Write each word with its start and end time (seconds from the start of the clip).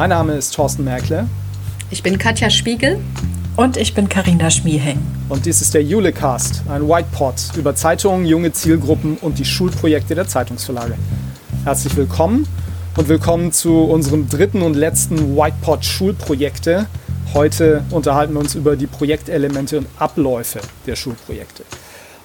Mein 0.00 0.08
Name 0.08 0.32
ist 0.32 0.54
Thorsten 0.54 0.84
Merkle. 0.84 1.28
Ich 1.90 2.02
bin 2.02 2.16
Katja 2.16 2.48
Spiegel. 2.48 2.98
Und 3.54 3.76
ich 3.76 3.92
bin 3.92 4.08
Karina 4.08 4.50
Schmieheng. 4.50 4.98
Und 5.28 5.44
dies 5.44 5.60
ist 5.60 5.74
der 5.74 5.82
Julecast, 5.82 6.62
ein 6.70 6.88
Whitepod 6.88 7.34
über 7.54 7.74
Zeitungen, 7.74 8.24
junge 8.24 8.50
Zielgruppen 8.50 9.18
und 9.18 9.38
die 9.38 9.44
Schulprojekte 9.44 10.14
der 10.14 10.26
Zeitungsverlage. 10.26 10.94
Herzlich 11.64 11.94
willkommen 11.98 12.48
und 12.96 13.08
willkommen 13.08 13.52
zu 13.52 13.76
unserem 13.76 14.26
dritten 14.26 14.62
und 14.62 14.72
letzten 14.72 15.36
Whitepod 15.36 15.84
Schulprojekte. 15.84 16.86
Heute 17.34 17.84
unterhalten 17.90 18.32
wir 18.32 18.40
uns 18.40 18.54
über 18.54 18.76
die 18.76 18.86
Projektelemente 18.86 19.76
und 19.76 19.86
Abläufe 19.98 20.60
der 20.86 20.96
Schulprojekte. 20.96 21.64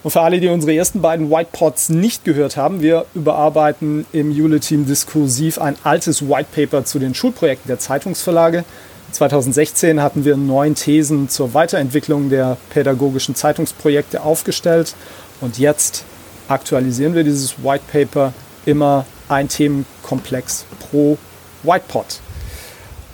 Und 0.05 0.11
für 0.11 0.21
alle, 0.21 0.39
die 0.39 0.49
unsere 0.49 0.75
ersten 0.75 1.01
beiden 1.01 1.31
Whitepods 1.31 1.89
nicht 1.89 2.25
gehört 2.25 2.57
haben, 2.57 2.79
wir 2.79 3.07
überarbeiten 3.15 4.05
im 4.13 4.29
Jule-Team 4.31 4.85
diskursiv 4.85 5.57
ein 5.57 5.75
altes 5.83 6.29
Whitepaper 6.29 6.85
zu 6.85 6.99
den 6.99 7.15
Schulprojekten 7.15 7.67
der 7.67 7.79
Zeitungsverlage. 7.79 8.65
2016 9.13 9.99
hatten 10.03 10.23
wir 10.23 10.37
neun 10.37 10.75
Thesen 10.75 11.27
zur 11.27 11.55
Weiterentwicklung 11.55 12.29
der 12.29 12.57
pädagogischen 12.69 13.33
Zeitungsprojekte 13.33 14.21
aufgestellt 14.21 14.93
und 15.41 15.57
jetzt 15.57 16.03
aktualisieren 16.49 17.15
wir 17.15 17.23
dieses 17.23 17.63
Whitepaper 17.63 18.31
immer 18.67 19.07
ein 19.27 19.49
Themenkomplex 19.49 20.65
pro 20.81 21.17
Whitepod. 21.63 22.19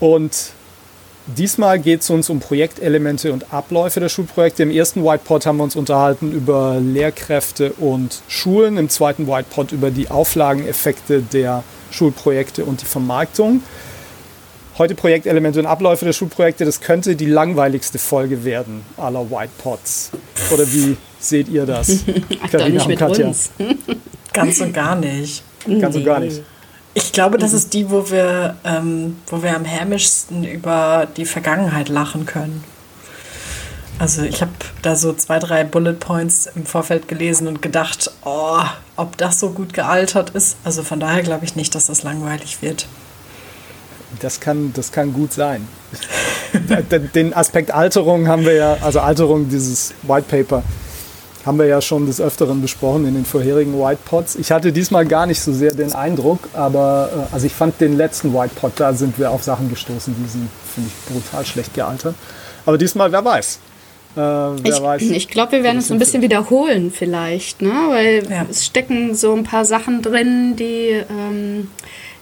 Und 0.01 0.51
Diesmal 1.37 1.79
geht 1.79 2.01
es 2.01 2.09
uns 2.09 2.29
um 2.29 2.39
Projektelemente 2.39 3.31
und 3.31 3.53
Abläufe 3.53 3.99
der 3.99 4.09
Schulprojekte. 4.09 4.63
Im 4.63 4.71
ersten 4.71 5.03
Whitepod 5.03 5.45
haben 5.45 5.57
wir 5.57 5.63
uns 5.63 5.75
unterhalten 5.75 6.31
über 6.31 6.77
Lehrkräfte 6.79 7.73
und 7.73 8.21
Schulen, 8.27 8.77
im 8.77 8.89
zweiten 8.89 9.27
Whitepod 9.27 9.71
über 9.71 9.91
die 9.91 10.09
Auflageneffekte 10.09 11.21
der 11.21 11.63
Schulprojekte 11.91 12.65
und 12.65 12.81
die 12.81 12.85
Vermarktung. 12.85 13.61
Heute 14.77 14.95
Projektelemente 14.95 15.59
und 15.59 15.67
Abläufe 15.67 16.05
der 16.05 16.13
Schulprojekte, 16.13 16.65
das 16.65 16.81
könnte 16.81 17.15
die 17.15 17.27
langweiligste 17.27 17.99
Folge 17.99 18.43
werden 18.43 18.83
aller 18.97 19.29
Whitepods. 19.29 20.11
Oder 20.51 20.65
wie 20.71 20.97
seht 21.19 21.49
ihr 21.49 21.65
das? 21.65 21.99
Ach, 22.43 22.49
doch 22.49 22.67
nicht 22.67 22.87
mit 22.87 22.99
Katja. 22.99 23.27
uns. 23.27 23.51
Ganz 24.33 24.59
und 24.59 24.73
gar 24.73 24.95
nicht. 24.95 25.43
Ganz 25.79 25.95
und 25.95 26.03
gar 26.03 26.19
nicht. 26.19 26.41
Ich 26.93 27.13
glaube, 27.13 27.37
das 27.37 27.53
ist 27.53 27.73
die, 27.73 27.89
wo 27.89 28.09
wir, 28.09 28.57
ähm, 28.65 29.17
wo 29.27 29.41
wir 29.41 29.55
am 29.55 29.63
hämischsten 29.63 30.43
über 30.43 31.07
die 31.15 31.25
Vergangenheit 31.25 31.87
lachen 31.87 32.25
können. 32.25 32.63
Also 33.97 34.23
ich 34.23 34.41
habe 34.41 34.51
da 34.81 34.95
so 34.95 35.13
zwei, 35.13 35.37
drei 35.37 35.63
Bullet 35.63 35.93
Points 35.93 36.49
im 36.55 36.65
Vorfeld 36.65 37.07
gelesen 37.07 37.47
und 37.47 37.61
gedacht, 37.61 38.11
oh, 38.25 38.63
ob 38.95 39.15
das 39.17 39.39
so 39.39 39.51
gut 39.51 39.73
gealtert 39.73 40.31
ist. 40.31 40.57
Also 40.63 40.81
von 40.81 40.99
daher 40.99 41.21
glaube 41.21 41.45
ich 41.45 41.55
nicht, 41.55 41.75
dass 41.75 41.85
das 41.85 42.01
langweilig 42.01 42.63
wird. 42.63 42.87
Das 44.19 44.39
kann, 44.39 44.73
das 44.73 44.91
kann 44.91 45.13
gut 45.13 45.33
sein. 45.33 45.67
Den 47.13 47.33
Aspekt 47.33 47.71
Alterung 47.71 48.27
haben 48.27 48.43
wir 48.43 48.53
ja, 48.53 48.77
also 48.81 48.99
Alterung 48.99 49.49
dieses 49.49 49.93
White 50.01 50.25
Paper, 50.27 50.63
haben 51.45 51.57
wir 51.57 51.65
ja 51.65 51.81
schon 51.81 52.05
des 52.05 52.21
Öfteren 52.21 52.61
besprochen 52.61 53.05
in 53.07 53.15
den 53.15 53.25
vorherigen 53.25 53.79
White 53.79 54.01
Pots. 54.05 54.35
Ich 54.35 54.51
hatte 54.51 54.71
diesmal 54.71 55.05
gar 55.05 55.25
nicht 55.25 55.41
so 55.41 55.51
sehr 55.53 55.73
den 55.73 55.93
Eindruck, 55.93 56.39
aber 56.53 57.09
äh, 57.31 57.33
also 57.33 57.47
ich 57.47 57.53
fand 57.53 57.79
den 57.81 57.97
letzten 57.97 58.33
White 58.33 58.55
Pot, 58.55 58.73
da 58.75 58.93
sind 58.93 59.17
wir 59.17 59.31
auf 59.31 59.43
Sachen 59.43 59.69
gestoßen, 59.69 60.15
die 60.17 60.29
sind, 60.29 60.49
finde 60.73 60.89
ich, 60.89 61.13
brutal 61.13 61.45
schlecht 61.45 61.73
gealtert. 61.73 62.15
Aber 62.65 62.77
diesmal, 62.77 63.11
wer 63.11 63.25
weiß. 63.25 63.59
Äh, 64.15 64.19
wer 64.19 64.95
ich, 64.97 65.11
ich 65.11 65.27
glaube, 65.29 65.53
wir 65.53 65.63
werden 65.63 65.77
uns 65.77 65.89
ein 65.89 65.97
bisschen 65.97 66.21
wiederholen 66.21 66.91
vielleicht, 66.91 67.61
ne? 67.61 67.71
weil 67.89 68.27
ja. 68.29 68.45
es 68.49 68.65
stecken 68.65 69.15
so 69.15 69.33
ein 69.33 69.43
paar 69.43 69.63
Sachen 69.63 70.01
drin, 70.01 70.57
die 70.57 71.01
ähm, 71.09 71.69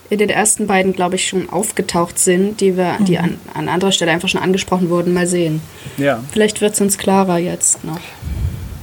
in 0.10 0.18
den 0.20 0.30
ersten 0.30 0.68
beiden, 0.68 0.94
glaube 0.94 1.16
ich, 1.16 1.28
schon 1.28 1.50
aufgetaucht 1.50 2.20
sind, 2.20 2.62
die 2.62 2.78
wir, 2.78 2.98
mhm. 3.00 3.06
die 3.06 3.18
an, 3.18 3.40
an 3.54 3.70
anderer 3.70 3.92
Stelle 3.92 4.12
einfach 4.12 4.30
schon 4.30 4.42
angesprochen 4.42 4.90
wurden. 4.90 5.14
Mal 5.14 5.28
sehen. 5.28 5.62
Ja. 5.98 6.24
Vielleicht 6.32 6.62
wird 6.62 6.74
es 6.76 6.82
uns 6.82 6.98
klarer 6.98 7.38
jetzt 7.38 7.84
noch. 7.84 8.00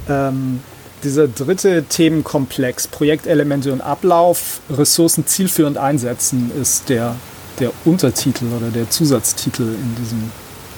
Ähm, 0.08 0.60
dieser 1.04 1.28
dritte 1.28 1.84
Themenkomplex, 1.84 2.88
Projektelemente 2.88 3.72
und 3.72 3.80
Ablauf, 3.80 4.60
Ressourcen 4.70 5.26
zielführend 5.26 5.78
einsetzen, 5.78 6.50
ist 6.60 6.88
der, 6.88 7.16
der 7.60 7.70
Untertitel 7.84 8.46
oder 8.56 8.70
der 8.70 8.90
Zusatztitel 8.90 9.62
in 9.62 9.94
diesem 10.02 10.30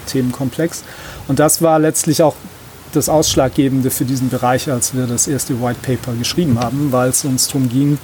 Themenkomplex. 0.06 0.82
Und 1.28 1.38
das 1.38 1.62
war 1.62 1.78
letztlich 1.78 2.22
auch 2.22 2.34
das 2.92 3.08
Ausschlaggebende 3.08 3.90
für 3.90 4.04
diesen 4.04 4.28
Bereich, 4.28 4.70
als 4.70 4.94
wir 4.94 5.06
das 5.06 5.28
erste 5.28 5.62
White 5.62 5.80
Paper 5.82 6.14
geschrieben 6.14 6.58
haben, 6.58 6.90
weil 6.90 7.10
es 7.10 7.24
uns 7.24 7.46
darum 7.46 7.68
ging, 7.68 7.98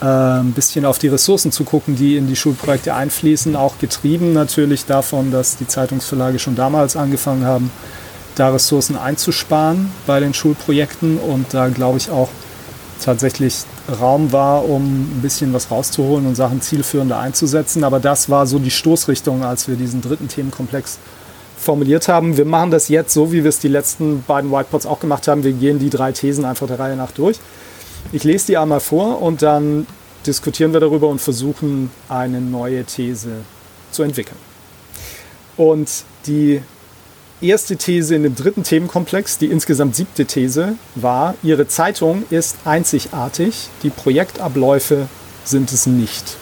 äh, 0.00 0.04
ein 0.04 0.52
bisschen 0.52 0.84
auf 0.84 0.98
die 0.98 1.08
Ressourcen 1.08 1.52
zu 1.52 1.64
gucken, 1.64 1.96
die 1.96 2.16
in 2.16 2.26
die 2.26 2.36
Schulprojekte 2.36 2.94
einfließen, 2.94 3.56
auch 3.56 3.78
getrieben 3.78 4.32
natürlich 4.32 4.84
davon, 4.84 5.30
dass 5.30 5.56
die 5.56 5.66
Zeitungsverlage 5.66 6.38
schon 6.38 6.56
damals 6.56 6.96
angefangen 6.96 7.44
haben, 7.44 7.70
da 8.34 8.50
Ressourcen 8.50 8.96
einzusparen 8.96 9.90
bei 10.06 10.20
den 10.20 10.34
Schulprojekten 10.34 11.18
und 11.18 11.52
da 11.52 11.68
glaube 11.68 11.98
ich 11.98 12.10
auch 12.10 12.28
tatsächlich 13.02 13.64
Raum 14.00 14.32
war, 14.32 14.64
um 14.64 14.82
ein 14.82 15.20
bisschen 15.22 15.52
was 15.52 15.70
rauszuholen 15.70 16.26
und 16.26 16.34
Sachen 16.36 16.60
zielführender 16.60 17.18
einzusetzen. 17.18 17.84
Aber 17.84 18.00
das 18.00 18.30
war 18.30 18.46
so 18.46 18.58
die 18.58 18.70
Stoßrichtung, 18.70 19.44
als 19.44 19.68
wir 19.68 19.76
diesen 19.76 20.00
dritten 20.00 20.28
Themenkomplex 20.28 20.98
formuliert 21.58 22.08
haben. 22.08 22.36
Wir 22.36 22.44
machen 22.44 22.70
das 22.70 22.88
jetzt 22.88 23.12
so, 23.12 23.32
wie 23.32 23.44
wir 23.44 23.48
es 23.48 23.58
die 23.58 23.68
letzten 23.68 24.22
beiden 24.22 24.50
Whitepots 24.50 24.86
auch 24.86 25.00
gemacht 25.00 25.28
haben. 25.28 25.44
Wir 25.44 25.52
gehen 25.52 25.78
die 25.78 25.90
drei 25.90 26.12
Thesen 26.12 26.44
einfach 26.44 26.66
der 26.66 26.78
Reihe 26.78 26.96
nach 26.96 27.12
durch. 27.12 27.38
Ich 28.12 28.24
lese 28.24 28.46
die 28.46 28.56
einmal 28.56 28.80
vor 28.80 29.22
und 29.22 29.42
dann 29.42 29.86
diskutieren 30.26 30.72
wir 30.72 30.80
darüber 30.80 31.08
und 31.08 31.20
versuchen, 31.20 31.90
eine 32.08 32.40
neue 32.40 32.84
These 32.84 33.30
zu 33.90 34.02
entwickeln. 34.02 34.38
Und 35.56 35.88
die 36.26 36.62
erste 37.42 37.76
These 37.76 38.14
in 38.14 38.22
dem 38.22 38.34
dritten 38.34 38.62
Themenkomplex, 38.62 39.38
die 39.38 39.46
insgesamt 39.46 39.96
siebte 39.96 40.26
These, 40.26 40.76
war, 40.94 41.34
Ihre 41.42 41.66
Zeitung 41.66 42.24
ist 42.30 42.56
einzigartig, 42.64 43.68
die 43.82 43.90
Projektabläufe 43.90 45.08
sind 45.44 45.72
es 45.72 45.86
nicht. 45.86 46.36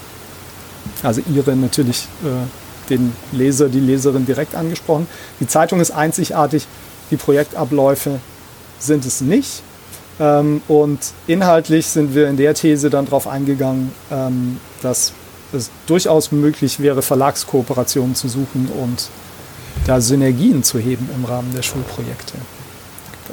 Also 1.02 1.22
Ihre 1.32 1.56
natürlich 1.56 2.06
äh, 2.24 2.90
den 2.90 3.12
Leser, 3.32 3.68
die 3.68 3.80
Leserin 3.80 4.26
direkt 4.26 4.54
angesprochen. 4.54 5.06
Die 5.38 5.46
Zeitung 5.46 5.80
ist 5.80 5.90
einzigartig, 5.90 6.66
die 7.10 7.16
Projektabläufe 7.16 8.20
sind 8.78 9.04
es 9.06 9.20
nicht. 9.20 9.62
Ähm, 10.18 10.60
und 10.68 10.98
inhaltlich 11.26 11.86
sind 11.86 12.14
wir 12.14 12.28
in 12.28 12.36
der 12.36 12.54
These 12.54 12.90
dann 12.90 13.06
darauf 13.06 13.26
eingegangen, 13.26 13.92
ähm, 14.10 14.58
dass 14.82 15.12
es 15.52 15.70
durchaus 15.86 16.30
möglich 16.30 16.80
wäre, 16.80 17.02
Verlagskooperationen 17.02 18.14
zu 18.14 18.28
suchen 18.28 18.68
und 18.80 19.08
da 19.86 20.00
Synergien 20.00 20.62
zu 20.62 20.78
heben 20.78 21.08
im 21.14 21.24
Rahmen 21.24 21.52
der 21.54 21.62
Schulprojekte. 21.62 22.34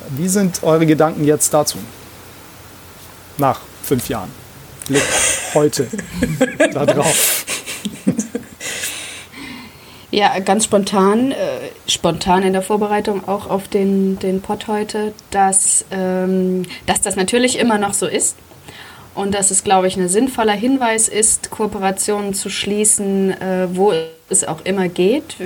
Wie 0.09 0.27
sind 0.27 0.63
eure 0.63 0.85
Gedanken 0.85 1.23
jetzt 1.23 1.53
dazu? 1.53 1.77
Nach 3.37 3.61
fünf 3.83 4.09
Jahren. 4.09 4.31
Blick 4.87 5.03
heute 5.53 5.87
da 6.73 6.85
drauf. 6.85 7.45
Ja, 10.09 10.39
ganz 10.39 10.63
spontan, 10.63 11.31
äh, 11.31 11.35
spontan 11.85 12.43
in 12.43 12.53
der 12.53 12.61
Vorbereitung 12.61 13.27
auch 13.27 13.49
auf 13.49 13.67
den, 13.67 14.17
den 14.19 14.41
Pod 14.41 14.67
heute, 14.67 15.13
dass, 15.31 15.85
ähm, 15.91 16.63
dass 16.85 17.01
das 17.01 17.17
natürlich 17.17 17.59
immer 17.59 17.77
noch 17.77 17.93
so 17.93 18.07
ist 18.07 18.37
und 19.17 19.33
dass 19.33 19.51
es, 19.51 19.63
glaube 19.63 19.87
ich, 19.87 19.97
ein 19.97 20.07
sinnvoller 20.07 20.53
Hinweis 20.53 21.07
ist, 21.07 21.49
Kooperationen 21.49 22.33
zu 22.33 22.49
schließen, 22.49 23.31
äh, 23.31 23.67
wo 23.71 23.93
es 24.29 24.43
auch 24.43 24.63
immer 24.63 24.87
geht. 24.89 25.37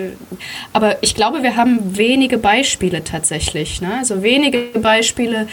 Aber 0.74 1.02
ich 1.02 1.16
glaube, 1.16 1.44
wir 1.44 1.56
haben 1.56 1.98
wenige 1.98 2.38
Beispiele 2.38 3.04
tatsächlich. 3.04 3.82
Ne? 3.82 3.94
Also 4.00 4.24
wenige 4.24 4.80
Beispiele, 4.80 5.48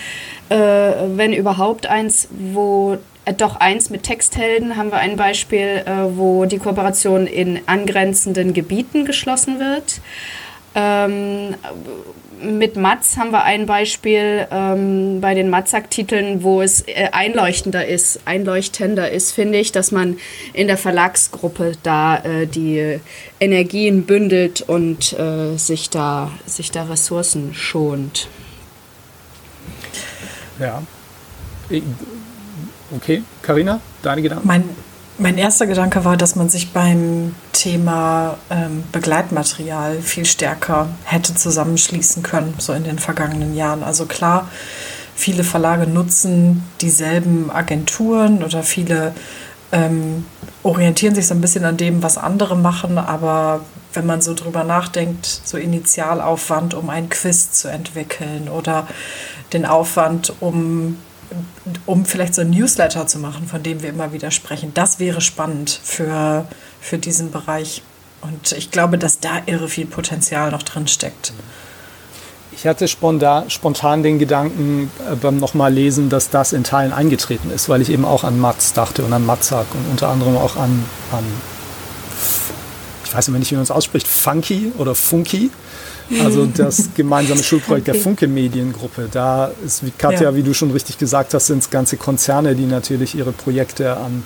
äh, 0.48 0.56
wenn 0.56 1.32
überhaupt 1.32 1.86
eins, 1.86 2.28
wo 2.30 2.98
äh, 3.24 3.34
doch 3.34 3.56
eins 3.56 3.90
mit 3.90 4.02
Texthelden 4.02 4.76
haben 4.76 4.90
wir 4.90 4.98
ein 4.98 5.16
Beispiel, 5.16 5.82
äh, 5.84 6.16
wo 6.16 6.46
die 6.46 6.58
Kooperation 6.58 7.26
in 7.26 7.60
angrenzenden 7.66 8.52
Gebieten 8.52 9.04
geschlossen 9.04 9.60
wird. 9.60 10.00
Ähm, 10.78 11.56
mit 12.40 12.76
Matz 12.76 13.16
haben 13.16 13.32
wir 13.32 13.42
ein 13.42 13.66
Beispiel 13.66 14.46
ähm, 14.52 15.20
bei 15.20 15.34
den 15.34 15.50
Matzak-Titeln, 15.50 16.44
wo 16.44 16.62
es 16.62 16.82
äh, 16.82 17.08
einleuchtender 17.10 17.86
ist, 17.86 18.20
einleuchtender 18.26 19.10
ist, 19.10 19.32
finde 19.32 19.58
ich, 19.58 19.72
dass 19.72 19.90
man 19.90 20.18
in 20.52 20.68
der 20.68 20.76
Verlagsgruppe 20.76 21.72
da 21.82 22.18
äh, 22.18 22.46
die 22.46 23.00
Energien 23.40 24.04
bündelt 24.04 24.60
und 24.60 25.18
äh, 25.18 25.56
sich, 25.56 25.90
da, 25.90 26.30
sich 26.46 26.70
da 26.70 26.84
Ressourcen 26.84 27.54
schont. 27.54 28.28
Ja. 30.60 30.82
Okay, 32.94 33.24
Karina, 33.42 33.80
deine 34.02 34.22
Gedanken? 34.22 34.46
Mein 34.46 34.64
mein 35.18 35.36
erster 35.36 35.66
Gedanke 35.66 36.04
war, 36.04 36.16
dass 36.16 36.36
man 36.36 36.48
sich 36.48 36.72
beim 36.72 37.34
Thema 37.58 38.38
ähm, 38.50 38.84
Begleitmaterial 38.92 40.00
viel 40.00 40.24
stärker 40.24 40.90
hätte 41.02 41.34
zusammenschließen 41.34 42.22
können, 42.22 42.54
so 42.58 42.72
in 42.72 42.84
den 42.84 43.00
vergangenen 43.00 43.56
Jahren. 43.56 43.82
Also 43.82 44.06
klar, 44.06 44.48
viele 45.16 45.42
Verlage 45.42 45.88
nutzen 45.88 46.62
dieselben 46.80 47.50
Agenturen 47.50 48.44
oder 48.44 48.62
viele 48.62 49.12
ähm, 49.72 50.24
orientieren 50.62 51.16
sich 51.16 51.26
so 51.26 51.34
ein 51.34 51.40
bisschen 51.40 51.64
an 51.64 51.76
dem, 51.76 52.00
was 52.00 52.16
andere 52.16 52.56
machen, 52.56 52.96
aber 52.96 53.62
wenn 53.92 54.06
man 54.06 54.20
so 54.20 54.34
drüber 54.34 54.62
nachdenkt, 54.62 55.26
so 55.26 55.58
Initialaufwand, 55.58 56.74
um 56.74 56.90
ein 56.90 57.08
Quiz 57.08 57.50
zu 57.50 57.66
entwickeln 57.66 58.48
oder 58.48 58.86
den 59.52 59.66
Aufwand, 59.66 60.32
um, 60.38 60.96
um 61.86 62.04
vielleicht 62.04 62.36
so 62.36 62.42
ein 62.42 62.50
Newsletter 62.50 63.08
zu 63.08 63.18
machen, 63.18 63.48
von 63.48 63.64
dem 63.64 63.82
wir 63.82 63.88
immer 63.88 64.12
wieder 64.12 64.30
sprechen, 64.30 64.72
das 64.74 65.00
wäre 65.00 65.20
spannend 65.20 65.80
für, 65.82 66.46
für 66.80 66.98
diesen 66.98 67.30
Bereich. 67.30 67.82
Und 68.20 68.52
ich 68.52 68.70
glaube, 68.70 68.98
dass 68.98 69.20
da 69.20 69.42
irre 69.46 69.68
viel 69.68 69.86
Potenzial 69.86 70.50
noch 70.50 70.62
drin 70.62 70.88
steckt. 70.88 71.32
Ich 72.52 72.66
hatte 72.66 72.88
spontan, 72.88 73.48
spontan 73.50 74.02
den 74.02 74.18
Gedanken 74.18 74.90
äh, 75.08 75.14
beim 75.14 75.36
nochmal 75.36 75.72
lesen, 75.72 76.08
dass 76.08 76.30
das 76.30 76.52
in 76.52 76.64
Teilen 76.64 76.92
eingetreten 76.92 77.52
ist, 77.52 77.68
weil 77.68 77.80
ich 77.82 77.90
eben 77.90 78.04
auch 78.04 78.24
an 78.24 78.40
Matz 78.40 78.72
dachte 78.72 79.04
und 79.04 79.12
an 79.12 79.24
Matzak 79.24 79.66
und 79.74 79.88
unter 79.92 80.08
anderem 80.08 80.36
auch 80.36 80.56
an, 80.56 80.84
an 81.12 81.24
ich 83.04 83.14
weiß 83.14 83.28
immer 83.28 83.38
nicht, 83.38 83.50
wie 83.52 83.54
man 83.54 83.62
es 83.62 83.70
ausspricht, 83.70 84.08
Funky 84.08 84.72
oder 84.76 84.94
Funky. 84.94 85.50
Also 86.22 86.46
das 86.54 86.90
gemeinsame 86.94 87.42
Schulprojekt 87.42 87.86
der 87.86 87.94
Funke 87.94 88.26
Mediengruppe. 88.26 89.08
Da 89.10 89.50
ist, 89.64 89.84
wie 89.84 89.92
Katja, 89.92 90.22
ja. 90.22 90.34
wie 90.34 90.42
du 90.42 90.52
schon 90.52 90.70
richtig 90.72 90.98
gesagt 90.98 91.34
hast, 91.34 91.46
sind 91.46 91.58
es 91.58 91.70
ganze 91.70 91.96
Konzerne, 91.96 92.54
die 92.54 92.66
natürlich 92.66 93.14
ihre 93.14 93.32
Projekte 93.32 93.96
an 93.96 94.24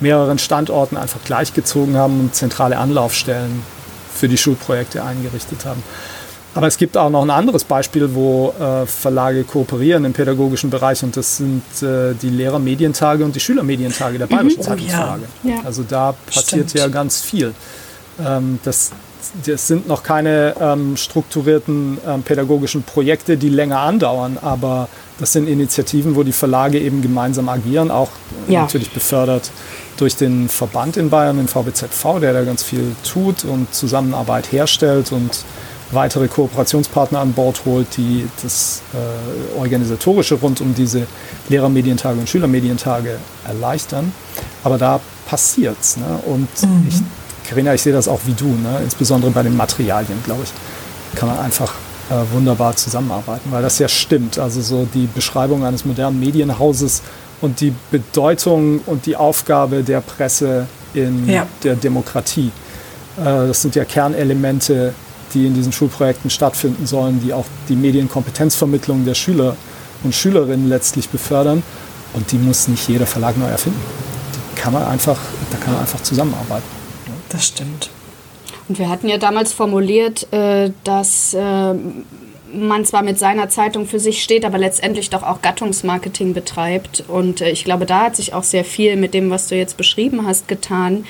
mehreren 0.00 0.38
Standorten 0.38 0.96
einfach 0.96 1.20
gleichgezogen 1.24 1.96
haben 1.96 2.20
und 2.20 2.34
zentrale 2.34 2.78
Anlaufstellen 2.78 3.62
für 4.14 4.28
die 4.28 4.38
Schulprojekte 4.38 5.02
eingerichtet 5.04 5.64
haben. 5.64 5.82
Aber 6.54 6.68
es 6.68 6.78
gibt 6.78 6.96
auch 6.96 7.10
noch 7.10 7.22
ein 7.22 7.30
anderes 7.30 7.64
Beispiel, 7.64 8.14
wo 8.14 8.54
äh, 8.60 8.86
Verlage 8.86 9.42
kooperieren 9.42 10.04
im 10.04 10.12
pädagogischen 10.12 10.70
Bereich 10.70 11.02
und 11.02 11.16
das 11.16 11.38
sind 11.38 11.64
äh, 11.82 12.14
die 12.14 12.30
Lehrermedientage 12.30 13.24
und 13.24 13.34
die 13.34 13.40
Schülermedientage 13.40 14.18
der 14.18 14.26
Bayerischen 14.26 14.60
mhm. 14.60 14.64
Zeitungsverlage. 14.64 15.22
Ja. 15.42 15.50
Ja. 15.50 15.56
Also 15.64 15.82
da 15.82 16.14
passiert 16.26 16.70
Stimmt. 16.70 16.74
ja 16.74 16.88
ganz 16.88 17.22
viel. 17.22 17.54
Ähm, 18.24 18.60
das, 18.62 18.92
das 19.44 19.66
sind 19.66 19.88
noch 19.88 20.04
keine 20.04 20.54
ähm, 20.60 20.96
strukturierten 20.96 21.98
ähm, 22.06 22.22
pädagogischen 22.22 22.84
Projekte, 22.84 23.36
die 23.36 23.48
länger 23.48 23.80
andauern, 23.80 24.38
aber 24.40 24.88
das 25.18 25.32
sind 25.32 25.48
Initiativen, 25.48 26.14
wo 26.14 26.22
die 26.22 26.32
Verlage 26.32 26.78
eben 26.78 27.02
gemeinsam 27.02 27.48
agieren, 27.48 27.90
auch 27.90 28.10
ja. 28.46 28.62
natürlich 28.62 28.90
befördert 28.90 29.50
durch 29.96 30.16
den 30.16 30.48
Verband 30.48 30.96
in 30.96 31.10
Bayern, 31.10 31.36
den 31.36 31.48
VBZV, 31.48 32.20
der 32.20 32.32
da 32.32 32.42
ganz 32.42 32.62
viel 32.62 32.94
tut 33.04 33.44
und 33.44 33.72
Zusammenarbeit 33.74 34.50
herstellt 34.52 35.12
und 35.12 35.44
weitere 35.90 36.28
Kooperationspartner 36.28 37.20
an 37.20 37.32
Bord 37.32 37.64
holt, 37.64 37.96
die 37.96 38.26
das 38.42 38.82
äh, 38.92 39.58
Organisatorische 39.58 40.34
rund 40.36 40.60
um 40.60 40.74
diese 40.74 41.06
Lehrermedientage 41.48 42.18
und 42.18 42.28
Schülermedientage 42.28 43.18
erleichtern. 43.46 44.12
Aber 44.64 44.78
da 44.78 45.00
passiert's. 45.26 45.96
Ne? 45.96 46.18
Und 46.26 46.48
mhm. 46.62 46.86
ich, 46.88 46.96
Carina, 47.48 47.74
ich 47.74 47.82
sehe 47.82 47.92
das 47.92 48.08
auch 48.08 48.20
wie 48.26 48.32
du, 48.32 48.46
ne? 48.46 48.80
insbesondere 48.82 49.30
bei 49.30 49.42
den 49.42 49.56
Materialien, 49.56 50.22
glaube 50.24 50.42
ich, 50.44 51.18
kann 51.18 51.28
man 51.28 51.38
einfach 51.38 51.72
äh, 52.10 52.14
wunderbar 52.32 52.76
zusammenarbeiten, 52.76 53.50
weil 53.50 53.62
das 53.62 53.78
ja 53.78 53.88
stimmt. 53.88 54.38
Also 54.38 54.60
so 54.60 54.86
die 54.92 55.06
Beschreibung 55.06 55.64
eines 55.64 55.84
modernen 55.84 56.18
Medienhauses 56.18 57.02
und 57.40 57.60
die 57.60 57.72
Bedeutung 57.90 58.80
und 58.86 59.06
die 59.06 59.16
Aufgabe 59.16 59.82
der 59.82 60.00
Presse 60.00 60.66
in 60.94 61.28
ja. 61.28 61.46
der 61.62 61.76
Demokratie. 61.76 62.50
Äh, 63.18 63.24
das 63.24 63.62
sind 63.62 63.74
ja 63.74 63.84
Kernelemente 63.84 64.94
die 65.34 65.46
in 65.46 65.54
diesen 65.54 65.72
Schulprojekten 65.72 66.30
stattfinden 66.30 66.86
sollen, 66.86 67.20
die 67.20 67.32
auch 67.32 67.44
die 67.68 67.76
Medienkompetenzvermittlung 67.76 69.04
der 69.04 69.14
Schüler 69.14 69.56
und 70.02 70.14
Schülerinnen 70.14 70.68
letztlich 70.68 71.08
befördern. 71.08 71.62
Und 72.14 72.30
die 72.30 72.36
muss 72.36 72.68
nicht 72.68 72.88
jeder 72.88 73.06
Verlag 73.06 73.36
neu 73.36 73.46
erfinden. 73.46 73.80
Die 74.34 74.60
kann 74.60 74.72
man 74.72 74.84
einfach, 74.84 75.18
da 75.50 75.58
kann 75.58 75.72
man 75.72 75.82
einfach 75.82 76.00
zusammenarbeiten. 76.02 76.66
Das 77.28 77.46
stimmt. 77.46 77.90
Und 78.68 78.78
wir 78.78 78.88
hatten 78.88 79.08
ja 79.08 79.18
damals 79.18 79.52
formuliert, 79.52 80.32
äh, 80.32 80.70
dass 80.84 81.34
äh, 81.34 81.74
man 82.54 82.84
zwar 82.84 83.02
mit 83.02 83.18
seiner 83.18 83.48
Zeitung 83.48 83.86
für 83.86 83.98
sich 83.98 84.22
steht, 84.22 84.44
aber 84.44 84.58
letztendlich 84.58 85.10
doch 85.10 85.22
auch 85.22 85.42
Gattungsmarketing 85.42 86.34
betreibt. 86.34 87.04
Und 87.08 87.40
äh, 87.40 87.50
ich 87.50 87.64
glaube, 87.64 87.86
da 87.86 88.04
hat 88.04 88.16
sich 88.16 88.34
auch 88.34 88.42
sehr 88.42 88.64
viel 88.64 88.96
mit 88.96 89.14
dem, 89.14 89.30
was 89.30 89.48
du 89.48 89.56
jetzt 89.56 89.76
beschrieben 89.76 90.26
hast, 90.26 90.48
getan 90.48 91.04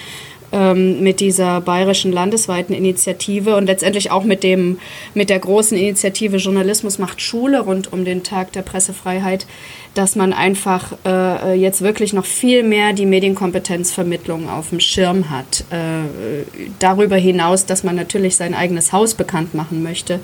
ähm, 0.54 1.02
mit 1.02 1.20
dieser 1.20 1.60
bayerischen 1.60 2.12
landesweiten 2.12 2.74
Initiative 2.74 3.56
und 3.56 3.66
letztendlich 3.66 4.10
auch 4.10 4.22
mit, 4.22 4.44
dem, 4.44 4.78
mit 5.12 5.28
der 5.28 5.40
großen 5.40 5.76
Initiative 5.76 6.36
Journalismus 6.36 6.98
macht 6.98 7.20
Schule 7.20 7.60
rund 7.60 7.92
um 7.92 8.04
den 8.04 8.22
Tag 8.22 8.52
der 8.52 8.62
Pressefreiheit, 8.62 9.46
dass 9.94 10.14
man 10.14 10.32
einfach 10.32 10.92
äh, 11.04 11.54
jetzt 11.54 11.82
wirklich 11.82 12.12
noch 12.12 12.24
viel 12.24 12.62
mehr 12.62 12.92
die 12.92 13.06
Medienkompetenzvermittlung 13.06 14.48
auf 14.48 14.70
dem 14.70 14.80
Schirm 14.80 15.28
hat. 15.28 15.64
Äh, 15.70 16.44
darüber 16.78 17.16
hinaus, 17.16 17.66
dass 17.66 17.82
man 17.82 17.96
natürlich 17.96 18.36
sein 18.36 18.54
eigenes 18.54 18.92
Haus 18.92 19.14
bekannt 19.14 19.54
machen 19.54 19.82
möchte 19.82 20.20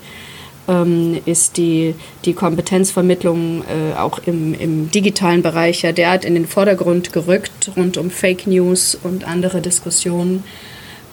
ähm, 0.70 1.20
ist 1.26 1.56
die, 1.56 1.94
die 2.24 2.32
Kompetenzvermittlung 2.32 3.62
äh, 3.62 3.98
auch 3.98 4.20
im, 4.24 4.54
im 4.54 4.90
digitalen 4.90 5.42
Bereich 5.42 5.82
ja 5.82 5.92
derart 5.92 6.24
in 6.24 6.34
den 6.34 6.46
Vordergrund 6.46 7.12
gerückt, 7.12 7.72
rund 7.76 7.96
um 7.96 8.10
Fake 8.10 8.46
News 8.46 8.96
und 9.02 9.26
andere 9.26 9.60
Diskussionen, 9.60 10.44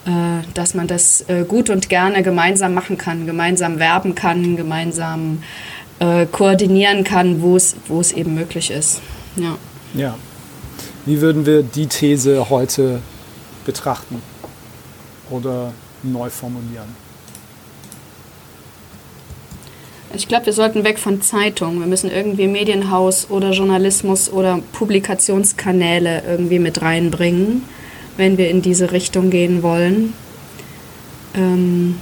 äh, 0.06 0.10
dass 0.54 0.74
man 0.74 0.86
das 0.86 1.24
äh, 1.28 1.44
gut 1.46 1.70
und 1.70 1.88
gerne 1.88 2.22
gemeinsam 2.22 2.72
machen 2.72 2.96
kann, 2.96 3.26
gemeinsam 3.26 3.80
werben 3.80 4.14
kann, 4.14 4.56
gemeinsam 4.56 5.42
äh, 5.98 6.26
koordinieren 6.26 7.02
kann, 7.02 7.42
wo 7.42 7.56
es 7.56 8.12
eben 8.12 8.34
möglich 8.34 8.70
ist. 8.70 9.00
Ja. 9.36 9.56
ja. 9.94 10.14
Wie 11.04 11.20
würden 11.20 11.46
wir 11.46 11.62
die 11.62 11.86
These 11.86 12.48
heute 12.48 13.00
betrachten 13.64 14.22
oder 15.30 15.72
neu 16.04 16.30
formulieren? 16.30 17.07
Ich 20.14 20.26
glaube, 20.26 20.46
wir 20.46 20.52
sollten 20.52 20.84
weg 20.84 20.98
von 20.98 21.20
Zeitung. 21.20 21.80
Wir 21.80 21.86
müssen 21.86 22.10
irgendwie 22.10 22.46
Medienhaus 22.46 23.30
oder 23.30 23.50
Journalismus 23.52 24.30
oder 24.30 24.60
Publikationskanäle 24.72 26.22
irgendwie 26.26 26.58
mit 26.58 26.80
reinbringen, 26.80 27.64
wenn 28.16 28.38
wir 28.38 28.48
in 28.48 28.62
diese 28.62 28.92
Richtung 28.92 29.30
gehen 29.30 29.62
wollen. 29.62 30.14
Ähm 31.34 32.00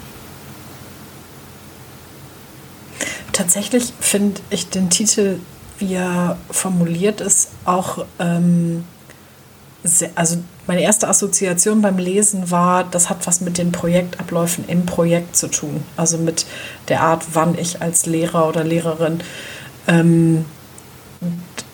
Tatsächlich 3.33 3.93
finde 4.01 4.41
ich 4.49 4.71
den 4.71 4.89
Titel, 4.89 5.41
wie 5.79 5.95
er 5.95 6.39
formuliert 6.51 7.21
ist, 7.21 7.51
auch 7.67 8.07
ähm, 8.19 8.85
sehr, 9.87 10.11
also 10.15 10.39
meine 10.67 10.83
erste 10.83 11.09
Assoziation 11.09 11.81
beim 11.81 11.99
Lesen 11.99 12.51
war, 12.51 12.85
das 12.85 13.09
hat 13.09 13.27
was 13.27 13.41
mit 13.41 13.59
den 13.59 13.73
Projektabläufen 13.73 14.65
im 14.69 14.85
Projekt 14.87 15.37
zu 15.37 15.49
tun. 15.49 15.83
Also 15.97 16.19
mit 16.19 16.47
der 16.89 17.03
Art, 17.03 17.25
wann 17.33 17.57
ich 17.57 17.81
als 17.81 18.07
Lehrer 18.07 18.49
oder 18.49 18.65
Lehrerin 18.65 19.21
ähm, 19.87 20.45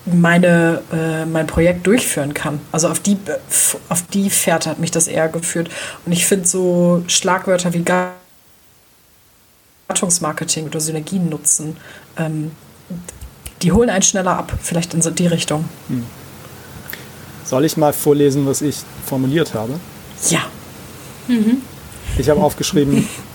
meine, 0.05 0.81
äh, 0.91 1.25
mein 1.25 1.47
Projekt 1.47 1.87
durchführen 1.87 2.33
kann. 2.33 2.59
Also 2.71 2.89
auf 2.89 2.99
die, 2.99 3.17
auf 3.89 4.03
die 4.13 4.29
Fährte 4.29 4.69
hat 4.69 4.79
mich 4.79 4.91
das 4.91 5.07
eher 5.07 5.29
geführt. 5.29 5.69
Und 6.05 6.11
ich 6.11 6.25
finde 6.25 6.47
so 6.47 7.03
Schlagwörter 7.07 7.73
wie 7.73 7.83
Gattungsmarketing 9.87 10.67
oder 10.67 10.79
Synergien 10.79 11.29
nutzen, 11.29 11.77
ähm, 12.17 12.51
die 13.61 13.71
holen 13.71 13.89
einen 13.89 14.03
schneller 14.03 14.37
ab, 14.37 14.51
vielleicht 14.61 14.93
in 14.93 15.01
so 15.01 15.09
die 15.09 15.27
Richtung. 15.27 15.65
Hm. 15.87 16.05
Soll 17.45 17.65
ich 17.65 17.77
mal 17.77 17.93
vorlesen, 17.93 18.45
was 18.45 18.61
ich 18.61 18.77
formuliert 19.05 19.53
habe? 19.53 19.73
Ja. 20.29 20.41
Mhm. 21.27 21.61
Ich 22.17 22.29
habe 22.29 22.41
aufgeschrieben, 22.41 23.07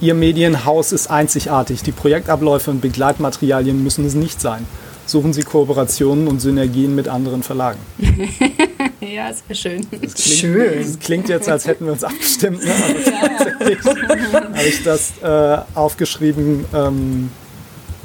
Ihr 0.00 0.14
Medienhaus 0.14 0.92
ist 0.92 1.10
einzigartig. 1.10 1.82
Die 1.82 1.90
Projektabläufe 1.90 2.70
und 2.70 2.80
Begleitmaterialien 2.80 3.82
müssen 3.82 4.04
es 4.04 4.14
nicht 4.14 4.40
sein. 4.40 4.64
Suchen 5.06 5.32
Sie 5.32 5.42
Kooperationen 5.42 6.28
und 6.28 6.40
Synergien 6.40 6.94
mit 6.94 7.08
anderen 7.08 7.42
Verlagen. 7.42 7.80
ja, 9.00 9.32
sehr 9.32 9.56
schön. 9.56 9.86
Das 9.90 10.14
klingt, 10.14 10.18
schön. 10.18 10.78
Das 10.78 10.98
klingt 11.00 11.28
jetzt, 11.28 11.48
als 11.48 11.66
hätten 11.66 11.86
wir 11.86 11.92
uns 11.92 12.04
abgestimmt. 12.04 12.62
Ne? 12.62 12.70
ja. 13.06 14.34
habe 14.34 14.68
ich 14.68 14.82
das 14.84 15.14
äh, 15.22 15.58
aufgeschrieben, 15.74 16.64
ähm, 16.74 17.30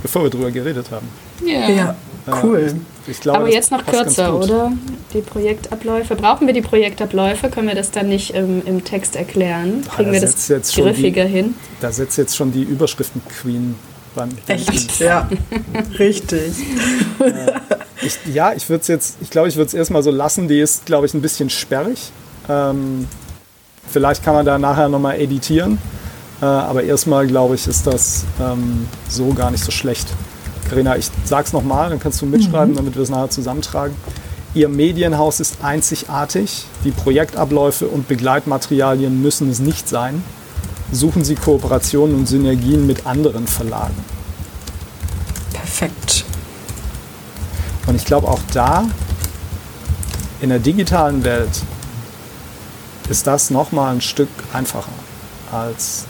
bevor 0.01 0.23
wir 0.23 0.29
darüber 0.29 0.49
geredet 0.49 0.89
haben. 0.89 1.07
Ja, 1.45 1.69
ja 1.69 1.95
cool. 2.43 2.75
Ich 3.07 3.19
glaube, 3.19 3.39
Aber 3.39 3.49
jetzt 3.49 3.71
noch 3.71 3.85
kürzer, 3.85 4.35
oder? 4.37 4.71
Die 5.13 5.21
Projektabläufe. 5.21 6.15
Brauchen 6.15 6.47
wir 6.47 6.53
die 6.53 6.61
Projektabläufe? 6.61 7.49
Können 7.49 7.67
wir 7.67 7.75
das 7.75 7.91
dann 7.91 8.07
nicht 8.07 8.33
im, 8.33 8.65
im 8.65 8.83
Text 8.83 9.15
erklären? 9.15 9.83
Kriegen 9.95 10.11
wir 10.11 10.21
das 10.21 10.47
griffiger 10.47 11.25
die, 11.25 11.31
hin? 11.31 11.55
Da 11.81 11.91
setzt 11.91 12.17
jetzt 12.17 12.35
schon 12.35 12.51
die 12.51 12.63
Überschriften-Queen 12.63 13.75
beim 14.15 14.29
Echt? 14.47 14.99
Ja, 14.99 15.29
richtig. 15.99 16.53
Äh, 17.19 17.51
ich, 18.01 18.17
ja, 18.33 18.53
ich 18.53 18.69
würde 18.69 18.81
es 18.81 18.87
jetzt, 18.87 19.17
ich 19.21 19.29
glaube, 19.29 19.49
ich 19.49 19.55
würde 19.55 19.67
es 19.67 19.73
erstmal 19.73 20.03
so 20.03 20.11
lassen. 20.11 20.47
Die 20.47 20.59
ist, 20.59 20.85
glaube 20.85 21.05
ich, 21.05 21.13
ein 21.13 21.21
bisschen 21.21 21.49
sperrig. 21.49 22.11
Ähm, 22.47 23.07
vielleicht 23.89 24.23
kann 24.23 24.33
man 24.33 24.45
da 24.45 24.57
nachher 24.57 24.89
nochmal 24.89 25.19
editieren. 25.19 25.77
Äh, 26.41 26.45
aber 26.45 26.83
erstmal, 26.83 27.27
glaube 27.27 27.55
ich, 27.55 27.67
ist 27.67 27.87
das 27.87 28.25
ähm, 28.41 28.87
so 29.09 29.33
gar 29.33 29.51
nicht 29.51 29.63
so 29.63 29.71
schlecht. 29.71 30.07
Carina, 30.73 30.97
ich 30.97 31.11
sag's 31.23 31.53
nochmal, 31.53 31.91
dann 31.91 31.99
kannst 31.99 32.19
du 32.23 32.25
mitschreiben, 32.25 32.71
mhm. 32.71 32.77
damit 32.77 32.95
wir 32.95 33.03
es 33.03 33.09
nachher 33.09 33.29
zusammentragen. 33.29 33.95
Ihr 34.55 34.69
Medienhaus 34.69 35.39
ist 35.39 35.57
einzigartig. 35.63 36.65
Die 36.83 36.89
Projektabläufe 36.89 37.87
und 37.87 38.07
Begleitmaterialien 38.07 39.21
müssen 39.21 39.51
es 39.51 39.59
nicht 39.59 39.87
sein. 39.87 40.23
Suchen 40.91 41.23
Sie 41.23 41.35
Kooperationen 41.35 42.15
und 42.15 42.27
Synergien 42.27 42.87
mit 42.87 43.05
anderen 43.05 43.45
Verlagen. 43.45 43.93
Perfekt. 45.53 46.25
Und 47.85 47.93
ich 47.95 48.05
glaube 48.05 48.27
auch 48.27 48.41
da, 48.51 48.85
in 50.41 50.49
der 50.49 50.59
digitalen 50.59 51.23
Welt, 51.23 51.61
ist 53.09 53.27
das 53.27 53.51
nochmal 53.51 53.93
ein 53.93 54.01
Stück 54.01 54.29
einfacher 54.53 54.91
als 55.51 56.05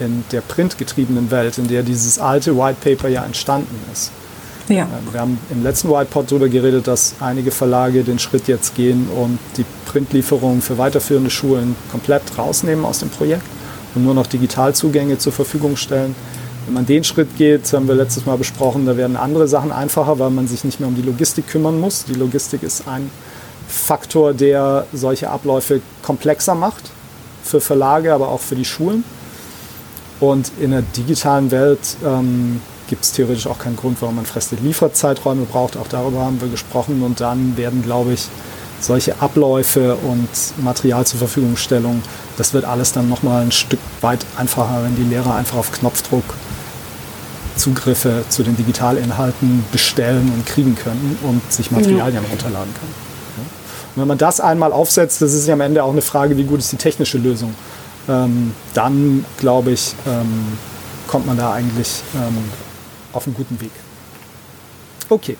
in 0.00 0.24
der 0.32 0.40
printgetriebenen 0.40 1.30
Welt, 1.30 1.58
in 1.58 1.68
der 1.68 1.82
dieses 1.82 2.18
alte 2.18 2.56
White 2.56 2.78
Paper 2.82 3.08
ja 3.08 3.24
entstanden 3.24 3.78
ist. 3.92 4.10
Ja. 4.68 4.82
Ähm, 4.82 5.12
wir 5.12 5.20
haben 5.20 5.38
im 5.50 5.62
letzten 5.62 5.88
Whitepod 5.88 6.30
darüber 6.30 6.48
geredet, 6.48 6.86
dass 6.86 7.14
einige 7.20 7.50
Verlage 7.50 8.02
den 8.02 8.18
Schritt 8.18 8.48
jetzt 8.48 8.74
gehen 8.74 9.08
und 9.08 9.38
die 9.56 9.64
Printlieferungen 9.86 10.62
für 10.62 10.78
weiterführende 10.78 11.30
Schulen 11.30 11.76
komplett 11.90 12.22
rausnehmen 12.36 12.84
aus 12.84 13.00
dem 13.00 13.10
Projekt 13.10 13.44
und 13.94 14.04
nur 14.04 14.14
noch 14.14 14.26
Digitalzugänge 14.26 15.18
zur 15.18 15.32
Verfügung 15.32 15.76
stellen. 15.76 16.14
Wenn 16.66 16.74
man 16.74 16.86
den 16.86 17.04
Schritt 17.04 17.36
geht, 17.36 17.72
haben 17.72 17.86
wir 17.86 17.94
letztes 17.94 18.26
Mal 18.26 18.36
besprochen, 18.36 18.86
da 18.86 18.96
werden 18.96 19.16
andere 19.16 19.46
Sachen 19.46 19.70
einfacher, 19.70 20.18
weil 20.18 20.30
man 20.30 20.48
sich 20.48 20.64
nicht 20.64 20.80
mehr 20.80 20.88
um 20.88 20.96
die 20.96 21.02
Logistik 21.02 21.46
kümmern 21.46 21.78
muss. 21.78 22.04
Die 22.04 22.14
Logistik 22.14 22.64
ist 22.64 22.88
ein 22.88 23.10
Faktor, 23.68 24.34
der 24.34 24.86
solche 24.92 25.30
Abläufe 25.30 25.80
komplexer 26.02 26.56
macht 26.56 26.90
für 27.44 27.60
Verlage, 27.60 28.12
aber 28.12 28.28
auch 28.28 28.40
für 28.40 28.56
die 28.56 28.64
Schulen. 28.64 29.04
Und 30.20 30.50
in 30.60 30.70
der 30.70 30.82
digitalen 30.82 31.50
Welt 31.50 31.96
ähm, 32.04 32.60
gibt 32.88 33.04
es 33.04 33.12
theoretisch 33.12 33.46
auch 33.46 33.58
keinen 33.58 33.76
Grund, 33.76 34.00
warum 34.00 34.16
man 34.16 34.26
feste 34.26 34.56
Lieferzeiträume 34.56 35.44
braucht. 35.44 35.76
Auch 35.76 35.88
darüber 35.88 36.20
haben 36.20 36.40
wir 36.40 36.48
gesprochen. 36.48 37.02
Und 37.02 37.20
dann 37.20 37.56
werden, 37.56 37.82
glaube 37.82 38.14
ich, 38.14 38.28
solche 38.80 39.20
Abläufe 39.20 39.96
und 39.96 40.28
Material 40.62 41.06
zur 41.06 41.18
Verfügungstellung, 41.18 42.02
das 42.36 42.52
wird 42.52 42.64
alles 42.64 42.92
dann 42.92 43.08
nochmal 43.08 43.42
ein 43.42 43.52
Stück 43.52 43.80
weit 44.00 44.24
einfacher, 44.36 44.82
wenn 44.84 44.96
die 44.96 45.02
Lehrer 45.02 45.34
einfach 45.34 45.56
auf 45.56 45.72
Knopfdruck 45.72 46.24
Zugriffe 47.56 48.24
zu 48.28 48.42
den 48.42 48.54
Digitalinhalten 48.56 49.64
bestellen 49.72 50.30
und 50.34 50.44
kriegen 50.46 50.76
können 50.76 51.18
und 51.22 51.40
sich 51.50 51.70
Materialien 51.70 52.22
ja. 52.22 52.30
runterladen 52.30 52.72
können. 52.74 52.94
Und 53.94 54.02
wenn 54.02 54.08
man 54.08 54.18
das 54.18 54.40
einmal 54.40 54.72
aufsetzt, 54.72 55.22
das 55.22 55.32
ist 55.32 55.46
ja 55.46 55.54
am 55.54 55.62
Ende 55.62 55.82
auch 55.82 55.92
eine 55.92 56.02
Frage, 56.02 56.36
wie 56.36 56.44
gut 56.44 56.58
ist 56.58 56.70
die 56.70 56.76
technische 56.76 57.16
Lösung. 57.16 57.54
Ähm, 58.08 58.54
dann, 58.74 59.24
glaube 59.38 59.72
ich, 59.72 59.94
ähm, 60.06 60.58
kommt 61.06 61.26
man 61.26 61.36
da 61.36 61.52
eigentlich 61.52 62.02
ähm, 62.14 62.50
auf 63.12 63.26
einem 63.26 63.34
guten 63.34 63.60
Weg. 63.60 63.72
Okay, 65.08 65.36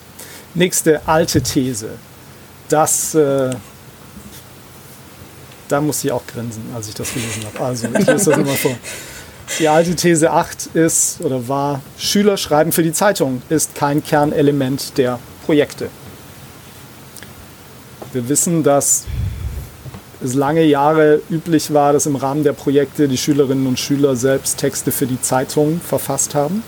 nächste 0.54 1.06
alte 1.06 1.42
These. 1.42 1.90
Das, 2.68 3.14
äh, 3.14 3.50
da 5.68 5.80
musste 5.80 6.08
ich 6.08 6.12
auch 6.12 6.26
grinsen, 6.26 6.62
als 6.74 6.88
ich 6.88 6.94
das 6.94 7.12
gelesen 7.12 7.44
habe. 7.44 7.64
Also, 7.64 7.86
ich 7.86 8.06
lese 8.06 8.12
das 8.12 8.26
nochmal 8.26 8.56
vor. 8.56 8.76
Die 9.60 9.68
alte 9.68 9.94
These 9.94 10.30
8 10.30 10.66
ist 10.74 11.20
oder 11.20 11.46
war, 11.48 11.80
Schüler 11.98 12.36
schreiben 12.36 12.72
für 12.72 12.82
die 12.82 12.92
Zeitung 12.92 13.42
ist 13.48 13.74
kein 13.74 14.02
Kernelement 14.02 14.98
der 14.98 15.20
Projekte. 15.44 15.88
Wir 18.12 18.28
wissen, 18.28 18.62
dass 18.62 19.04
es 20.22 20.34
lange 20.34 20.64
Jahre 20.64 21.20
üblich 21.30 21.72
war, 21.72 21.92
dass 21.92 22.06
im 22.06 22.16
Rahmen 22.16 22.42
der 22.42 22.52
Projekte 22.52 23.08
die 23.08 23.18
Schülerinnen 23.18 23.66
und 23.66 23.78
Schüler 23.78 24.16
selbst 24.16 24.58
Texte 24.58 24.92
für 24.92 25.06
die 25.06 25.20
Zeitung 25.20 25.80
verfasst 25.80 26.34
haben. 26.34 26.62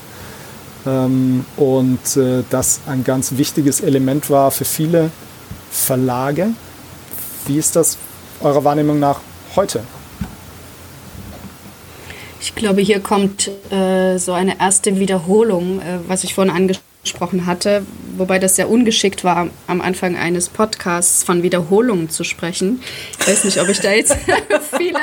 Ähm, 0.87 1.45
und 1.57 2.17
äh, 2.17 2.43
das 2.51 2.81
ein 2.87 3.05
ganz 3.05 3.37
wichtiges 3.37 3.81
Element 3.81 4.31
war 4.31 4.51
für 4.51 4.65
viele 4.65 5.11
Verlage. 5.71 6.51
Wie 7.47 7.59
ist 7.59 7.77
das 7.77 7.99
eurer 8.41 8.65
Wahrnehmung 8.65 8.99
nach 8.99 9.21
heute? 9.57 9.83
Ich 12.41 12.55
glaube, 12.55 12.81
hier 12.83 13.01
kommt 13.01 13.51
äh, 13.71 14.19
so 14.19 14.33
eine 14.33 14.61
erste 14.61 14.99
Wiederholung, 14.99 15.81
äh, 15.81 15.99
was 16.07 16.25
ich 16.25 16.35
vorhin 16.35 16.55
angesprochen 16.55 16.88
hatte, 17.47 17.85
wobei 18.17 18.39
das 18.39 18.57
sehr 18.57 18.69
ungeschickt 18.69 19.25
war, 19.25 19.49
am 19.67 19.81
Anfang 19.81 20.17
eines 20.17 20.49
Podcasts 20.49 21.23
von 21.23 21.43
Wiederholungen 21.43 22.11
zu 22.11 22.25
sprechen. 22.25 22.83
Ich 23.21 23.27
weiß 23.27 23.45
nicht, 23.45 23.61
ob 23.61 23.69
ich 23.69 23.81
da 23.81 23.93
jetzt 23.93 24.15
viele, 24.77 25.01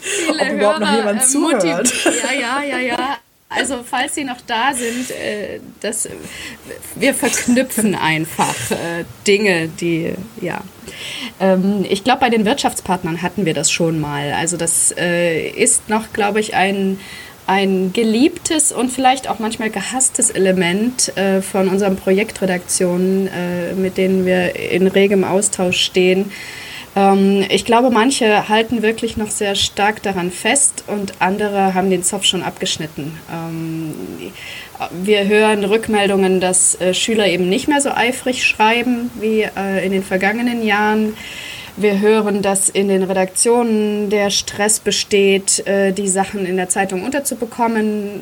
viele 0.00 0.40
ob 0.40 0.60
Hörer 0.60 0.78
noch 0.80 0.96
jemand 0.96 1.22
äh, 1.22 1.24
zuhört. 1.24 1.92
Ja, 2.04 2.62
ja, 2.62 2.62
ja, 2.62 2.78
ja. 2.78 3.18
Also 3.56 3.84
falls 3.88 4.14
Sie 4.14 4.24
noch 4.24 4.40
da 4.46 4.72
sind, 4.74 5.10
äh, 5.10 5.60
das, 5.80 6.08
wir 6.96 7.14
verknüpfen 7.14 7.94
einfach 7.94 8.54
äh, 8.70 9.04
Dinge, 9.26 9.68
die, 9.68 10.14
ja. 10.40 10.62
Ähm, 11.40 11.84
ich 11.88 12.04
glaube, 12.04 12.20
bei 12.20 12.30
den 12.30 12.44
Wirtschaftspartnern 12.44 13.22
hatten 13.22 13.44
wir 13.46 13.54
das 13.54 13.70
schon 13.70 14.00
mal. 14.00 14.32
Also 14.32 14.56
das 14.56 14.94
äh, 14.96 15.48
ist 15.48 15.88
noch, 15.88 16.12
glaube 16.12 16.40
ich, 16.40 16.54
ein, 16.54 16.98
ein 17.46 17.92
geliebtes 17.92 18.72
und 18.72 18.90
vielleicht 18.90 19.28
auch 19.28 19.38
manchmal 19.38 19.70
gehasstes 19.70 20.30
Element 20.30 21.16
äh, 21.16 21.42
von 21.42 21.68
unseren 21.68 21.96
Projektredaktionen, 21.96 23.28
äh, 23.28 23.74
mit 23.74 23.96
denen 23.96 24.24
wir 24.24 24.56
in 24.56 24.86
regem 24.86 25.24
Austausch 25.24 25.80
stehen 25.80 26.30
ähm, 26.96 27.44
ich 27.48 27.64
glaube, 27.64 27.90
manche 27.90 28.48
halten 28.48 28.82
wirklich 28.82 29.16
noch 29.16 29.30
sehr 29.30 29.54
stark 29.54 30.02
daran 30.02 30.30
fest 30.30 30.84
und 30.86 31.14
andere 31.20 31.74
haben 31.74 31.90
den 31.90 32.02
Zopf 32.02 32.24
schon 32.24 32.42
abgeschnitten. 32.42 33.18
Ähm, 33.32 33.94
wir 34.90 35.26
hören 35.26 35.64
Rückmeldungen, 35.64 36.40
dass 36.40 36.80
äh, 36.80 36.94
Schüler 36.94 37.26
eben 37.26 37.48
nicht 37.48 37.68
mehr 37.68 37.80
so 37.80 37.90
eifrig 37.90 38.44
schreiben 38.44 39.10
wie 39.20 39.42
äh, 39.42 39.84
in 39.84 39.92
den 39.92 40.02
vergangenen 40.02 40.64
Jahren. 40.64 41.16
Wir 41.76 42.00
hören, 42.00 42.40
dass 42.40 42.68
in 42.68 42.88
den 42.88 43.02
Redaktionen 43.02 44.08
der 44.08 44.30
Stress 44.30 44.78
besteht, 44.78 45.66
äh, 45.66 45.92
die 45.92 46.08
Sachen 46.08 46.46
in 46.46 46.56
der 46.56 46.68
Zeitung 46.68 47.02
unterzubekommen. 47.02 48.20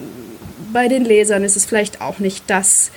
Bei 0.72 0.88
den 0.88 1.04
Lesern 1.04 1.44
ist 1.44 1.56
es 1.56 1.66
vielleicht 1.66 2.00
auch 2.00 2.18
nicht 2.18 2.44
das, 2.46 2.90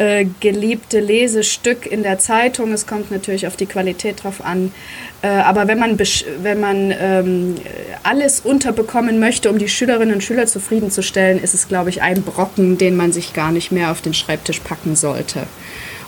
äh, 0.00 0.24
geliebte 0.40 0.98
Lesestück 0.98 1.84
in 1.84 2.02
der 2.02 2.18
Zeitung. 2.18 2.72
Es 2.72 2.86
kommt 2.86 3.10
natürlich 3.10 3.46
auf 3.46 3.56
die 3.56 3.66
Qualität 3.66 4.24
drauf 4.24 4.42
an. 4.42 4.72
Äh, 5.20 5.28
aber 5.28 5.68
wenn 5.68 5.78
man, 5.78 5.98
wenn 5.98 6.58
man 6.58 6.94
ähm, 6.98 7.56
alles 8.02 8.40
unterbekommen 8.40 9.20
möchte, 9.20 9.50
um 9.50 9.58
die 9.58 9.68
Schülerinnen 9.68 10.14
und 10.14 10.22
Schüler 10.22 10.46
zufriedenzustellen, 10.46 11.38
ist 11.38 11.52
es, 11.52 11.68
glaube 11.68 11.90
ich, 11.90 12.00
ein 12.00 12.22
Brocken, 12.22 12.78
den 12.78 12.96
man 12.96 13.12
sich 13.12 13.34
gar 13.34 13.52
nicht 13.52 13.72
mehr 13.72 13.90
auf 13.90 14.00
den 14.00 14.14
Schreibtisch 14.14 14.60
packen 14.60 14.96
sollte. 14.96 15.42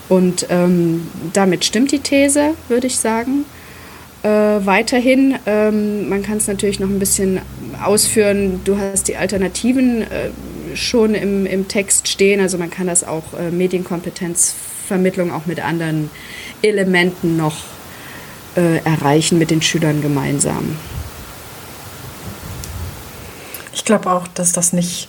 Und 0.09 0.47
ähm, 0.49 1.07
damit 1.35 1.67
stimmt 1.67 1.93
die 1.93 1.99
These, 1.99 2.55
würde 2.69 2.87
ich 2.87 2.97
sagen. 2.97 3.45
Äh, 4.23 4.29
weiterhin, 4.29 5.37
ähm, 5.47 6.09
man 6.09 6.23
kann 6.23 6.37
es 6.37 6.47
natürlich 6.47 6.79
noch 6.79 6.88
ein 6.88 6.99
bisschen 7.00 7.41
ausführen, 7.83 8.61
du 8.64 8.79
hast 8.79 9.09
die 9.09 9.17
Alternativen 9.17 10.02
äh, 10.02 10.31
schon 10.76 11.14
im, 11.14 11.47
im 11.47 11.69
Text 11.69 12.09
stehen. 12.09 12.41
Also 12.41 12.59
man 12.59 12.71
kann 12.71 12.87
das 12.87 13.05
auch 13.05 13.35
äh, 13.38 13.50
Medienkompetenzvermittlung 13.50 15.33
auch 15.33 15.47
mit 15.47 15.61
anderen 15.61 16.11
Elementen 16.62 17.37
noch 17.37 17.57
äh, 18.57 18.79
erreichen 18.85 19.38
mit 19.38 19.50
den 19.50 19.62
Schülern 19.62 20.02
gemeinsam. 20.02 20.76
Ich 23.75 23.85
glaube 23.85 24.12
auch, 24.12 24.29
dass 24.29 24.52
das 24.52 24.73
nicht. 24.73 25.09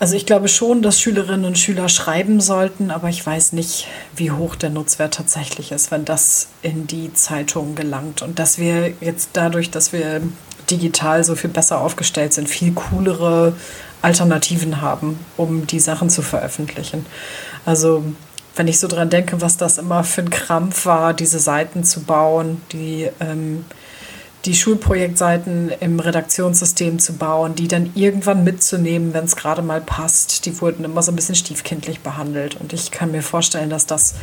Also 0.00 0.14
ich 0.14 0.26
glaube 0.26 0.46
schon, 0.46 0.80
dass 0.80 1.00
Schülerinnen 1.00 1.44
und 1.44 1.58
Schüler 1.58 1.88
schreiben 1.88 2.40
sollten, 2.40 2.92
aber 2.92 3.08
ich 3.08 3.26
weiß 3.26 3.52
nicht, 3.52 3.88
wie 4.14 4.30
hoch 4.30 4.54
der 4.54 4.70
Nutzwert 4.70 5.14
tatsächlich 5.14 5.72
ist, 5.72 5.90
wenn 5.90 6.04
das 6.04 6.48
in 6.62 6.86
die 6.86 7.12
Zeitung 7.14 7.74
gelangt. 7.74 8.22
Und 8.22 8.38
dass 8.38 8.58
wir 8.58 8.92
jetzt 9.00 9.30
dadurch, 9.32 9.70
dass 9.72 9.92
wir 9.92 10.22
digital 10.70 11.24
so 11.24 11.34
viel 11.34 11.50
besser 11.50 11.80
aufgestellt 11.80 12.32
sind, 12.32 12.48
viel 12.48 12.72
coolere 12.74 13.54
Alternativen 14.00 14.80
haben, 14.80 15.18
um 15.36 15.66
die 15.66 15.80
Sachen 15.80 16.10
zu 16.10 16.22
veröffentlichen. 16.22 17.04
Also 17.64 18.04
wenn 18.54 18.68
ich 18.68 18.78
so 18.78 18.86
dran 18.86 19.10
denke, 19.10 19.40
was 19.40 19.56
das 19.56 19.78
immer 19.78 20.04
für 20.04 20.22
ein 20.22 20.30
Krampf 20.30 20.86
war, 20.86 21.14
diese 21.14 21.40
Seiten 21.40 21.82
zu 21.82 22.02
bauen, 22.02 22.60
die, 22.72 23.08
ähm, 23.18 23.64
die 24.44 24.54
Schulprojektseiten 24.54 25.70
im 25.80 25.98
Redaktionssystem 25.98 26.98
zu 26.98 27.14
bauen, 27.14 27.54
die 27.54 27.68
dann 27.68 27.90
irgendwann 27.94 28.44
mitzunehmen, 28.44 29.12
wenn 29.12 29.24
es 29.24 29.36
gerade 29.36 29.62
mal 29.62 29.80
passt, 29.80 30.46
die 30.46 30.60
wurden 30.60 30.84
immer 30.84 31.02
so 31.02 31.12
ein 31.12 31.16
bisschen 31.16 31.34
stiefkindlich 31.34 32.00
behandelt. 32.00 32.56
Und 32.60 32.72
ich 32.72 32.90
kann 32.90 33.10
mir 33.10 33.22
vorstellen, 33.22 33.68
dass 33.68 33.86
das 33.86 34.14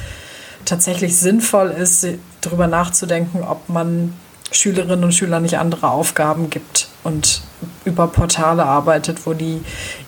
tatsächlich 0.64 1.18
sinnvoll 1.18 1.70
ist, 1.70 2.08
darüber 2.42 2.68
nachzudenken, 2.68 3.44
ob 3.44 3.68
man 3.70 4.14
Schülerinnen 4.52 5.04
und 5.04 5.14
Schülern 5.14 5.44
nicht 5.44 5.58
andere 5.58 5.90
Aufgaben 5.90 6.50
gibt 6.50 6.88
und 7.04 7.42
über 7.84 8.08
Portale 8.08 8.64
arbeitet, 8.64 9.26
wo 9.26 9.34
die 9.34 9.62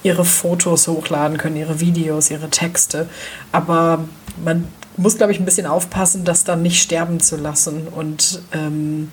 ihre 0.04 0.26
Fotos 0.26 0.88
hochladen 0.88 1.38
können, 1.38 1.58
ihre 1.58 1.80
Videos, 1.80 2.32
ihre 2.32 2.50
Texte. 2.50 3.10
Aber 3.52 4.06
man 4.44 4.68
muss, 4.96 5.18
glaube 5.18 5.32
ich, 5.32 5.40
ein 5.40 5.46
bisschen 5.46 5.68
aufpassen, 5.68 6.24
das 6.24 6.44
dann 6.44 6.62
nicht 6.62 6.82
sterben 6.82 7.20
zu 7.20 7.36
lassen 7.36 7.88
und 7.88 8.42
ähm, 8.54 9.12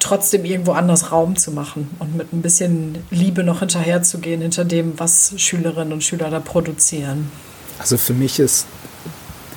trotzdem 0.00 0.44
irgendwo 0.44 0.72
anders 0.72 1.12
Raum 1.12 1.36
zu 1.36 1.52
machen 1.52 1.90
und 1.98 2.16
mit 2.16 2.32
ein 2.32 2.42
bisschen 2.42 2.98
Liebe 3.10 3.44
noch 3.44 3.60
hinterherzugehen 3.60 4.40
hinter 4.40 4.64
dem, 4.64 4.98
was 4.98 5.32
Schülerinnen 5.36 5.92
und 5.92 6.02
Schüler 6.02 6.30
da 6.30 6.40
produzieren. 6.40 7.30
Also 7.78 7.96
für 7.96 8.12
mich 8.12 8.40
ist 8.40 8.66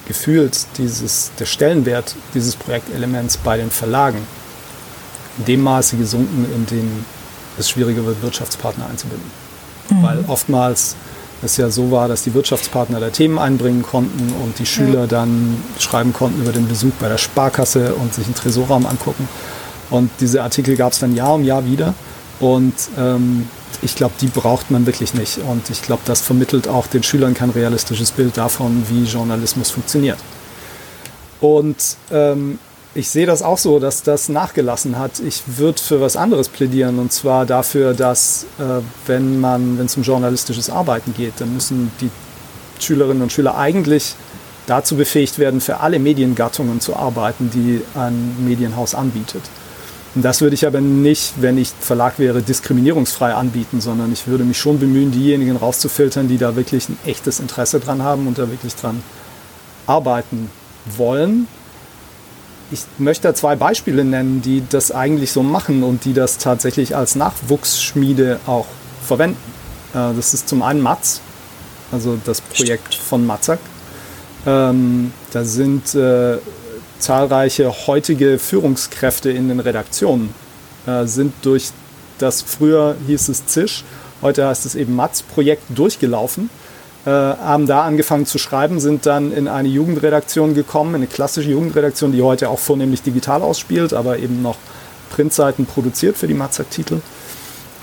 gefühlt 0.08 0.66
dieses, 0.78 1.32
der 1.40 1.46
Stellenwert 1.46 2.16
dieses 2.34 2.56
Projektelements 2.56 3.38
bei 3.38 3.58
den 3.58 3.72
Verlagen 3.72 4.20
in 5.40 5.46
dem 5.46 5.62
Maße 5.62 5.98
gesunken, 5.98 6.46
in 6.54 6.66
dem 6.68 7.06
es 7.58 7.70
schwieriger 7.70 8.06
wird, 8.06 8.22
Wirtschaftspartner 8.22 8.88
einzubinden. 8.88 9.30
Mhm. 9.90 10.04
Weil 10.04 10.26
oftmals 10.28 10.96
es 11.42 11.58
ja 11.58 11.70
so 11.70 11.92
war, 11.92 12.08
dass 12.08 12.24
die 12.24 12.34
Wirtschaftspartner 12.34 13.00
da 13.00 13.10
Themen 13.10 13.38
einbringen 13.38 13.84
konnten 13.84 14.34
und 14.44 14.60
die 14.60 14.66
Schüler 14.66 15.02
ja. 15.02 15.08
dann 15.08 15.62
schreiben 15.80 16.14
konnten 16.14 16.42
über 16.42 16.52
den 16.52 16.68
Besuch 16.68 16.94
bei 17.00 17.10
der 17.10 17.18
Sparkasse 17.18 17.96
und 17.96 18.14
sich 18.14 18.26
einen 18.26 18.36
Tresorraum 18.36 18.86
angucken. 18.86 19.28
Und 19.90 20.10
diese 20.20 20.44
Artikel 20.44 20.76
gab 20.76 20.94
es 20.94 21.00
dann 21.00 21.16
Jahr 21.16 21.36
um 21.36 21.44
Jahr 21.44 21.66
wieder. 21.66 21.94
Und 22.40 22.74
ähm, 22.98 23.48
ich 23.82 23.96
glaube, 23.96 24.14
die 24.20 24.28
braucht 24.28 24.72
man 24.72 24.86
wirklich 24.86 25.14
nicht. 25.14 25.40
Und 25.40 25.70
ich 25.70 25.82
glaube, 25.82 26.02
das 26.06 26.22
vermittelt 26.22 26.68
auch 26.68 26.88
den 26.88 27.04
Schülern 27.04 27.34
kein 27.34 27.50
realistisches 27.50 28.12
Bild 28.12 28.38
davon, 28.38 28.86
wie 28.90 29.04
Journalismus 29.04 29.72
funktioniert. 29.72 30.18
Und 31.42 31.98
ähm, 32.12 32.60
ich 32.96 33.10
sehe 33.10 33.26
das 33.26 33.42
auch 33.42 33.58
so, 33.58 33.80
dass 33.80 34.04
das 34.04 34.30
nachgelassen 34.30 35.00
hat. 35.00 35.20
Ich 35.20 35.44
würde 35.58 35.82
für 35.82 36.00
was 36.00 36.16
anderes 36.16 36.48
plädieren 36.48 37.00
und 37.00 37.12
zwar 37.12 37.46
dafür, 37.46 37.94
dass 37.94 38.46
äh, 38.60 38.82
wenn 39.08 39.40
man, 39.40 39.78
wenn 39.78 39.88
es 39.88 39.98
um 39.98 40.04
journalistisches 40.04 40.70
Arbeiten 40.70 41.14
geht, 41.14 41.34
dann 41.40 41.54
müssen 41.54 41.92
die 42.02 42.10
Schülerinnen 42.80 43.24
und 43.24 43.32
Schüler 43.32 43.58
eigentlich 43.58 44.16
dazu 44.68 44.96
befähigt 44.96 45.40
werden, 45.40 45.60
für 45.60 45.80
alle 45.80 46.00
Mediengattungen 46.00 46.80
zu 46.80 46.96
arbeiten, 46.96 47.50
die 47.54 47.82
ein 47.96 48.36
Medienhaus 48.46 48.96
anbietet. 48.96 49.42
Und 50.16 50.24
das 50.24 50.42
würde 50.42 50.54
ich 50.54 50.68
aber 50.68 50.80
nicht, 50.80 51.34
wenn 51.42 51.58
ich 51.58 51.70
Verlag 51.80 52.20
wäre, 52.20 52.42
diskriminierungsfrei 52.42 53.34
anbieten, 53.34 53.82
sondern 53.82 54.14
ich 54.14 54.28
würde 54.28 54.44
mich 54.44 54.60
schon 54.60 54.80
bemühen, 54.80 55.12
diejenigen 55.12 55.56
rauszufiltern, 55.56 56.28
die 56.28 56.38
da 56.38 56.56
wirklich 56.56 56.90
ein 56.90 56.98
echtes 57.06 57.40
Interesse 57.40 57.80
dran 57.80 58.04
haben 58.04 58.28
und 58.28 58.38
da 58.38 58.50
wirklich 58.50 58.76
dran 58.76 59.02
arbeiten 59.88 60.50
wollen 60.98 61.48
ich 62.74 62.82
möchte 62.98 63.28
da 63.28 63.36
zwei 63.36 63.56
Beispiele 63.56 64.04
nennen, 64.04 64.42
die 64.42 64.64
das 64.68 64.92
eigentlich 64.92 65.32
so 65.32 65.44
machen 65.44 65.84
und 65.84 66.06
die 66.06 66.14
das 66.14 66.40
tatsächlich 66.40 66.96
als 66.96 67.16
Nachwuchsschmiede 67.16 68.40
auch 68.48 68.66
verwenden. 69.06 69.38
Äh, 69.94 70.14
das 70.16 70.34
ist 70.34 70.50
zum 70.50 70.64
einen 70.64 70.82
Matz, 70.82 71.22
also 71.92 72.18
das 72.26 72.42
Projekt 72.42 72.96
von 72.96 73.26
Matzak. 73.26 73.60
Ähm, 74.46 75.14
da 75.32 75.46
sind 75.46 75.94
äh, 75.96 76.38
zahlreiche 77.04 77.88
heutige 77.88 78.40
Führungskräfte 78.40 79.30
in 79.30 79.50
den 79.50 79.60
Redaktionen, 79.60 80.34
äh, 80.88 81.06
sind 81.06 81.34
durch 81.42 81.72
das 82.18 82.42
früher 82.42 82.96
hieß 83.08 83.30
es 83.30 83.46
Zisch, 83.46 83.84
heute 84.22 84.48
heißt 84.48 84.66
es 84.66 84.76
eben 84.76 84.96
Matz-Projekt 84.96 85.64
durchgelaufen 85.70 86.50
äh, 87.06 87.10
haben 87.10 87.68
da 87.68 87.84
angefangen 87.84 88.26
zu 88.26 88.38
schreiben, 88.38 88.80
sind 88.80 89.06
dann 89.06 89.34
in 89.34 89.50
eine 89.50 89.68
Jugendredaktion 89.68 90.54
gekommen, 90.54 90.96
eine 90.96 91.08
klassische 91.08 91.50
Jugendredaktion, 91.50 92.14
die 92.14 92.22
heute 92.22 92.50
auch 92.50 92.60
vornehmlich 92.60 93.02
digital 93.02 93.42
ausspielt, 93.42 93.94
aber 93.94 94.20
eben 94.20 94.42
noch 94.42 94.56
Printseiten 95.10 95.66
produziert 95.66 96.18
für 96.18 96.28
die 96.28 96.34
Matzak-Titel. 96.34 97.02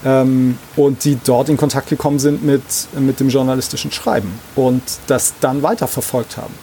Ähm, 0.06 0.56
und 0.76 1.04
die 1.04 1.18
dort 1.22 1.50
in 1.50 1.58
Kontakt 1.58 1.90
gekommen 1.90 2.18
sind 2.18 2.42
mit, 2.42 2.62
mit 2.98 3.20
dem 3.20 3.28
journalistischen 3.28 3.92
Schreiben 3.92 4.32
und 4.56 4.82
das 5.06 5.34
dann 5.40 5.62
weiterverfolgt 5.62 6.38
haben. 6.38 6.54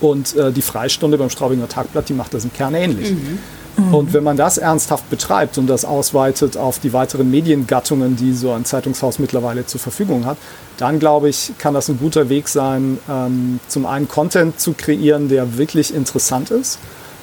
Und 0.00 0.34
äh, 0.36 0.52
die 0.52 0.62
Freistunde 0.62 1.18
beim 1.18 1.30
Straubinger 1.30 1.68
Tagblatt, 1.68 2.08
die 2.08 2.14
macht 2.14 2.34
das 2.34 2.44
im 2.44 2.52
Kern 2.52 2.74
ähnlich. 2.74 3.10
Mhm. 3.10 3.38
Mhm. 3.76 3.94
Und 3.94 4.12
wenn 4.12 4.24
man 4.24 4.36
das 4.36 4.58
ernsthaft 4.58 5.08
betreibt 5.10 5.58
und 5.58 5.66
das 5.66 5.84
ausweitet 5.84 6.56
auf 6.56 6.78
die 6.78 6.92
weiteren 6.92 7.30
Mediengattungen, 7.30 8.16
die 8.16 8.32
so 8.32 8.52
ein 8.52 8.64
Zeitungshaus 8.64 9.18
mittlerweile 9.18 9.66
zur 9.66 9.80
Verfügung 9.80 10.26
hat, 10.26 10.36
dann 10.76 10.98
glaube 10.98 11.28
ich, 11.28 11.52
kann 11.58 11.74
das 11.74 11.88
ein 11.88 11.98
guter 11.98 12.28
Weg 12.28 12.48
sein, 12.48 12.98
ähm, 13.08 13.60
zum 13.68 13.86
einen 13.86 14.08
Content 14.08 14.58
zu 14.60 14.72
kreieren, 14.72 15.28
der 15.28 15.58
wirklich 15.58 15.94
interessant 15.94 16.50
ist 16.50 16.78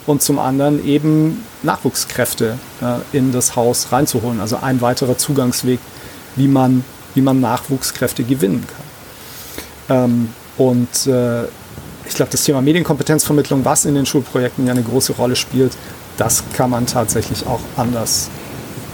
und 0.06 0.22
zum 0.22 0.40
anderen 0.40 0.86
eben 0.86 1.44
Nachwuchskräfte 1.64 2.58
äh, 2.82 3.18
in 3.18 3.32
das 3.32 3.56
Haus 3.56 3.92
reinzuholen. 3.92 4.40
Also 4.40 4.58
ein 4.62 4.82
weiterer 4.82 5.18
Zugangsweg, 5.18 5.80
wie 6.36 6.48
man, 6.48 6.84
wie 7.14 7.22
man 7.22 7.40
Nachwuchskräfte 7.40 8.24
gewinnen 8.24 8.66
kann. 9.88 10.06
Ähm, 10.06 10.30
und 10.58 11.08
äh, 11.08 11.44
ich 12.08 12.16
glaube, 12.16 12.32
das 12.32 12.44
Thema 12.44 12.62
Medienkompetenzvermittlung, 12.62 13.66
was 13.66 13.86
in 13.86 13.96
den 13.96 14.06
Schulprojekten 14.06 14.66
ja 14.66 14.74
eine 14.74 14.84
große 14.84 15.14
Rolle 15.14 15.36
spielt, 15.36 15.74
das 16.18 16.44
kann 16.54 16.70
man 16.70 16.86
tatsächlich 16.86 17.46
auch 17.46 17.60
anders 17.76 18.30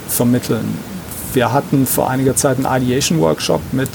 vermitteln. 0.07 0.77
Wir 1.33 1.51
hatten 1.51 1.85
vor 1.85 2.09
einiger 2.09 2.35
Zeit 2.35 2.57
einen 2.57 2.83
Ideation-Workshop 2.83 3.61
mit 3.71 3.89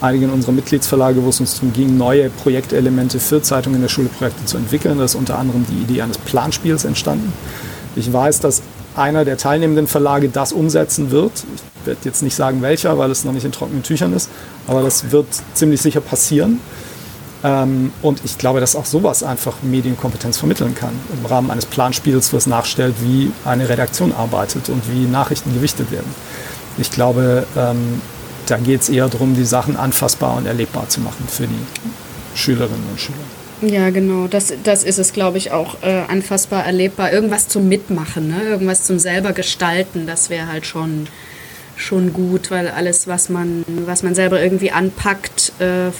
einigen 0.00 0.30
unserer 0.30 0.52
Mitgliedsverlage, 0.52 1.22
wo 1.22 1.30
es 1.30 1.40
uns 1.40 1.54
darum 1.54 1.72
ging, 1.72 1.96
neue 1.96 2.30
Projektelemente 2.30 3.18
für 3.18 3.42
Zeitungen 3.42 3.76
in 3.76 3.82
der 3.82 3.88
Schule 3.88 4.08
Projekte 4.08 4.44
zu 4.44 4.56
entwickeln. 4.56 4.98
Da 4.98 5.04
ist 5.04 5.16
unter 5.16 5.38
anderem 5.38 5.66
die 5.68 5.82
Idee 5.82 6.02
eines 6.02 6.18
Planspiels 6.18 6.84
entstanden. 6.84 7.32
Ich 7.96 8.12
weiß, 8.12 8.40
dass 8.40 8.62
einer 8.94 9.24
der 9.24 9.36
teilnehmenden 9.36 9.86
Verlage 9.86 10.28
das 10.28 10.52
umsetzen 10.52 11.10
wird. 11.10 11.32
Ich 11.54 11.86
werde 11.86 12.00
jetzt 12.04 12.22
nicht 12.22 12.34
sagen 12.34 12.62
welcher, 12.62 12.96
weil 12.98 13.10
es 13.10 13.24
noch 13.24 13.32
nicht 13.32 13.44
in 13.44 13.52
trockenen 13.52 13.82
Tüchern 13.82 14.12
ist, 14.12 14.30
aber 14.66 14.82
das 14.82 15.10
wird 15.10 15.26
ziemlich 15.54 15.80
sicher 15.80 16.00
passieren. 16.00 16.60
Ähm, 17.44 17.92
und 18.02 18.24
ich 18.24 18.38
glaube, 18.38 18.60
dass 18.60 18.74
auch 18.74 18.84
sowas 18.84 19.22
einfach 19.22 19.62
Medienkompetenz 19.62 20.38
vermitteln 20.38 20.74
kann. 20.74 20.92
Im 21.18 21.26
Rahmen 21.26 21.50
eines 21.50 21.66
Planspiels, 21.66 22.32
was 22.32 22.46
nachstellt, 22.46 22.96
wie 23.00 23.32
eine 23.44 23.68
Redaktion 23.68 24.12
arbeitet 24.12 24.68
und 24.68 24.82
wie 24.92 25.06
Nachrichten 25.06 25.54
gewichtet 25.54 25.90
werden. 25.90 26.12
Ich 26.78 26.90
glaube, 26.90 27.46
ähm, 27.56 28.00
da 28.46 28.56
geht 28.56 28.82
es 28.82 28.88
eher 28.88 29.08
darum, 29.08 29.34
die 29.34 29.44
Sachen 29.44 29.76
anfassbar 29.76 30.36
und 30.36 30.46
erlebbar 30.46 30.88
zu 30.88 31.00
machen 31.00 31.26
für 31.28 31.46
die 31.46 32.36
Schülerinnen 32.36 32.86
und 32.90 33.00
Schüler. 33.00 33.18
Ja, 33.60 33.90
genau. 33.90 34.28
Das, 34.28 34.52
das 34.62 34.84
ist 34.84 34.98
es, 34.98 35.12
glaube 35.12 35.38
ich, 35.38 35.50
auch 35.50 35.82
äh, 35.82 36.02
anfassbar, 36.08 36.64
erlebbar. 36.64 37.12
Irgendwas 37.12 37.48
zum 37.48 37.68
Mitmachen, 37.68 38.28
ne? 38.28 38.42
irgendwas 38.44 38.84
zum 38.84 38.98
selber 38.98 39.32
gestalten, 39.32 40.06
das 40.06 40.30
wäre 40.30 40.46
halt 40.46 40.64
schon 40.64 41.08
schon 41.78 42.12
gut, 42.12 42.50
weil 42.50 42.68
alles, 42.68 43.06
was 43.06 43.28
man, 43.28 43.64
was 43.86 44.02
man 44.02 44.14
selber 44.14 44.42
irgendwie 44.42 44.70
anpackt, 44.70 45.52
äh, 45.60 45.90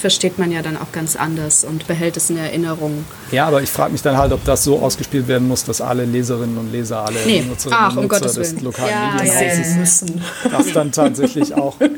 versteht 0.00 0.38
man 0.38 0.52
ja 0.52 0.62
dann 0.62 0.76
auch 0.76 0.92
ganz 0.92 1.16
anders 1.16 1.64
und 1.64 1.86
behält 1.86 2.16
es 2.16 2.30
in 2.30 2.36
Erinnerung. 2.36 3.04
Ja, 3.32 3.46
aber 3.46 3.62
ich 3.62 3.70
frage 3.70 3.92
mich 3.92 4.02
dann 4.02 4.16
halt, 4.16 4.32
ob 4.32 4.44
das 4.44 4.62
so 4.62 4.78
ausgespielt 4.78 5.26
werden 5.26 5.48
muss, 5.48 5.64
dass 5.64 5.80
alle 5.80 6.04
Leserinnen 6.04 6.56
und 6.56 6.70
Leser, 6.70 7.04
alle 7.04 7.18
nee. 7.26 7.42
Nutzerinnen 7.42 7.78
Ach, 7.80 7.96
und 7.96 8.10
Nutzer 8.10 8.40
des 8.40 8.60
lokalen 8.60 8.90
ja, 8.90 9.14
Medienhauses 9.14 9.68
ja, 9.70 9.76
müssen. 9.76 10.22
das 10.50 10.72
dann 10.72 10.92
tatsächlich 10.92 11.54
auch 11.54 11.80
ja. 11.80 11.88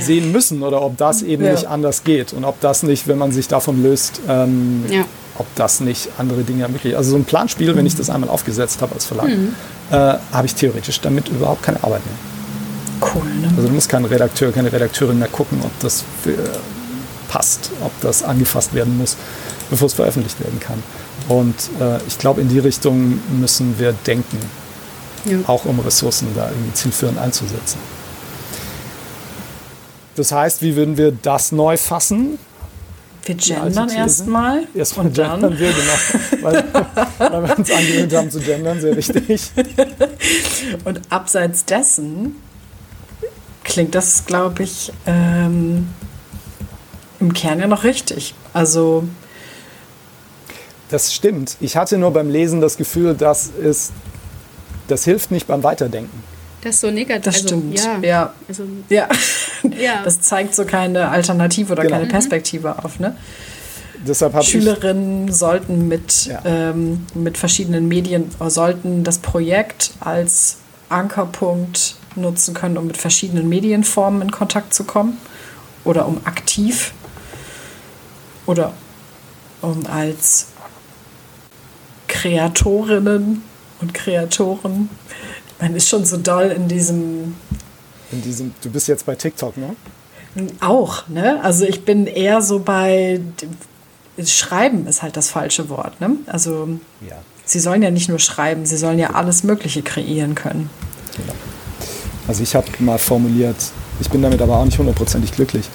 sehen 0.00 0.30
müssen 0.30 0.62
oder 0.62 0.82
ob 0.82 0.96
das 0.96 1.22
eben 1.22 1.44
nicht 1.50 1.66
anders 1.66 2.04
geht 2.04 2.32
und 2.32 2.44
ob 2.44 2.60
das 2.60 2.82
nicht, 2.82 3.08
wenn 3.08 3.18
man 3.18 3.32
sich 3.32 3.48
davon 3.48 3.82
löst, 3.82 4.20
ähm, 4.28 4.84
ob 5.38 5.46
das 5.54 5.80
nicht 5.80 6.08
andere 6.18 6.42
Dinge 6.42 6.64
ermöglicht. 6.64 6.96
Also 6.96 7.12
so 7.12 7.16
ein 7.16 7.24
Planspiel, 7.24 7.74
wenn 7.76 7.86
ich 7.86 7.96
das 7.96 8.10
einmal 8.10 8.28
aufgesetzt 8.28 8.82
habe 8.82 8.94
als 8.94 9.06
Verlag, 9.06 9.28
mhm. 9.28 9.54
äh, 9.90 9.94
habe 10.32 10.46
ich 10.46 10.54
theoretisch 10.54 11.00
damit 11.00 11.28
überhaupt 11.28 11.62
keine 11.62 11.82
Arbeit 11.82 12.04
mehr. 12.04 12.27
Cool, 13.00 13.24
ne? 13.40 13.48
Also 13.56 13.68
du 13.68 13.74
musst 13.74 13.88
kein 13.88 14.04
Redakteur, 14.04 14.52
keine 14.52 14.72
Redakteurin 14.72 15.18
mehr 15.18 15.28
gucken, 15.28 15.60
ob 15.62 15.70
das 15.80 16.04
für, 16.22 16.36
passt, 17.28 17.70
ob 17.82 17.92
das 18.00 18.22
angefasst 18.22 18.74
werden 18.74 18.96
muss, 18.98 19.16
bevor 19.70 19.86
es 19.86 19.94
veröffentlicht 19.94 20.40
werden 20.40 20.58
kann. 20.60 20.82
Und 21.28 21.54
äh, 21.80 21.98
ich 22.06 22.18
glaube, 22.18 22.40
in 22.40 22.48
die 22.48 22.58
Richtung 22.58 23.20
müssen 23.38 23.78
wir 23.78 23.92
denken, 23.92 24.38
ja. 25.24 25.38
auch 25.46 25.64
um 25.64 25.78
Ressourcen 25.80 26.28
da 26.34 26.48
irgendwie 26.48 26.72
zielführend 26.72 27.18
einzusetzen. 27.18 27.78
Das 30.16 30.32
heißt, 30.32 30.62
wie 30.62 30.74
würden 30.74 30.96
wir 30.96 31.12
das 31.12 31.52
neu 31.52 31.76
fassen? 31.76 32.38
Wir 33.24 33.34
gendern 33.34 33.90
erstmal. 33.90 34.66
Erstmal 34.74 35.10
gendern 35.10 35.58
wir, 35.58 35.70
genau. 35.70 36.42
Weil, 36.42 36.64
weil 37.18 37.48
wir 37.48 37.58
uns 37.58 37.70
angewöhnt 37.70 38.14
haben 38.14 38.30
zu 38.30 38.40
gendern, 38.40 38.80
sehr 38.80 38.96
wichtig. 38.96 39.52
Und 40.84 41.00
abseits 41.10 41.66
dessen 41.66 42.36
klingt 43.68 43.94
das, 43.94 44.24
glaube 44.24 44.64
ich, 44.64 44.92
ähm, 45.06 45.88
im 47.20 47.32
Kern 47.32 47.60
ja 47.60 47.66
noch 47.66 47.84
richtig. 47.84 48.34
Also. 48.52 49.04
Das 50.88 51.14
stimmt. 51.14 51.56
Ich 51.60 51.76
hatte 51.76 51.98
nur 51.98 52.12
beim 52.12 52.30
Lesen 52.30 52.60
das 52.60 52.76
Gefühl, 52.76 53.14
dass 53.14 53.50
es, 53.62 53.92
das 54.88 55.04
hilft 55.04 55.30
nicht 55.30 55.46
beim 55.46 55.62
Weiterdenken. 55.62 56.22
Das 56.62 56.76
ist 56.76 56.80
so 56.80 56.90
negativ. 56.90 57.24
Das 57.24 57.34
also, 57.36 57.48
stimmt. 57.48 57.78
Ja. 57.78 57.98
Ja. 58.00 58.32
Also, 58.48 58.64
ja. 58.88 59.08
ja. 59.78 60.00
Das 60.04 60.20
zeigt 60.22 60.54
so 60.54 60.64
keine 60.64 61.10
Alternative 61.10 61.72
oder 61.72 61.82
genau. 61.82 61.96
keine 61.96 62.06
mhm. 62.06 62.10
Perspektive 62.10 62.82
auf. 62.84 62.98
Ne? 62.98 63.14
Deshalb 64.06 64.42
Schülerinnen 64.44 65.30
sollten 65.30 65.88
mit, 65.88 66.26
ja. 66.26 66.40
ähm, 66.44 67.06
mit 67.14 67.36
verschiedenen 67.36 67.88
Medien, 67.88 68.30
sollten 68.48 69.04
das 69.04 69.18
Projekt 69.18 69.92
als 70.00 70.58
Ankerpunkt 70.88 71.96
nutzen 72.20 72.54
können, 72.54 72.76
um 72.76 72.86
mit 72.86 72.96
verschiedenen 72.96 73.48
Medienformen 73.48 74.22
in 74.22 74.30
Kontakt 74.30 74.74
zu 74.74 74.84
kommen 74.84 75.18
oder 75.84 76.06
um 76.06 76.20
aktiv 76.24 76.92
oder 78.46 78.72
um 79.60 79.86
als 79.86 80.48
Kreatorinnen 82.08 83.42
und 83.80 83.94
Kreatoren. 83.94 84.90
Man 85.60 85.74
ist 85.74 85.88
schon 85.88 86.04
so 86.04 86.16
doll 86.16 86.46
in 86.46 86.68
diesem. 86.68 87.34
In 88.12 88.22
diesem. 88.22 88.54
Du 88.62 88.70
bist 88.70 88.88
jetzt 88.88 89.04
bei 89.06 89.14
TikTok, 89.14 89.56
ne? 89.56 89.74
Auch, 90.60 91.08
ne? 91.08 91.40
Also 91.42 91.64
ich 91.64 91.84
bin 91.84 92.06
eher 92.06 92.42
so 92.42 92.60
bei 92.60 93.20
schreiben 94.26 94.86
ist 94.86 95.02
halt 95.02 95.16
das 95.16 95.30
falsche 95.30 95.68
Wort. 95.68 96.00
Ne? 96.00 96.16
Also 96.26 96.68
Ja. 97.08 97.16
sie 97.44 97.60
sollen 97.60 97.82
ja 97.82 97.90
nicht 97.90 98.08
nur 98.08 98.18
schreiben, 98.18 98.66
sie 98.66 98.76
sollen 98.76 98.98
ja 98.98 99.10
alles 99.10 99.44
Mögliche 99.44 99.82
kreieren 99.82 100.34
können. 100.34 100.70
Genau. 101.16 101.34
Also 102.28 102.42
ich 102.42 102.54
habe 102.54 102.66
mal 102.78 102.98
formuliert, 102.98 103.56
ich 104.00 104.10
bin 104.10 104.22
damit 104.22 104.42
aber 104.42 104.58
auch 104.58 104.64
nicht 104.64 104.78
hundertprozentig 104.78 105.32
glücklich. 105.32 105.68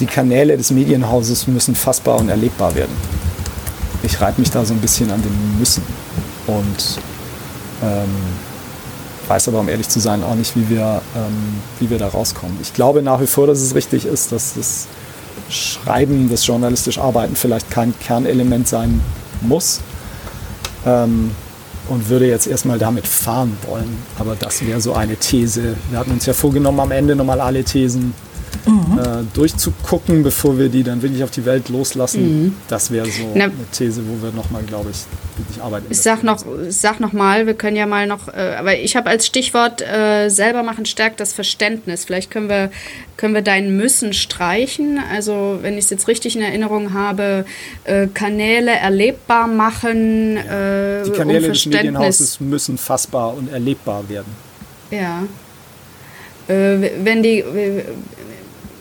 Die 0.00 0.06
Kanäle 0.06 0.56
des 0.56 0.70
Medienhauses 0.72 1.46
müssen 1.46 1.74
fassbar 1.74 2.18
und 2.18 2.28
erlebbar 2.28 2.74
werden. 2.74 2.94
Ich 4.02 4.20
reibe 4.20 4.40
mich 4.40 4.50
da 4.50 4.64
so 4.64 4.74
ein 4.74 4.80
bisschen 4.80 5.10
an 5.10 5.22
dem 5.22 5.58
Müssen 5.58 5.82
und 6.46 7.00
ähm, 7.82 8.08
weiß 9.28 9.48
aber, 9.48 9.60
um 9.60 9.68
ehrlich 9.68 9.88
zu 9.88 10.00
sein, 10.00 10.22
auch 10.22 10.34
nicht, 10.34 10.56
wie 10.56 10.68
wir, 10.68 11.00
ähm, 11.16 11.60
wie 11.78 11.90
wir 11.90 11.98
da 11.98 12.08
rauskommen. 12.08 12.56
Ich 12.60 12.74
glaube 12.74 13.02
nach 13.02 13.20
wie 13.20 13.26
vor, 13.26 13.46
dass 13.46 13.60
es 13.60 13.74
richtig 13.74 14.04
ist, 14.04 14.32
dass 14.32 14.54
das 14.54 14.86
Schreiben, 15.48 16.28
das 16.28 16.46
journalistisch 16.46 16.98
Arbeiten 16.98 17.36
vielleicht 17.36 17.70
kein 17.70 17.94
Kernelement 18.00 18.66
sein 18.66 19.00
muss. 19.40 19.80
Ähm, 20.84 21.30
und 21.88 22.08
würde 22.08 22.26
jetzt 22.26 22.46
erstmal 22.46 22.78
damit 22.78 23.06
fahren 23.06 23.56
wollen. 23.66 23.96
Aber 24.18 24.36
das 24.38 24.64
wäre 24.64 24.80
so 24.80 24.92
eine 24.92 25.16
These. 25.16 25.76
Wir 25.90 25.98
hatten 25.98 26.12
uns 26.12 26.26
ja 26.26 26.32
vorgenommen, 26.32 26.80
am 26.80 26.90
Ende 26.90 27.16
nochmal 27.16 27.40
alle 27.40 27.64
Thesen 27.64 28.14
äh, 28.66 29.22
durchzugucken, 29.34 30.22
bevor 30.22 30.58
wir 30.58 30.68
die 30.68 30.82
dann 30.82 31.00
wirklich 31.02 31.22
auf 31.24 31.30
die 31.30 31.44
Welt 31.44 31.68
loslassen. 31.68 32.56
Das 32.68 32.90
wäre 32.90 33.06
so 33.06 33.32
Na- 33.34 33.44
eine 33.44 33.52
These, 33.72 34.02
wo 34.06 34.22
wir 34.24 34.32
nochmal, 34.32 34.62
glaube 34.62 34.90
ich, 34.90 34.98
wirklich 35.36 35.62
arbeiten. 35.62 35.86
Ich 35.90 36.00
sag 36.00 36.22
noch, 36.22 36.44
ich 36.68 36.76
sag 36.76 37.00
noch 37.00 37.12
mal, 37.12 37.46
wir 37.46 37.54
können 37.54 37.76
ja 37.76 37.86
mal 37.86 38.06
noch, 38.06 38.28
äh, 38.28 38.56
aber 38.58 38.78
ich 38.78 38.96
habe 38.96 39.08
als 39.10 39.26
Stichwort 39.26 39.80
äh, 39.82 40.28
selber 40.28 40.62
machen 40.62 40.84
stärkt 40.86 41.20
das 41.20 41.32
Verständnis. 41.32 42.04
Vielleicht 42.04 42.30
können 42.30 42.48
wir, 42.48 42.70
können 43.16 43.34
wir 43.34 43.42
dein 43.42 43.76
Müssen 43.76 44.12
streichen. 44.12 45.00
Also 45.12 45.58
wenn 45.62 45.74
ich 45.74 45.84
es 45.84 45.90
jetzt 45.90 46.08
richtig 46.08 46.36
in 46.36 46.42
Erinnerung 46.42 46.92
habe, 46.94 47.44
äh, 47.84 48.06
Kanäle 48.12 48.72
erlebbar 48.72 49.46
machen, 49.46 50.36
äh, 50.36 51.02
Die 51.04 51.10
um 51.10 51.16
Kanäle 51.16 51.38
des 51.40 51.46
Verständnis. 51.48 51.82
Medienhauses 51.82 52.40
müssen 52.40 52.78
fassbar 52.78 53.34
und 53.36 53.52
erlebbar 53.52 54.08
werden. 54.08 54.34
Ja. 54.90 55.22
Äh, 56.48 56.90
wenn 57.04 57.22
die 57.22 57.44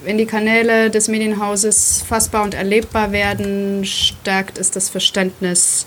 wenn 0.07 0.17
die 0.17 0.25
Kanäle 0.25 0.89
des 0.89 1.09
Medienhauses 1.09 2.01
fassbar 2.07 2.43
und 2.43 2.53
erlebbar 2.53 3.11
werden, 3.11 3.83
stärkt 3.83 4.57
es 4.57 4.71
das 4.71 4.87
Verständnis 4.87 5.85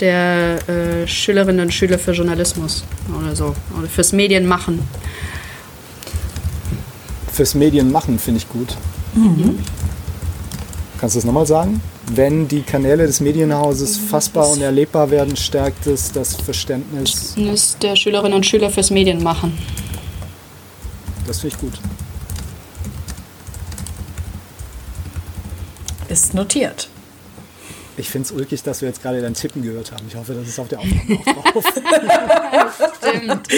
der 0.00 0.58
äh, 0.68 1.06
Schülerinnen 1.06 1.62
und 1.62 1.72
Schüler 1.72 1.98
für 1.98 2.12
Journalismus 2.12 2.84
oder 3.18 3.34
so. 3.34 3.54
Oder 3.78 3.88
fürs 3.88 4.12
Medienmachen. 4.12 4.80
Fürs 7.32 7.54
Medienmachen 7.54 8.18
finde 8.18 8.36
ich 8.36 8.48
gut. 8.50 8.76
Mhm. 9.14 9.60
Kannst 11.00 11.14
du 11.14 11.20
das 11.20 11.24
nochmal 11.24 11.46
sagen? 11.46 11.80
Wenn 12.14 12.46
die 12.46 12.60
Kanäle 12.60 13.06
des 13.06 13.20
Medienhauses 13.20 13.96
fassbar 13.96 14.50
und 14.50 14.60
erlebbar 14.60 15.10
werden, 15.10 15.36
stärkt 15.36 15.86
es 15.86 16.12
das 16.12 16.36
Verständnis. 16.36 17.12
Verständnis 17.12 17.78
der 17.80 17.96
Schülerinnen 17.96 18.34
und 18.34 18.44
Schüler 18.44 18.68
fürs 18.68 18.90
Medienmachen. 18.90 19.56
Das 21.26 21.40
finde 21.40 21.56
ich 21.56 21.60
gut. 21.62 21.80
Ist 26.14 26.32
notiert. 26.32 26.88
Ich 27.96 28.08
finde 28.08 28.26
es 28.26 28.30
ulkig, 28.30 28.62
dass 28.62 28.82
wir 28.82 28.88
jetzt 28.88 29.02
gerade 29.02 29.20
dein 29.20 29.34
Tippen 29.34 29.62
gehört 29.62 29.90
haben. 29.90 30.04
Ich 30.06 30.14
hoffe, 30.14 30.32
das 30.32 30.46
ist 30.46 30.60
auf 30.60 30.68
der 30.68 30.78
Aufnahme 30.78 31.18
auch 31.18 31.52
drauf. 31.52 31.64
Stimmt. 32.98 33.48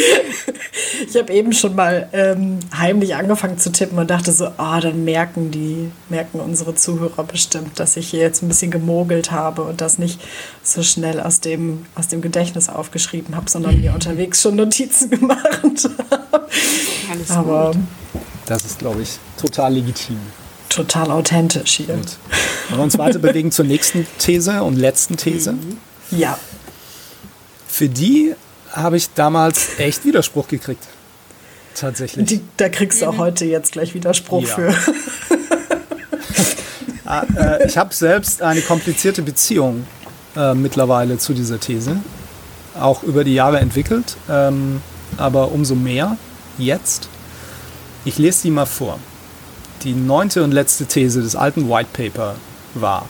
Ich 1.06 1.16
habe 1.18 1.34
eben 1.34 1.52
schon 1.52 1.74
mal 1.74 2.08
ähm, 2.14 2.60
heimlich 2.74 3.14
angefangen 3.14 3.58
zu 3.58 3.70
tippen 3.72 3.98
und 3.98 4.08
dachte 4.08 4.32
so, 4.32 4.46
ah, 4.56 4.80
dann 4.80 5.04
merken 5.04 5.50
die, 5.50 5.90
merken 6.08 6.40
unsere 6.40 6.74
Zuhörer 6.74 7.24
bestimmt, 7.24 7.78
dass 7.78 7.98
ich 7.98 8.08
hier 8.08 8.20
jetzt 8.20 8.42
ein 8.42 8.48
bisschen 8.48 8.70
gemogelt 8.70 9.32
habe 9.32 9.64
und 9.64 9.82
das 9.82 9.98
nicht 9.98 10.18
so 10.62 10.82
schnell 10.82 11.20
aus 11.20 11.40
dem, 11.40 11.84
aus 11.94 12.08
dem 12.08 12.22
Gedächtnis 12.22 12.70
aufgeschrieben 12.70 13.36
habe, 13.36 13.50
sondern 13.50 13.78
mir 13.82 13.92
unterwegs 13.92 14.40
schon 14.40 14.56
Notizen 14.56 15.10
gemacht 15.20 15.44
habe. 15.52 16.48
Alles 17.10 17.30
Aber 17.30 17.72
gut. 17.72 17.82
Das 18.46 18.64
ist, 18.64 18.78
glaube 18.78 19.02
ich, 19.02 19.18
total 19.38 19.74
legitim. 19.74 20.16
Total 20.76 21.10
authentisch 21.10 21.72
hier. 21.76 21.86
Gut. 21.94 22.16
Wollen 22.68 22.78
wir 22.80 22.84
uns 22.84 22.98
weiter 22.98 23.18
bewegen 23.18 23.50
zur 23.50 23.64
nächsten 23.64 24.06
These 24.18 24.62
und 24.62 24.76
letzten 24.76 25.16
These? 25.16 25.54
Ja, 26.10 26.38
Für 27.66 27.88
die 27.88 28.34
habe 28.72 28.96
ich 28.96 29.12
damals 29.14 29.78
echt 29.78 30.04
Widerspruch 30.04 30.48
gekriegt. 30.48 30.84
Tatsächlich. 31.74 32.26
die, 32.26 32.40
da 32.56 32.68
kriegst 32.70 33.02
du 33.02 33.06
auch 33.06 33.18
heute 33.18 33.44
jetzt 33.44 33.72
gleich 33.72 33.94
Widerspruch 33.94 34.46
Ja. 34.46 34.54
für. 34.54 34.74
Ah, 37.08 37.22
äh, 37.36 37.64
ich 37.68 37.76
habe 37.78 37.94
selbst 37.94 38.42
eine 38.42 38.60
komplizierte 38.62 39.22
Beziehung 39.22 39.86
äh, 40.36 40.54
mittlerweile 40.54 41.18
zu 41.18 41.34
dieser 41.34 41.60
These, 41.60 41.98
auch 42.80 43.04
über 43.04 43.22
die 43.22 43.34
Jahre 43.34 43.60
entwickelt, 43.60 44.16
ähm, 44.28 44.82
aber 45.16 45.52
umso 45.52 45.76
mehr 45.76 46.16
jetzt. 46.58 47.08
Ich 48.04 48.18
lese 48.18 48.42
die 48.42 48.50
mal 48.50 48.66
vor. 48.66 48.98
Die 49.86 49.94
neunte 49.94 50.42
und 50.42 50.50
letzte 50.50 50.86
These 50.86 51.22
des 51.22 51.36
alten 51.36 51.70
White 51.70 51.90
Paper 51.92 52.34
war, 52.74 53.08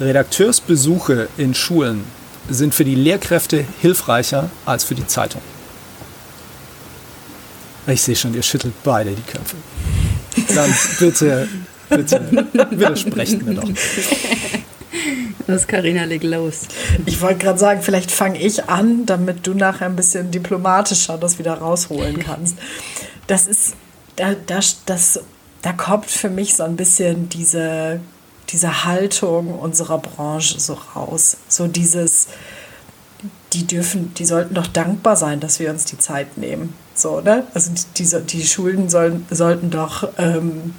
Redakteursbesuche 0.00 1.28
in 1.36 1.54
Schulen 1.54 2.02
sind 2.50 2.74
für 2.74 2.84
die 2.84 2.96
Lehrkräfte 2.96 3.64
hilfreicher 3.80 4.50
als 4.66 4.82
für 4.82 4.96
die 4.96 5.06
Zeitung. 5.06 5.40
Ich 7.86 8.02
sehe 8.02 8.16
schon, 8.16 8.34
ihr 8.34 8.42
schüttelt 8.42 8.74
beide 8.82 9.12
die 9.12 9.22
Köpfe. 9.22 9.54
Dann 10.52 10.74
bitte, 10.98 11.46
bitte, 11.88 12.48
widersprecht 12.70 13.44
mir 13.44 13.54
doch. 13.54 13.68
Das 15.46 15.68
Carina 15.68 16.06
leg 16.06 16.24
los. 16.24 16.62
Ich 17.06 17.20
wollte 17.20 17.38
gerade 17.38 17.58
sagen, 17.60 17.82
vielleicht 17.82 18.10
fange 18.10 18.40
ich 18.40 18.68
an, 18.68 19.06
damit 19.06 19.46
du 19.46 19.54
nachher 19.54 19.86
ein 19.86 19.94
bisschen 19.94 20.32
diplomatischer 20.32 21.18
das 21.18 21.38
wieder 21.38 21.54
rausholen 21.54 22.18
kannst. 22.18 22.56
Das 23.28 23.46
ist, 23.46 23.74
da, 24.16 24.34
das, 24.46 24.78
das, 24.86 25.20
da 25.64 25.72
kommt 25.72 26.10
für 26.10 26.28
mich 26.28 26.56
so 26.56 26.62
ein 26.62 26.76
bisschen 26.76 27.30
diese, 27.30 27.98
diese 28.50 28.84
Haltung 28.84 29.58
unserer 29.58 29.96
Branche 29.96 30.60
so 30.60 30.76
raus. 30.94 31.38
So 31.48 31.68
dieses, 31.68 32.28
die 33.54 33.66
dürfen, 33.66 34.12
die 34.12 34.26
sollten 34.26 34.52
doch 34.52 34.66
dankbar 34.66 35.16
sein, 35.16 35.40
dass 35.40 35.60
wir 35.60 35.70
uns 35.70 35.86
die 35.86 35.96
Zeit 35.96 36.36
nehmen. 36.36 36.74
So, 36.94 37.22
ne? 37.22 37.46
Also 37.54 37.70
die, 37.96 38.04
die, 38.04 38.20
die 38.26 38.46
Schulen 38.46 38.90
sollen, 38.90 39.24
sollten 39.30 39.70
doch 39.70 40.06
ähm, 40.18 40.74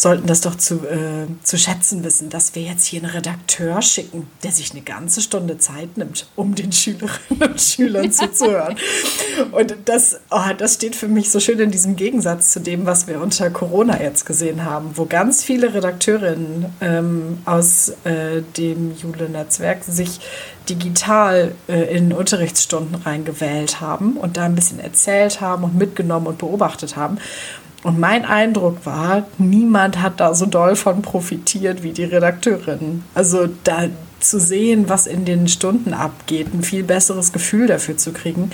sollten 0.00 0.26
das 0.26 0.40
doch 0.40 0.54
zu, 0.54 0.76
äh, 0.76 1.26
zu 1.42 1.58
schätzen 1.58 2.02
wissen, 2.04 2.30
dass 2.30 2.54
wir 2.54 2.62
jetzt 2.62 2.86
hier 2.86 3.02
einen 3.02 3.10
Redakteur 3.10 3.82
schicken, 3.82 4.28
der 4.42 4.50
sich 4.50 4.72
eine 4.72 4.80
ganze 4.80 5.20
Stunde 5.20 5.58
Zeit 5.58 5.98
nimmt, 5.98 6.26
um 6.36 6.54
den 6.54 6.72
Schülerinnen 6.72 7.42
und 7.42 7.60
Schülern 7.60 8.10
zuzuhören. 8.10 8.76
Und 9.52 9.76
das, 9.84 10.20
oh, 10.30 10.54
das 10.56 10.74
steht 10.74 10.96
für 10.96 11.08
mich 11.08 11.30
so 11.30 11.38
schön 11.38 11.58
in 11.58 11.70
diesem 11.70 11.96
Gegensatz 11.96 12.50
zu 12.50 12.60
dem, 12.60 12.86
was 12.86 13.08
wir 13.08 13.20
unter 13.20 13.50
Corona 13.50 14.00
jetzt 14.02 14.24
gesehen 14.24 14.64
haben, 14.64 14.92
wo 14.94 15.04
ganz 15.04 15.44
viele 15.44 15.74
Redakteurinnen 15.74 16.66
ähm, 16.80 17.38
aus 17.44 17.92
äh, 18.04 18.40
dem 18.56 18.96
Jule-Netzwerk 18.96 19.84
sich 19.84 20.20
digital 20.70 21.54
äh, 21.68 21.94
in 21.94 22.14
Unterrichtsstunden 22.14 23.02
reingewählt 23.02 23.82
haben 23.82 24.16
und 24.16 24.38
da 24.38 24.44
ein 24.44 24.54
bisschen 24.54 24.80
erzählt 24.80 25.42
haben 25.42 25.64
und 25.64 25.76
mitgenommen 25.76 26.26
und 26.26 26.38
beobachtet 26.38 26.96
haben. 26.96 27.18
Und 27.82 27.98
mein 27.98 28.24
Eindruck 28.24 28.84
war, 28.84 29.26
niemand 29.38 30.02
hat 30.02 30.20
da 30.20 30.34
so 30.34 30.46
doll 30.46 30.76
von 30.76 31.00
profitiert 31.00 31.82
wie 31.82 31.92
die 31.92 32.04
Redakteurinnen. 32.04 33.04
Also 33.14 33.48
da 33.64 33.88
zu 34.20 34.38
sehen, 34.38 34.88
was 34.88 35.06
in 35.06 35.24
den 35.24 35.48
Stunden 35.48 35.94
abgeht, 35.94 36.52
ein 36.52 36.62
viel 36.62 36.82
besseres 36.82 37.32
Gefühl 37.32 37.66
dafür 37.66 37.96
zu 37.96 38.12
kriegen, 38.12 38.50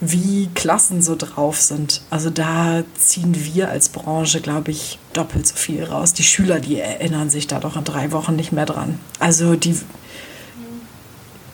wie 0.00 0.48
Klassen 0.54 1.00
so 1.00 1.14
drauf 1.16 1.60
sind. 1.60 2.02
Also 2.10 2.28
da 2.30 2.82
ziehen 2.96 3.34
wir 3.36 3.70
als 3.70 3.88
Branche, 3.88 4.40
glaube 4.40 4.72
ich, 4.72 4.98
doppelt 5.12 5.46
so 5.46 5.54
viel 5.54 5.84
raus. 5.84 6.12
Die 6.12 6.24
Schüler, 6.24 6.58
die 6.58 6.78
erinnern 6.78 7.30
sich 7.30 7.46
da 7.46 7.60
doch 7.60 7.76
in 7.76 7.84
drei 7.84 8.10
Wochen 8.12 8.34
nicht 8.34 8.52
mehr 8.52 8.66
dran. 8.66 8.98
Also 9.20 9.54
die, 9.54 9.78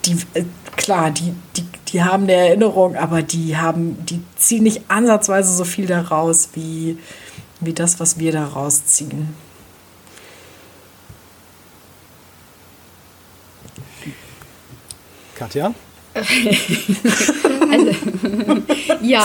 die 0.07 0.17
äh, 0.35 0.45
klar, 0.77 1.11
die, 1.11 1.35
die, 1.57 1.67
die 1.89 2.03
haben 2.03 2.25
eine 2.25 2.35
Erinnerung, 2.35 2.97
aber 2.97 3.23
die 3.23 3.57
haben, 3.57 4.05
die 4.07 4.23
ziehen 4.37 4.63
nicht 4.63 4.83
ansatzweise 4.89 5.55
so 5.55 5.65
viel 5.65 5.87
daraus 5.87 6.51
wie, 6.55 6.99
wie 7.61 7.73
das, 7.73 8.01
was 8.01 8.19
wir 8.19 8.33
daraus 8.33 8.87
ziehen. 8.87 9.35
Katja? 15.35 15.75
Ja, 19.03 19.25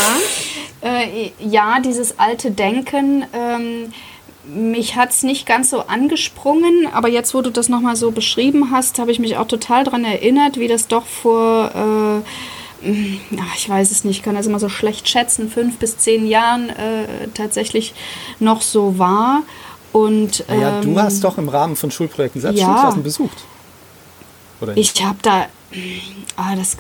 äh, 0.82 1.32
ja, 1.40 1.80
dieses 1.80 2.20
alte 2.20 2.52
Denken. 2.52 3.26
Ähm, 3.34 3.92
mich 4.48 4.96
hat 4.96 5.12
es 5.12 5.24
nicht 5.24 5.46
ganz 5.46 5.70
so 5.70 5.82
angesprungen, 5.82 6.88
aber 6.94 7.08
jetzt, 7.08 7.34
wo 7.34 7.42
du 7.42 7.50
das 7.50 7.70
nochmal 7.70 7.96
so 7.96 8.12
beschrieben 8.12 8.72
hast, 8.72 9.00
habe 9.00 9.12
ich 9.12 9.20
mich 9.20 9.38
auch 9.38 9.48
total 9.48 9.84
daran 9.84 10.06
erinnert, 10.06 10.60
wie 10.60 10.68
das 10.68 10.88
doch 10.88 11.06
vor, 11.06 11.72
äh, 12.84 12.88
ja, 13.36 13.44
ich 13.56 13.68
weiß 13.68 13.92
es 13.92 14.04
nicht, 14.04 14.18
ich 14.18 14.24
kann 14.24 14.36
das 14.36 14.46
immer 14.46 14.60
so 14.60 14.70
schlecht 14.70 15.08
schätzen, 15.10 15.50
fünf 15.50 15.78
bis 15.78 15.98
zehn 15.98 16.28
Jahren 16.28 16.70
äh, 16.70 17.28
tatsächlich 17.34 17.94
noch 18.40 18.62
so 18.62 19.00
war. 19.00 19.44
Und, 19.92 20.44
ähm, 20.50 20.62
ja, 20.62 20.82
du 20.82 21.00
hast 21.00 21.24
doch 21.24 21.38
im 21.38 21.50
Rahmen 21.50 21.76
von 21.76 21.90
Schulprojekten 21.90 22.42
selbst 22.42 22.60
ja. 22.60 22.68
Schulklassen 22.68 23.04
besucht. 23.04 23.38
Oder 24.62 24.76
ich 24.78 24.94
habe 25.04 25.18
da, 25.22 25.46
ah, 26.36 26.56
das, 26.56 26.78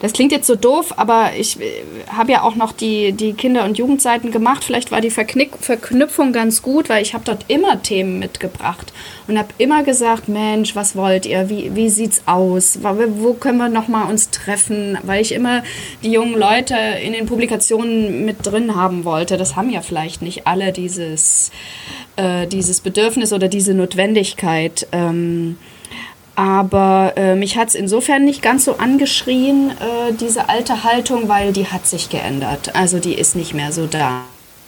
das 0.00 0.14
klingt 0.14 0.32
jetzt 0.32 0.46
so 0.46 0.56
doof, 0.56 0.94
aber 0.96 1.32
ich 1.38 1.60
äh, 1.60 1.82
habe 2.08 2.32
ja 2.32 2.42
auch 2.42 2.54
noch 2.54 2.72
die, 2.72 3.12
die 3.12 3.34
Kinder- 3.34 3.64
und 3.64 3.76
Jugendseiten 3.76 4.30
gemacht. 4.30 4.64
Vielleicht 4.64 4.90
war 4.90 5.02
die 5.02 5.10
Verknick 5.10 5.50
Verknüpfung 5.60 6.32
ganz 6.32 6.62
gut, 6.62 6.88
weil 6.88 7.02
ich 7.02 7.12
habe 7.12 7.24
dort 7.24 7.44
immer 7.48 7.82
Themen 7.82 8.18
mitgebracht 8.18 8.92
und 9.28 9.38
habe 9.38 9.48
immer 9.58 9.82
gesagt, 9.82 10.28
Mensch, 10.28 10.74
was 10.74 10.96
wollt 10.96 11.26
ihr? 11.26 11.50
Wie, 11.50 11.74
wie 11.74 11.90
sieht's 11.90 12.22
aus? 12.24 12.78
Wo 12.82 13.34
können 13.34 13.58
wir 13.58 13.68
noch 13.68 13.88
mal 13.88 14.08
uns 14.08 14.30
treffen? 14.30 14.96
Weil 15.02 15.20
ich 15.20 15.32
immer 15.32 15.62
die 16.02 16.12
jungen 16.12 16.38
Leute 16.38 16.76
in 17.02 17.12
den 17.12 17.26
Publikationen 17.26 18.24
mit 18.24 18.46
drin 18.46 18.74
haben 18.74 19.04
wollte. 19.04 19.36
Das 19.36 19.54
haben 19.54 19.68
ja 19.68 19.82
vielleicht 19.82 20.22
nicht 20.22 20.46
alle 20.46 20.72
dieses, 20.72 21.50
äh, 22.16 22.46
dieses 22.46 22.80
Bedürfnis 22.80 23.34
oder 23.34 23.48
diese 23.48 23.74
Notwendigkeit. 23.74 24.86
Ähm, 24.92 25.58
aber 26.40 27.12
äh, 27.16 27.34
mich 27.34 27.58
hat 27.58 27.68
es 27.68 27.74
insofern 27.74 28.24
nicht 28.24 28.40
ganz 28.40 28.64
so 28.64 28.78
angeschrien, 28.78 29.72
äh, 29.72 30.14
diese 30.18 30.48
alte 30.48 30.84
Haltung, 30.84 31.28
weil 31.28 31.52
die 31.52 31.66
hat 31.66 31.86
sich 31.86 32.08
geändert. 32.08 32.74
Also 32.74 32.98
die 32.98 33.12
ist 33.12 33.36
nicht 33.36 33.52
mehr 33.52 33.72
so 33.72 33.86
da. 33.86 34.22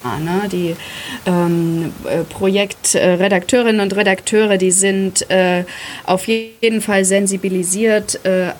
Ne? 0.04 0.50
Die 0.50 0.76
ähm, 1.24 1.94
äh, 2.04 2.24
Projektredakteurinnen 2.24 3.80
und 3.80 3.96
Redakteure, 3.96 4.58
die 4.58 4.70
sind 4.70 5.30
äh, 5.30 5.64
auf 6.04 6.28
jeden 6.28 6.82
Fall 6.82 7.06
sensibilisiert. 7.06 8.22
Äh, 8.26 8.52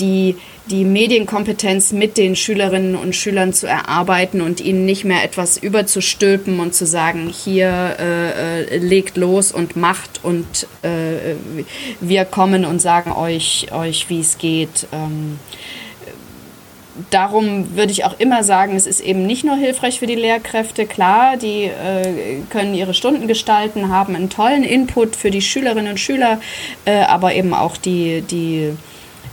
die 0.00 0.34
die 0.72 0.84
Medienkompetenz 0.86 1.92
mit 1.92 2.16
den 2.16 2.34
Schülerinnen 2.34 2.96
und 2.96 3.14
Schülern 3.14 3.52
zu 3.52 3.66
erarbeiten 3.66 4.40
und 4.40 4.60
ihnen 4.62 4.86
nicht 4.86 5.04
mehr 5.04 5.22
etwas 5.22 5.58
überzustülpen 5.58 6.60
und 6.60 6.74
zu 6.74 6.86
sagen, 6.86 7.28
hier 7.28 7.96
äh, 8.00 8.62
äh, 8.62 8.78
legt 8.78 9.18
los 9.18 9.52
und 9.52 9.76
macht 9.76 10.20
und 10.24 10.66
äh, 10.82 11.36
wir 12.00 12.24
kommen 12.24 12.64
und 12.64 12.80
sagen 12.80 13.12
euch, 13.12 13.68
euch 13.70 14.08
wie 14.08 14.20
es 14.20 14.38
geht. 14.38 14.86
Ähm, 14.92 15.38
darum 17.10 17.76
würde 17.76 17.92
ich 17.92 18.06
auch 18.06 18.18
immer 18.18 18.42
sagen, 18.42 18.74
es 18.74 18.86
ist 18.86 19.00
eben 19.00 19.26
nicht 19.26 19.44
nur 19.44 19.56
hilfreich 19.56 19.98
für 19.98 20.06
die 20.06 20.14
Lehrkräfte. 20.14 20.86
Klar, 20.86 21.36
die 21.36 21.64
äh, 21.64 22.40
können 22.48 22.72
ihre 22.74 22.94
Stunden 22.94 23.28
gestalten, 23.28 23.90
haben 23.90 24.16
einen 24.16 24.30
tollen 24.30 24.64
Input 24.64 25.16
für 25.16 25.30
die 25.30 25.42
Schülerinnen 25.42 25.92
und 25.92 26.00
Schüler, 26.00 26.40
äh, 26.86 27.02
aber 27.02 27.34
eben 27.34 27.52
auch 27.52 27.76
die, 27.76 28.22
die 28.22 28.72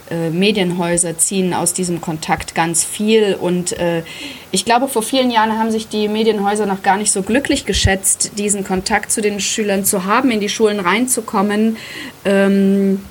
äh, 0.09 0.29
Medienhäuser 0.29 1.17
ziehen 1.17 1.53
aus 1.53 1.73
diesem 1.73 2.01
Kontakt 2.01 2.55
ganz 2.55 2.83
viel. 2.83 3.35
Und 3.39 3.73
äh, 3.73 4.03
ich 4.51 4.65
glaube, 4.65 4.87
vor 4.87 5.03
vielen 5.03 5.31
Jahren 5.31 5.57
haben 5.57 5.71
sich 5.71 5.87
die 5.87 6.07
Medienhäuser 6.07 6.65
noch 6.65 6.83
gar 6.83 6.97
nicht 6.97 7.11
so 7.11 7.21
glücklich 7.21 7.65
geschätzt, 7.65 8.31
diesen 8.37 8.63
Kontakt 8.63 9.11
zu 9.11 9.21
den 9.21 9.39
Schülern 9.39 9.85
zu 9.85 10.05
haben, 10.05 10.31
in 10.31 10.39
die 10.39 10.49
Schulen 10.49 10.79
reinzukommen. 10.79 11.77
Ähm, 12.25 13.01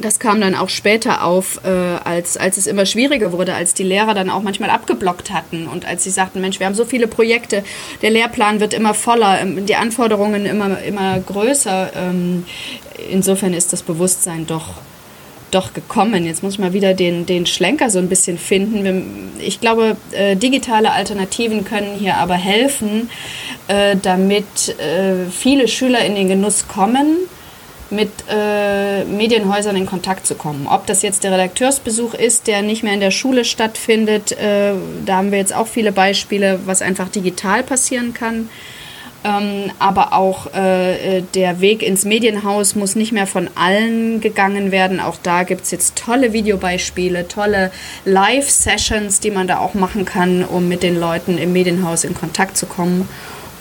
das 0.00 0.18
kam 0.18 0.40
dann 0.40 0.54
auch 0.54 0.68
später 0.68 1.24
auf, 1.24 1.60
äh, 1.64 1.68
als, 1.68 2.36
als 2.36 2.56
es 2.56 2.66
immer 2.66 2.86
schwieriger 2.86 3.32
wurde, 3.32 3.54
als 3.54 3.74
die 3.74 3.82
Lehrer 3.82 4.14
dann 4.14 4.30
auch 4.30 4.42
manchmal 4.42 4.70
abgeblockt 4.70 5.30
hatten 5.30 5.66
und 5.66 5.84
als 5.84 6.04
sie 6.04 6.10
sagten, 6.10 6.40
Mensch, 6.40 6.58
wir 6.58 6.66
haben 6.66 6.74
so 6.74 6.84
viele 6.84 7.06
Projekte, 7.06 7.62
der 8.02 8.10
Lehrplan 8.10 8.60
wird 8.60 8.74
immer 8.74 8.94
voller, 8.94 9.40
ähm, 9.40 9.66
die 9.66 9.76
Anforderungen 9.76 10.46
immer, 10.46 10.82
immer 10.82 11.18
größer. 11.20 11.90
Ähm, 11.94 12.46
insofern 13.10 13.52
ist 13.52 13.72
das 13.72 13.82
Bewusstsein 13.82 14.46
doch 14.46 14.74
doch 15.50 15.72
gekommen. 15.74 16.24
Jetzt 16.26 16.42
muss 16.42 16.54
ich 16.54 16.58
mal 16.58 16.72
wieder 16.72 16.94
den, 16.94 17.26
den 17.26 17.46
Schlenker 17.46 17.90
so 17.90 17.98
ein 17.98 18.08
bisschen 18.08 18.38
finden. 18.38 19.32
Ich 19.38 19.60
glaube, 19.60 19.96
äh, 20.12 20.36
digitale 20.36 20.92
Alternativen 20.92 21.64
können 21.64 21.96
hier 21.98 22.16
aber 22.16 22.34
helfen, 22.34 23.10
äh, 23.68 23.96
damit 24.00 24.76
äh, 24.78 25.30
viele 25.30 25.68
Schüler 25.68 26.04
in 26.04 26.14
den 26.14 26.28
Genuss 26.28 26.68
kommen, 26.68 27.16
mit 27.90 28.10
äh, 28.28 29.04
Medienhäusern 29.04 29.76
in 29.76 29.86
Kontakt 29.86 30.26
zu 30.26 30.36
kommen. 30.36 30.66
Ob 30.68 30.86
das 30.86 31.02
jetzt 31.02 31.24
der 31.24 31.32
Redakteursbesuch 31.32 32.14
ist, 32.14 32.46
der 32.46 32.62
nicht 32.62 32.82
mehr 32.82 32.94
in 32.94 33.00
der 33.00 33.10
Schule 33.10 33.44
stattfindet, 33.44 34.32
äh, 34.32 34.72
da 35.04 35.16
haben 35.16 35.32
wir 35.32 35.38
jetzt 35.38 35.54
auch 35.54 35.66
viele 35.66 35.90
Beispiele, 35.90 36.60
was 36.66 36.82
einfach 36.82 37.08
digital 37.08 37.62
passieren 37.62 38.14
kann. 38.14 38.48
Ähm, 39.22 39.70
aber 39.78 40.14
auch 40.14 40.54
äh, 40.54 41.18
äh, 41.18 41.22
der 41.34 41.60
Weg 41.60 41.82
ins 41.82 42.06
Medienhaus 42.06 42.74
muss 42.74 42.96
nicht 42.96 43.12
mehr 43.12 43.26
von 43.26 43.50
allen 43.54 44.20
gegangen 44.22 44.72
werden. 44.72 44.98
Auch 44.98 45.16
da 45.22 45.42
gibt 45.42 45.64
es 45.64 45.70
jetzt 45.70 45.96
tolle 45.96 46.32
Videobeispiele, 46.32 47.28
tolle 47.28 47.70
Live-Sessions, 48.06 49.20
die 49.20 49.30
man 49.30 49.46
da 49.46 49.58
auch 49.58 49.74
machen 49.74 50.06
kann, 50.06 50.42
um 50.42 50.68
mit 50.68 50.82
den 50.82 50.98
Leuten 50.98 51.36
im 51.36 51.52
Medienhaus 51.52 52.04
in 52.04 52.14
Kontakt 52.14 52.56
zu 52.56 52.64
kommen. 52.64 53.08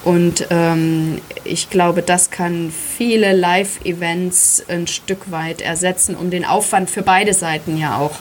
Und 0.05 0.47
ähm, 0.49 1.19
ich 1.43 1.69
glaube, 1.69 2.03
das 2.03 2.31
kann 2.31 2.71
viele 2.71 3.33
Live-Events 3.33 4.63
ein 4.69 4.87
Stück 4.87 5.29
weit 5.29 5.61
ersetzen, 5.61 6.15
um 6.15 6.29
den 6.29 6.45
Aufwand 6.45 6.89
für 6.89 7.01
beide 7.01 7.33
Seiten 7.33 7.77
ja 7.77 7.97
auch 7.97 8.15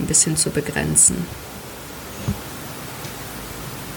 ein 0.00 0.06
bisschen 0.06 0.36
zu 0.36 0.50
begrenzen. 0.50 1.24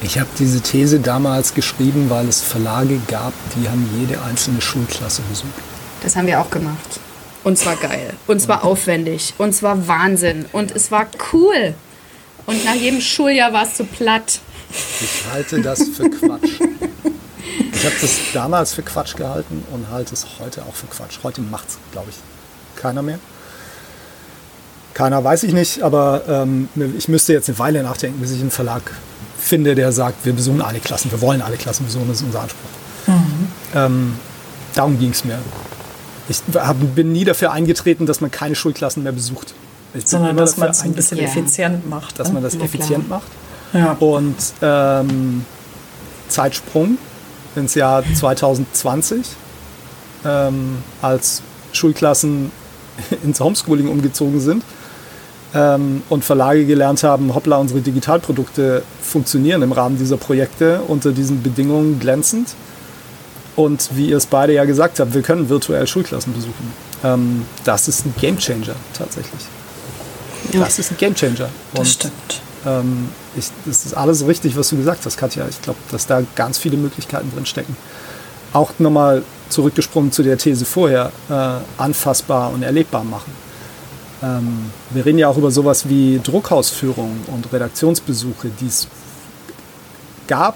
Ich 0.06 0.20
habe 0.20 0.30
diese 0.38 0.62
These 0.62 1.00
damals 1.00 1.56
geschrieben, 1.56 2.12
weil 2.12 2.30
es 2.30 2.40
Verlage 2.40 3.02
gab, 3.08 3.34
die 3.56 3.68
haben 3.68 3.90
jede 4.00 4.22
einzelne 4.22 4.62
Schulklasse 4.62 5.24
besucht. 5.24 5.50
Das 6.04 6.16
haben 6.16 6.28
wir 6.28 6.40
auch 6.40 6.52
gemacht. 6.52 7.00
Und 7.44 7.58
zwar 7.58 7.76
geil. 7.76 8.14
Und 8.28 8.40
zwar 8.40 8.64
aufwendig. 8.64 9.34
Und 9.40 9.54
zwar 9.54 9.88
Wahnsinn. 9.88 10.46
Und 10.52 10.72
es 10.72 10.92
war 10.92 11.08
cool. 11.34 11.74
Und 12.46 12.64
nach 12.66 12.76
jedem 12.76 13.02
Schuljahr 13.02 13.52
war 13.52 13.64
es 13.64 13.78
zu 13.78 13.84
platt. 13.84 14.42
Ich 15.02 15.24
halte 15.34 15.60
das 15.62 15.82
für 15.90 16.08
Quatsch. 16.08 16.60
Ich 17.74 17.86
habe 17.86 17.96
das 18.00 18.20
damals 18.32 18.74
für 18.76 18.84
Quatsch 18.84 19.16
gehalten 19.16 19.64
und 19.72 19.90
halte 19.90 20.14
es 20.14 20.28
heute 20.40 20.62
auch 20.64 20.76
für 20.76 20.88
Quatsch. 20.88 21.18
Heute 21.24 21.42
macht 21.42 21.70
es, 21.70 21.78
glaube 21.92 22.12
ich, 22.12 22.80
keiner 22.80 23.02
mehr. 23.02 23.18
Keiner 24.94 25.24
weiß 25.24 25.44
ich 25.44 25.54
nicht, 25.54 25.82
aber 25.82 26.24
ähm, 26.28 26.70
ich 26.96 27.08
müsste 27.08 27.34
jetzt 27.34 27.50
eine 27.50 27.58
Weile 27.58 27.82
nachdenken, 27.82 28.22
bis 28.22 28.32
ich 28.32 28.40
einen 28.40 28.52
Verlag 28.52 28.84
finde, 29.46 29.76
der 29.76 29.92
sagt, 29.92 30.26
wir 30.26 30.34
besuchen 30.34 30.62
alle 30.62 30.80
Klassen, 30.80 31.12
wir 31.12 31.22
wollen 31.22 31.42
alle 31.42 31.58
Klassen 31.58 31.86
besuchen, 31.86 32.08
das 32.08 32.18
ist 32.18 32.26
unser 32.26 32.42
Anspruch. 32.42 32.70
Mhm. 33.08 33.48
Ähm, 33.74 34.14
darum 34.74 35.00
ging 35.00 35.12
es 35.12 35.24
mir. 35.24 35.40
Ich 36.28 36.42
hab, 36.56 36.78
bin 36.96 37.12
nie 37.12 37.24
dafür 37.24 37.52
eingetreten, 37.52 38.06
dass 38.06 38.22
man 38.22 38.32
keine 38.32 38.56
Schulklassen 38.56 39.04
mehr 39.04 39.12
besucht. 39.12 39.54
Sondern 40.04 40.36
dass 40.36 40.58
man 40.58 40.70
es 40.70 40.82
ein 40.82 40.94
bisschen 40.94 41.20
effizient 41.20 41.88
macht. 41.90 42.20
Dass 42.20 42.30
ne? 42.30 42.36
man 42.36 42.44
das 42.44 42.56
ja, 42.56 42.62
effizient 42.62 43.08
macht. 43.08 43.28
Ja. 43.74 43.94
Und 44.00 44.36
ähm, 44.62 45.46
Zeitsprung 46.28 46.98
ins 47.56 47.76
Jahr 47.76 48.04
2020, 48.04 49.26
ähm, 50.26 50.78
als 51.02 51.42
Schulklassen 51.72 52.52
ins 53.24 53.40
Homeschooling 53.40 53.88
umgezogen 53.88 54.42
sind, 54.42 54.64
ähm, 55.56 56.04
und 56.10 56.26
Verlage 56.26 56.66
gelernt 56.66 57.02
haben, 57.04 57.34
hoppla, 57.34 57.58
unsere 57.58 57.80
Digitalprodukte 57.80 58.84
funktionieren 59.02 59.62
im 59.62 59.72
Rahmen 59.72 59.98
dieser 59.98 60.18
Projekte 60.18 60.82
unter 60.88 61.14
diesen 61.14 61.42
Bedingungen 61.42 62.00
glänzend. 62.00 62.50
Und 63.56 63.90
wie 63.94 64.10
ihr 64.10 64.18
es 64.18 64.26
beide 64.26 64.54
ja 64.54 64.66
gesagt 64.66 65.00
habt, 65.00 65.14
wir 65.14 65.22
können 65.22 65.48
virtuell 65.48 65.88
Schulklassen 65.88 66.34
besuchen. 66.34 66.74
Ähm, 67.06 67.46
das 67.64 67.88
ist 67.88 68.06
ein 68.06 68.14
Gamechanger 68.20 68.76
tatsächlich. 68.94 69.42
Ja. 70.52 70.60
Das 70.60 70.78
ist 70.78 70.92
ein 70.92 70.98
Gamechanger. 70.98 71.48
Das 71.74 71.94
stimmt. 71.94 72.42
Ähm, 72.66 73.10
ich, 73.38 73.46
das 73.66 73.86
ist 73.86 73.96
alles 73.96 74.28
richtig, 74.28 74.58
was 74.58 74.70
du 74.70 74.78
gesagt 74.78 75.06
hast, 75.06 75.18
Katja. 75.18 75.46
Ich 75.50 75.62
glaube, 75.62 75.80
dass 75.90 76.06
da 76.06 76.22
ganz 76.36 76.58
viele 76.58 76.76
Möglichkeiten 76.76 77.32
drin 77.34 77.46
stecken. 77.46 77.78
Auch 78.52 78.72
nochmal 78.78 79.24
zurückgesprungen 79.48 80.12
zu 80.12 80.22
der 80.22 80.38
These 80.38 80.66
vorher, 80.66 81.12
äh, 81.30 81.82
anfassbar 81.82 82.52
und 82.52 82.62
erlebbar 82.62 83.06
machen. 83.06 83.45
Ähm, 84.26 84.72
wir 84.90 85.06
reden 85.06 85.20
ja 85.20 85.28
auch 85.28 85.38
über 85.38 85.52
sowas 85.52 85.88
wie 85.88 86.20
Druckhausführungen 86.24 87.22
und 87.28 87.52
Redaktionsbesuche, 87.54 88.50
die 88.60 88.68
es 88.68 88.88
gab, 90.28 90.56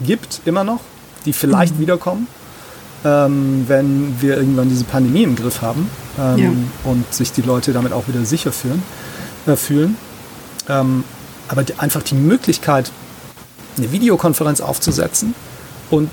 gibt 0.00 0.40
immer 0.46 0.64
noch, 0.64 0.80
die 1.26 1.32
vielleicht 1.32 1.76
mhm. 1.76 1.80
wiederkommen, 1.80 2.26
ähm, 3.04 3.64
wenn 3.68 4.20
wir 4.20 4.38
irgendwann 4.38 4.68
diese 4.68 4.84
Pandemie 4.84 5.24
im 5.24 5.36
Griff 5.36 5.60
haben 5.60 5.90
ähm, 6.18 6.38
ja. 6.38 6.50
und 6.90 7.12
sich 7.12 7.32
die 7.32 7.42
Leute 7.42 7.72
damit 7.72 7.92
auch 7.92 8.08
wieder 8.08 8.24
sicher 8.24 8.52
fühlen, 8.52 8.82
äh, 9.46 9.56
fühlen. 9.56 9.96
Ähm, 10.68 11.04
aber 11.48 11.64
die, 11.64 11.74
einfach 11.78 12.02
die 12.02 12.14
Möglichkeit, 12.14 12.90
eine 13.76 13.92
Videokonferenz 13.92 14.60
aufzusetzen 14.60 15.34
und 15.90 16.10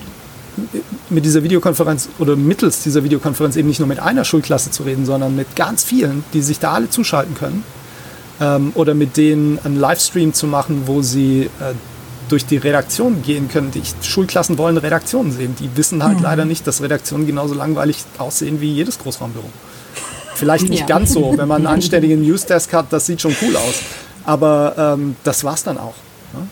mit 1.10 1.26
dieser 1.26 1.44
Videokonferenz 1.44 2.10
oder 2.20 2.36
mittels 2.36 2.84
dieser 2.84 3.04
Videokonferenz 3.04 3.56
eben 3.56 3.68
nicht 3.68 3.80
nur 3.80 3.88
mit 3.88 4.00
einer 4.00 4.26
Schulklasse 4.26 4.72
zu 4.72 4.84
reden, 4.84 5.06
sondern 5.06 5.36
mit 5.36 5.56
ganz 5.56 5.84
vielen, 5.84 6.24
die 6.34 6.42
sich 6.42 6.60
da 6.60 6.74
alle 6.74 6.90
zuschalten 6.90 7.36
können. 7.36 7.64
Ähm, 8.42 8.72
oder 8.76 8.94
mit 8.94 9.16
denen 9.18 9.60
einen 9.64 9.80
Livestream 9.80 10.34
zu 10.34 10.48
machen, 10.48 10.84
wo 10.88 11.02
sie 11.02 11.44
äh, 11.44 11.74
durch 12.30 12.46
die 12.46 12.58
Redaktion 12.58 13.22
gehen 13.22 13.48
können. 13.50 13.72
Die 13.72 13.84
Schulklassen 14.02 14.58
wollen 14.58 14.78
Redaktionen 14.78 15.32
sehen. 15.32 15.56
Die 15.60 15.70
wissen 15.78 16.04
halt 16.04 16.18
mhm. 16.18 16.24
leider 16.24 16.46
nicht, 16.46 16.66
dass 16.68 16.82
Redaktionen 16.82 17.28
genauso 17.28 17.54
langweilig 17.54 18.04
aussehen 18.18 18.62
wie 18.62 18.74
jedes 18.74 19.00
Großraumbüro. 19.00 19.50
Vielleicht 20.36 20.70
nicht 20.70 20.82
ja. 20.82 20.86
ganz 20.86 21.14
so, 21.14 21.38
wenn 21.38 21.48
man 21.48 21.66
einen 21.66 21.68
anständigen 21.76 22.22
Newsdesk 22.22 22.74
hat, 22.74 22.88
das 22.90 23.06
sieht 23.06 23.22
schon 23.22 23.36
cool 23.42 23.56
aus. 23.56 23.82
Aber 24.26 24.96
ähm, 24.98 25.16
das 25.24 25.44
war's 25.44 25.64
dann 25.64 25.78
auch. 25.78 25.94
Ne? 26.34 26.48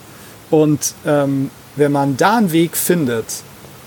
Und 0.49 0.93
ähm, 1.05 1.49
wenn 1.75 1.91
man 1.91 2.15
da 2.15 2.37
einen 2.37 2.51
Weg 2.51 2.77
findet, 2.77 3.25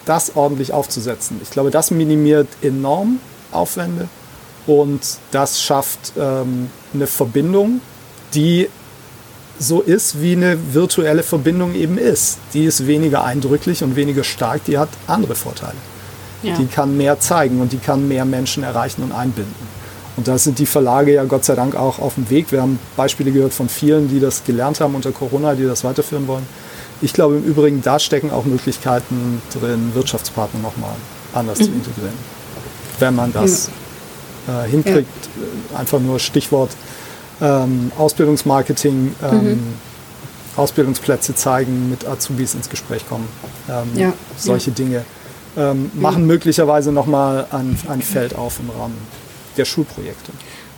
das 0.07 0.35
ordentlich 0.37 0.73
aufzusetzen. 0.73 1.39
Ich 1.43 1.51
glaube, 1.51 1.71
das 1.71 1.91
minimiert 1.91 2.49
enorm 2.63 3.21
Aufwände 3.53 4.09
und 4.67 5.01
das 5.31 5.61
schafft 5.61 6.15
ähm, 6.19 6.71
eine 6.95 7.07
Verbindung, 7.07 7.81
die 8.35 8.69
so 9.59 9.81
ist, 9.81 10.21
wie 10.21 10.33
eine 10.33 10.59
virtuelle 10.75 11.23
Verbindung 11.23 11.75
eben 11.75 11.99
ist. 11.99 12.39
Die 12.53 12.65
ist 12.65 12.87
weniger 12.87 13.25
eindrücklich 13.25 13.83
und 13.83 13.97
weniger 13.97 14.25
stark, 14.25 14.65
die 14.65 14.79
hat 14.79 14.89
andere 15.07 15.35
Vorteile. 15.35 15.77
Ja. 16.43 16.57
Die 16.57 16.67
kann 16.67 16.97
mehr 16.97 17.19
zeigen 17.21 17.61
und 17.61 17.73
die 17.73 17.79
kann 17.79 18.07
mehr 18.07 18.25
Menschen 18.25 18.63
erreichen 18.63 19.03
und 19.03 19.13
einbinden. 19.13 19.77
Und 20.17 20.29
da 20.29 20.39
sind 20.39 20.59
die 20.59 20.67
Verlage 20.67 21.13
ja 21.13 21.25
Gott 21.25 21.45
sei 21.45 21.55
Dank 21.55 21.75
auch 21.75 21.99
auf 21.99 22.15
dem 22.15 22.31
Weg. 22.31 22.51
Wir 22.51 22.63
haben 22.63 22.79
Beispiele 22.97 23.33
gehört 23.33 23.53
von 23.53 23.69
vielen, 23.69 24.09
die 24.09 24.21
das 24.21 24.45
gelernt 24.45 24.81
haben 24.81 24.95
unter 24.95 25.13
Corona, 25.13 25.55
die 25.55 25.65
das 25.65 25.85
weiterführen 25.85 26.27
wollen. 26.27 26.47
Ich 27.03 27.13
glaube 27.13 27.37
im 27.37 27.45
Übrigen, 27.45 27.83
da 27.83 27.99
stecken 27.99 28.31
auch 28.31 28.45
Möglichkeiten 28.45 29.43
drin, 29.53 29.93
Wirtschaftspartner 29.95 30.61
nochmal 30.61 30.95
anders 31.35 31.59
mhm. 31.59 31.65
zu 31.65 31.71
integrieren. 31.73 32.15
Wenn 32.99 33.15
man 33.15 33.33
das 33.33 33.71
ja. 34.47 34.65
äh, 34.65 34.69
hinkriegt, 34.69 35.09
ja. 35.73 35.79
einfach 35.79 36.01
nur 36.01 36.19
Stichwort 36.19 36.71
ähm, 37.41 37.93
Ausbildungsmarketing, 37.99 39.15
ähm, 39.23 39.45
mhm. 39.45 39.75
Ausbildungsplätze 40.57 41.35
zeigen, 41.35 41.91
mit 41.91 42.07
Azubis 42.07 42.55
ins 42.55 42.71
Gespräch 42.71 43.07
kommen. 43.07 43.29
Ähm, 43.69 43.91
ja. 43.95 44.13
Solche 44.39 44.71
Dinge 44.71 45.05
ähm, 45.57 45.91
machen 45.95 46.27
möglicherweise 46.27 46.93
nochmal 46.93 47.47
ein, 47.51 47.79
ein 47.89 48.01
Feld 48.01 48.35
auf 48.35 48.59
im 48.61 48.71
Rahmen 48.71 48.97
der 49.57 49.65
Schulprojekte. 49.65 50.33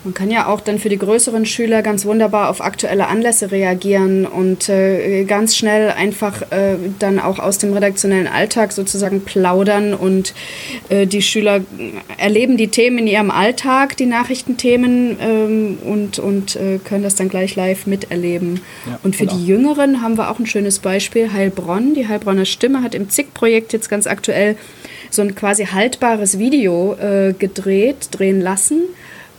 Man 0.09 0.15
kann 0.15 0.31
ja 0.31 0.47
auch 0.47 0.63
dann 0.63 0.79
für 0.79 0.89
die 0.89 0.97
größeren 0.97 1.45
Schüler 1.45 1.83
ganz 1.83 2.07
wunderbar 2.07 2.49
auf 2.49 2.63
aktuelle 2.63 3.09
Anlässe 3.09 3.51
reagieren 3.51 4.25
und 4.25 4.71
äh, 4.71 5.25
ganz 5.25 5.55
schnell 5.55 5.91
einfach 5.91 6.51
äh, 6.51 6.77
dann 6.99 7.19
auch 7.19 7.39
aus 7.39 7.59
dem 7.59 7.75
redaktionellen 7.75 8.27
Alltag 8.27 8.73
sozusagen 8.73 9.21
plaudern 9.21 9.93
und 9.93 10.33
äh, 10.89 11.07
die 11.07 11.21
Schüler 11.21 11.61
erleben 12.17 12.57
die 12.57 12.69
Themen 12.69 12.97
in 13.01 13.07
ihrem 13.07 13.31
Alltag, 13.31 13.99
die 13.99 14.07
Nachrichtenthemen 14.07 15.19
ähm, 15.21 15.79
und, 15.85 16.19
und 16.19 16.57
äh, 16.57 16.79
können 16.83 17.03
das 17.03 17.15
dann 17.15 17.29
gleich 17.29 17.55
live 17.55 17.87
miterleben. 17.87 18.63
Ja, 18.87 18.99
und 19.03 19.15
für 19.15 19.27
die 19.27 19.45
Jüngeren 19.45 20.01
haben 20.01 20.17
wir 20.17 20.31
auch 20.31 20.39
ein 20.39 20.47
schönes 20.47 20.79
Beispiel. 20.79 21.35
Heilbronn, 21.35 21.93
die 21.93 22.09
Heilbronner 22.09 22.47
Stimme 22.47 22.83
hat 22.83 22.95
im 22.95 23.11
ZIG-Projekt 23.11 23.75
jetzt 23.75 23.91
ganz 23.91 24.07
aktuell 24.07 24.57
so 25.11 25.21
ein 25.21 25.35
quasi 25.35 25.67
haltbares 25.67 26.39
Video 26.39 26.95
äh, 26.95 27.35
gedreht, 27.39 28.09
drehen 28.13 28.41
lassen 28.41 28.85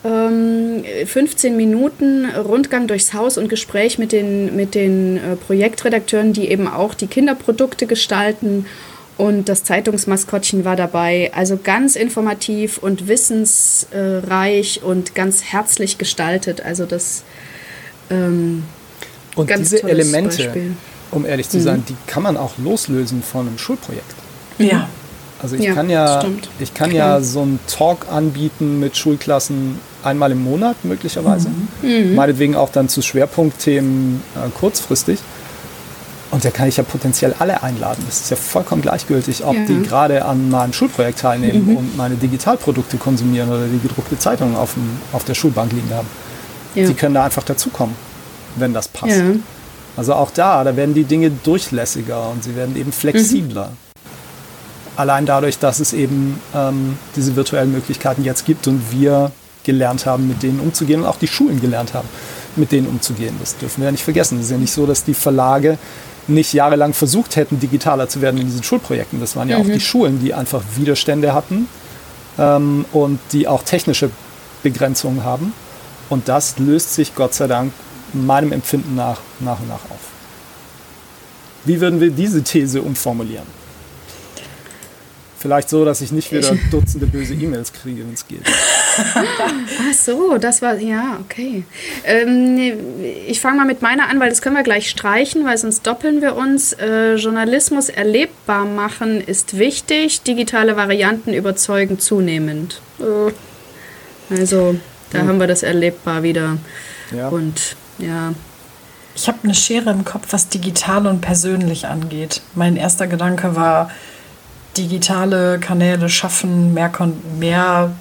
15 0.02 1.52
ähm, 1.52 1.58
Minuten 1.58 2.26
Rundgang 2.30 2.88
durchs 2.88 3.14
Haus 3.14 3.38
und 3.38 3.50
Gespräch 3.50 3.98
mit 3.98 4.14
den, 4.14 4.56
mit 4.56 4.74
den 4.74 5.18
äh, 5.18 5.36
Projektredakteuren, 5.36 6.32
die 6.32 6.48
eben 6.48 6.68
auch 6.68 6.94
die 6.94 7.08
Kinderprodukte 7.08 7.86
gestalten. 7.86 8.66
Und 9.18 9.50
das 9.50 9.66
Zeitungsmaskottchen 9.66 10.64
war 10.64 10.78
dabei. 10.78 11.32
Also 11.36 11.60
ganz 11.62 11.98
informativ 11.98 12.78
und 12.78 13.10
wissensreich 13.10 14.82
und 14.82 15.16
ganz 15.16 15.44
herzlich 15.44 15.98
gestaltet. 15.98 16.62
Also 16.62 16.86
das. 16.86 17.24
Ähm, 18.10 18.64
und 19.36 19.50
diese 19.58 19.84
Elemente, 19.84 20.38
Beispiel. 20.38 20.78
um 21.12 21.26
ehrlich 21.26 21.50
zu 21.50 21.58
mhm. 21.58 21.64
sein, 21.64 21.84
die 21.90 21.96
kann 22.08 22.24
man 22.24 22.38
auch 22.38 22.58
loslösen 22.58 23.22
von 23.22 23.48
einem 23.48 23.58
Schulprojekt. 23.58 24.16
Ja. 24.58 24.88
Also 25.42 25.58
ich 25.58 25.64
ja, 25.64 25.74
kann 25.74 25.90
ja, 25.90 26.24
ich 26.60 26.74
kann 26.74 26.92
ja 26.92 27.22
so 27.22 27.42
einen 27.42 27.60
Talk 27.68 28.08
anbieten 28.10 28.80
mit 28.80 28.98
Schulklassen 28.98 29.80
einmal 30.04 30.32
im 30.32 30.44
Monat 30.44 30.78
möglicherweise. 30.84 31.50
Mhm. 31.50 31.90
mhm. 31.90 32.16
Meinetwegen 32.16 32.56
auch 32.56 32.70
dann 32.70 32.90
zu 32.90 33.02
Schwerpunktthemen 33.02 34.22
äh, 34.36 34.50
kurzfristig. 34.58 35.20
Und 36.32 36.46
da 36.46 36.52
kann 36.52 36.68
ich 36.68 36.78
ja 36.78 36.84
potenziell 36.84 37.34
alle 37.40 37.64
einladen. 37.64 38.04
Das 38.06 38.22
ist 38.22 38.30
ja 38.30 38.36
vollkommen 38.36 38.84
gleichgültig, 38.84 39.44
ob 39.44 39.56
ja. 39.56 39.66
die 39.66 39.82
gerade 39.82 40.26
an 40.26 40.50
meinem 40.50 40.74
Schulprojekt 40.74 41.20
teilnehmen 41.20 41.72
mhm. 41.72 41.78
und 41.78 41.98
meine 41.98 42.16
Digitalprodukte 42.16 42.98
konsumieren 42.98 43.50
oder 43.50 43.66
die 43.66 43.80
gedruckte 43.80 44.18
Zeitung 44.20 44.56
auf, 44.56 44.76
dem, 44.76 45.00
auf 45.12 45.24
der 45.24 45.34
Schulbank 45.34 45.72
liegen 45.72 45.90
haben. 45.92 46.08
Ja. 46.76 46.86
Die 46.86 46.94
können 46.94 47.16
da 47.16 47.26
einfach 47.26 47.44
dazukommen, 47.44 47.96
wenn 48.58 48.74
das 48.74 48.88
passt. 48.88 49.18
Ja. 49.18 49.24
Also 49.98 50.14
auch 50.14 50.30
da, 50.30 50.64
da 50.64 50.76
werden 50.76 50.94
die 50.94 51.04
Dinge 51.04 51.32
durchlässiger 51.32 52.30
und 52.30 52.44
sie 52.44 52.56
werden 52.56 52.78
eben 52.78 52.92
flexibler. 52.92 53.70
Mhm. 53.70 53.78
Allein 54.98 55.26
dadurch, 55.26 55.58
dass 55.58 55.80
es 55.80 55.94
eben 55.94 56.40
ähm, 56.54 56.98
diese 57.16 57.36
virtuellen 57.36 57.72
Möglichkeiten 57.72 58.24
jetzt 58.24 58.46
gibt 58.46 58.68
und 58.68 58.92
wir 58.92 59.32
gelernt 59.70 60.08
haben, 60.08 60.28
mit 60.28 60.42
denen 60.42 60.60
umzugehen 60.60 61.02
und 61.02 61.08
auch 61.08 61.20
die 61.20 61.28
Schulen 61.28 61.62
gelernt 61.62 61.94
haben, 61.94 62.08
mit 62.56 62.72
denen 62.72 62.88
umzugehen. 62.88 63.36
Das 63.40 63.56
dürfen 63.56 63.82
wir 63.82 63.86
ja 63.86 63.92
nicht 63.92 64.04
vergessen. 64.04 64.40
Es 64.40 64.46
ist 64.46 64.52
ja 64.52 64.58
nicht 64.58 64.74
so, 64.74 64.88
dass 64.88 65.04
die 65.04 65.14
Verlage 65.14 65.78
nicht 66.28 66.54
jahrelang 66.54 66.94
versucht 66.94 67.36
hätten, 67.36 67.60
digitaler 67.60 68.10
zu 68.10 68.22
werden 68.22 68.40
in 68.40 68.48
diesen 68.48 68.64
Schulprojekten. 68.64 69.20
Das 69.20 69.36
waren 69.36 69.48
ja 69.48 69.60
mhm. 69.60 69.66
auch 69.66 69.74
die 69.74 69.80
Schulen, 69.80 70.20
die 70.20 70.34
einfach 70.34 70.64
Widerstände 70.76 71.34
hatten 71.34 71.68
ähm, 72.40 72.86
und 72.94 73.20
die 73.32 73.48
auch 73.48 73.62
technische 73.62 74.10
Begrenzungen 74.64 75.24
haben. 75.24 75.54
Und 76.10 76.28
das 76.28 76.58
löst 76.58 76.96
sich 76.96 77.14
Gott 77.14 77.36
sei 77.36 77.46
Dank 77.46 77.72
meinem 78.14 78.52
Empfinden 78.52 78.96
nach 78.96 79.20
nach 79.40 79.60
und 79.60 79.68
nach 79.68 79.86
auf. 79.92 80.10
Wie 81.66 81.80
würden 81.80 82.00
wir 82.00 82.10
diese 82.10 82.44
These 82.44 82.82
umformulieren? 82.82 83.46
Vielleicht 85.40 85.70
so, 85.70 85.86
dass 85.86 86.02
ich 86.02 86.12
nicht 86.12 86.32
wieder 86.32 86.54
Dutzende 86.72 87.06
böse 87.06 87.34
E-Mails 87.34 87.72
kriege, 87.72 88.02
wenn 88.02 88.14
es 88.14 88.28
geht. 88.28 88.42
Ach 89.90 89.94
so, 89.94 90.38
das 90.38 90.62
war, 90.62 90.78
ja, 90.78 91.18
okay. 91.22 91.64
Ähm, 92.04 92.74
ich 93.28 93.40
fange 93.40 93.58
mal 93.58 93.66
mit 93.66 93.82
meiner 93.82 94.10
an, 94.10 94.20
weil 94.20 94.30
das 94.30 94.42
können 94.42 94.56
wir 94.56 94.64
gleich 94.64 94.90
streichen, 94.90 95.46
weil 95.46 95.58
sonst 95.58 95.86
doppeln 95.86 96.22
wir 96.22 96.36
uns. 96.36 96.74
Äh, 96.74 97.16
Journalismus 97.16 97.90
erlebbar 97.90 98.66
machen 98.66 99.22
ist 99.22 99.58
wichtig, 99.58 100.22
digitale 100.24 100.76
Varianten 100.76 101.34
überzeugen 101.34 102.00
zunehmend. 102.00 102.82
Also, 104.30 104.76
da 105.12 105.20
ja. 105.20 105.28
haben 105.28 105.40
wir 105.40 105.48
das 105.48 105.64
erlebbar 105.64 106.24
wieder. 106.24 106.58
Ja. 107.16 107.30
Und 107.30 107.76
ja. 107.98 108.34
Ich 109.16 109.28
habe 109.28 109.40
eine 109.44 109.56
Schere 109.56 109.90
im 109.92 110.06
Kopf, 110.06 110.28
was 110.32 110.48
digital 110.48 111.06
und 111.08 111.20
persönlich 111.20 111.88
angeht. 111.88 112.42
Mein 112.56 112.78
erster 112.78 113.08
Gedanke 113.08 113.56
war, 113.56 113.92
digitale 114.78 115.60
Kanäle 115.60 116.10
schaffen 116.10 116.74
mehr, 116.74 116.92
mehr 117.38 117.92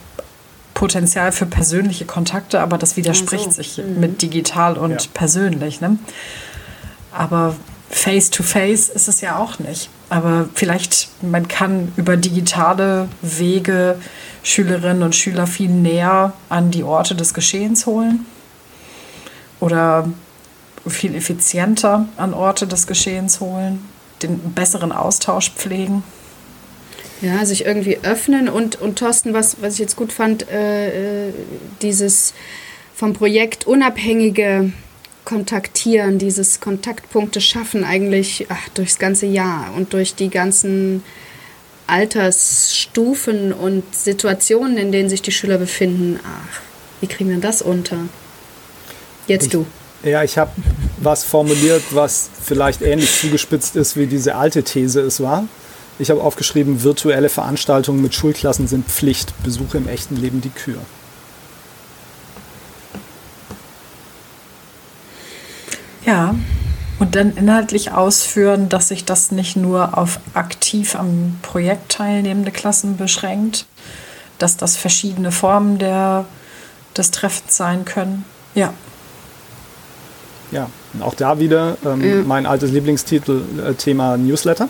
Potenzial 0.79 1.33
für 1.33 1.45
persönliche 1.45 2.05
Kontakte, 2.05 2.61
aber 2.61 2.79
das 2.79 2.97
widerspricht 2.97 3.47
so. 3.47 3.51
sich 3.51 3.79
mhm. 3.79 3.99
mit 3.99 4.23
digital 4.23 4.79
und 4.79 4.93
ja. 4.93 5.11
persönlich. 5.13 5.81
Ne? 5.81 5.99
Aber 7.11 7.57
face 7.91 8.31
to 8.31 8.45
face 8.45 8.89
ist 8.89 9.09
es 9.09 9.21
ja 9.21 9.39
auch 9.39 9.59
nicht. 9.59 9.91
Aber 10.09 10.49
vielleicht, 10.55 11.09
man 11.21 11.49
kann 11.49 11.93
über 11.97 12.17
digitale 12.17 13.09
Wege 13.23 13.99
Schülerinnen 14.45 15.03
und 15.03 15.17
Schüler 15.17 15.49
viel 15.49 15.69
näher 15.69 16.33
an 16.49 16.71
die 16.71 16.85
Orte 16.85 17.17
des 17.17 17.35
Geschehens 17.35 17.87
holen 17.87 18.25
oder 19.59 20.09
viel 20.87 21.17
effizienter 21.17 22.07
an 22.17 22.35
Orte 22.35 22.69
des 22.69 22.87
Geschehens 22.87 23.41
holen, 23.41 23.85
den 24.23 24.39
besseren 24.55 24.93
Austausch 24.93 25.51
pflegen. 25.51 26.05
Ja, 27.21 27.45
sich 27.45 27.65
irgendwie 27.65 27.99
öffnen 28.03 28.49
und, 28.49 28.81
und 28.81 28.99
Thorsten, 28.99 29.35
was, 29.35 29.57
was 29.61 29.75
ich 29.75 29.81
jetzt 29.81 29.97
gut 29.97 30.13
fand, 30.13 30.49
äh, 30.51 31.29
äh, 31.29 31.33
dieses 31.83 32.33
vom 32.95 33.13
Projekt 33.13 33.67
unabhängige 33.67 34.73
Kontaktieren, 35.25 36.19
dieses 36.19 36.61
Kontaktpunkte 36.61 37.41
schaffen 37.41 37.85
eigentlich 37.85 38.47
ach, 38.49 38.69
durchs 38.71 38.99
ganze 38.99 39.27
Jahr 39.27 39.73
und 39.77 39.93
durch 39.93 40.15
die 40.15 40.31
ganzen 40.31 41.03
Altersstufen 41.87 43.53
und 43.53 43.83
Situationen, 43.95 44.77
in 44.77 44.93
denen 44.93 45.09
sich 45.09 45.23
die 45.23 45.33
Schüler 45.33 45.59
befinden. 45.59 46.19
Ach, 46.25 46.61
wie 47.01 47.07
kriegen 47.07 47.31
wir 47.31 47.39
das 47.39 47.63
unter? 47.63 47.97
Jetzt 49.27 49.47
ich, 49.47 49.51
du. 49.51 49.67
Ja, 50.03 50.23
ich 50.23 50.39
habe 50.39 50.51
was 50.99 51.25
formuliert, 51.25 51.83
was 51.91 52.31
vielleicht 52.43 52.83
ähnlich 52.83 53.21
zugespitzt 53.21 53.77
ist, 53.77 53.97
wie 53.97 54.07
diese 54.07 54.35
alte 54.35 54.63
These 54.63 55.01
es 55.01 55.21
war. 55.21 55.47
Ich 55.99 56.11
habe 56.11 56.23
aufgeschrieben, 56.23 56.85
virtuelle 56.85 57.29
Veranstaltungen 57.29 58.01
mit 58.01 58.15
Schulklassen 58.15 58.69
sind 58.69 58.87
Pflicht. 58.87 59.35
Besuche 59.43 59.79
im 59.79 59.89
echten 59.89 60.17
Leben 60.17 60.41
die 60.41 60.51
Kür. 60.51 60.79
Ja, 66.05 66.35
und 67.01 67.17
dann 67.17 67.37
inhaltlich 67.37 67.93
ausführen, 67.93 68.69
dass 68.69 68.89
sich 68.89 69.05
das 69.05 69.31
nicht 69.31 69.57
nur 69.57 69.99
auf 69.99 70.21
aktiv 70.35 70.95
am 70.95 71.37
Projekt 71.43 71.93
teilnehmende 71.93 72.51
Klassen 72.51 72.97
beschränkt, 72.97 73.67
dass 74.39 74.57
das 74.57 74.77
verschiedene 74.77 75.33
Formen 75.33 75.79
der, 75.79 76.25
des 76.97 77.11
Treffens 77.11 77.57
sein 77.57 77.85
können. 77.85 78.25
Ja. 78.55 78.73
Ja, 80.51 80.71
und 80.95 81.03
auch 81.03 81.15
da 81.15 81.39
wieder 81.39 81.77
ähm, 81.85 82.03
ja. 82.03 82.23
mein 82.25 82.47
altes 82.47 82.71
Lieblingstitel, 82.71 83.43
äh, 83.67 83.75
Thema 83.75 84.17
Newsletter. 84.17 84.69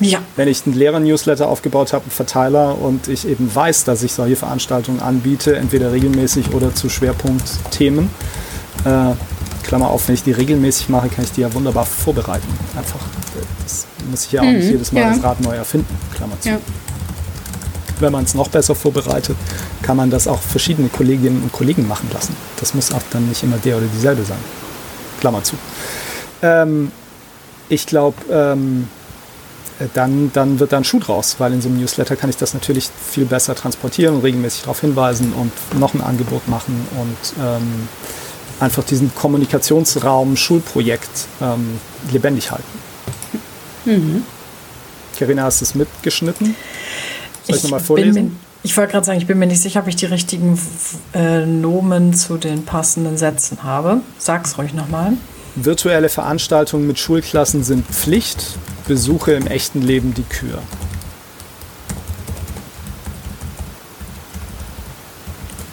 Ja. 0.00 0.20
Wenn 0.36 0.48
ich 0.48 0.66
einen 0.66 0.74
Lehrer-Newsletter 0.74 1.48
aufgebaut 1.48 1.92
habe, 1.92 2.04
einen 2.04 2.10
Verteiler 2.10 2.80
und 2.80 3.08
ich 3.08 3.26
eben 3.26 3.52
weiß, 3.52 3.84
dass 3.84 4.02
ich 4.02 4.12
solche 4.12 4.36
Veranstaltungen 4.36 5.00
anbiete, 5.00 5.56
entweder 5.56 5.92
regelmäßig 5.92 6.52
oder 6.52 6.74
zu 6.74 6.88
Schwerpunktthemen, 6.88 8.10
äh, 8.84 9.12
Klammer 9.62 9.90
auf, 9.90 10.08
wenn 10.08 10.14
ich 10.14 10.22
die 10.22 10.32
regelmäßig 10.32 10.88
mache, 10.88 11.08
kann 11.08 11.24
ich 11.24 11.32
die 11.32 11.40
ja 11.40 11.52
wunderbar 11.54 11.86
vorbereiten. 11.86 12.46
Einfach, 12.76 13.00
das 13.62 13.86
muss 14.10 14.26
ich 14.26 14.32
ja 14.32 14.42
auch 14.42 14.46
mhm, 14.46 14.58
nicht 14.58 14.70
jedes 14.70 14.92
Mal 14.92 15.00
ja. 15.00 15.10
das 15.10 15.22
Rad 15.22 15.40
neu 15.40 15.54
erfinden. 15.54 15.96
Klammer 16.14 16.38
zu. 16.40 16.50
Ja. 16.50 16.58
Wenn 18.00 18.12
man 18.12 18.24
es 18.24 18.34
noch 18.34 18.48
besser 18.48 18.74
vorbereitet, 18.74 19.36
kann 19.82 19.96
man 19.96 20.10
das 20.10 20.26
auch 20.26 20.40
verschiedene 20.40 20.88
Kolleginnen 20.88 21.42
und 21.42 21.52
Kollegen 21.52 21.86
machen 21.86 22.10
lassen. 22.12 22.36
Das 22.58 22.74
muss 22.74 22.92
auch 22.92 23.02
dann 23.10 23.28
nicht 23.28 23.42
immer 23.42 23.56
der 23.56 23.78
oder 23.78 23.86
dieselbe 23.86 24.24
sein. 24.24 24.38
Klammer 25.20 25.42
zu. 25.42 25.56
Ähm, 26.42 26.90
ich 27.68 27.86
glaube, 27.86 28.16
ähm, 28.30 28.88
dann, 29.94 30.30
dann 30.32 30.60
wird 30.60 30.72
da 30.72 30.76
ein 30.76 30.84
Schuh 30.84 31.00
draus, 31.00 31.36
weil 31.38 31.52
in 31.52 31.60
so 31.60 31.68
einem 31.68 31.80
Newsletter 31.80 32.16
kann 32.16 32.30
ich 32.30 32.36
das 32.36 32.54
natürlich 32.54 32.88
viel 32.88 33.24
besser 33.24 33.54
transportieren 33.54 34.16
und 34.16 34.22
regelmäßig 34.22 34.62
darauf 34.62 34.80
hinweisen 34.80 35.32
und 35.32 35.52
noch 35.78 35.94
ein 35.94 36.00
Angebot 36.00 36.48
machen 36.48 36.86
und 37.00 37.42
ähm, 37.42 37.88
einfach 38.60 38.84
diesen 38.84 39.14
Kommunikationsraum 39.14 40.36
Schulprojekt 40.36 41.10
ähm, 41.40 41.80
lebendig 42.12 42.50
halten. 42.50 42.64
Mhm. 43.84 44.22
Carina, 45.18 45.44
hast 45.44 45.60
du 45.60 45.64
es 45.64 45.74
mitgeschnitten? 45.74 46.54
Soll 47.44 47.56
ich, 47.56 47.56
ich 47.56 47.62
nochmal 47.64 47.80
vorlesen? 47.80 48.24
Mir, 48.24 48.30
ich 48.62 48.76
wollte 48.76 48.92
gerade 48.92 49.04
sagen, 49.04 49.18
ich 49.18 49.26
bin 49.26 49.38
mir 49.38 49.46
nicht 49.46 49.60
sicher, 49.60 49.80
ob 49.80 49.88
ich 49.88 49.96
die 49.96 50.06
richtigen 50.06 50.58
äh, 51.12 51.44
Nomen 51.44 52.14
zu 52.14 52.38
den 52.38 52.64
passenden 52.64 53.18
Sätzen 53.18 53.62
habe. 53.62 54.00
Sag's 54.18 54.56
ruhig 54.56 54.72
nochmal. 54.72 55.12
Virtuelle 55.56 56.08
Veranstaltungen 56.08 56.86
mit 56.86 56.98
Schulklassen 56.98 57.62
sind 57.62 57.86
Pflicht, 57.86 58.56
Besuche 58.86 59.32
im 59.32 59.46
echten 59.46 59.82
Leben 59.82 60.14
die 60.14 60.22
Kür. 60.22 60.62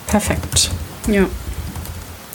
Perfekt. 0.08 0.72
Ja. 1.08 1.26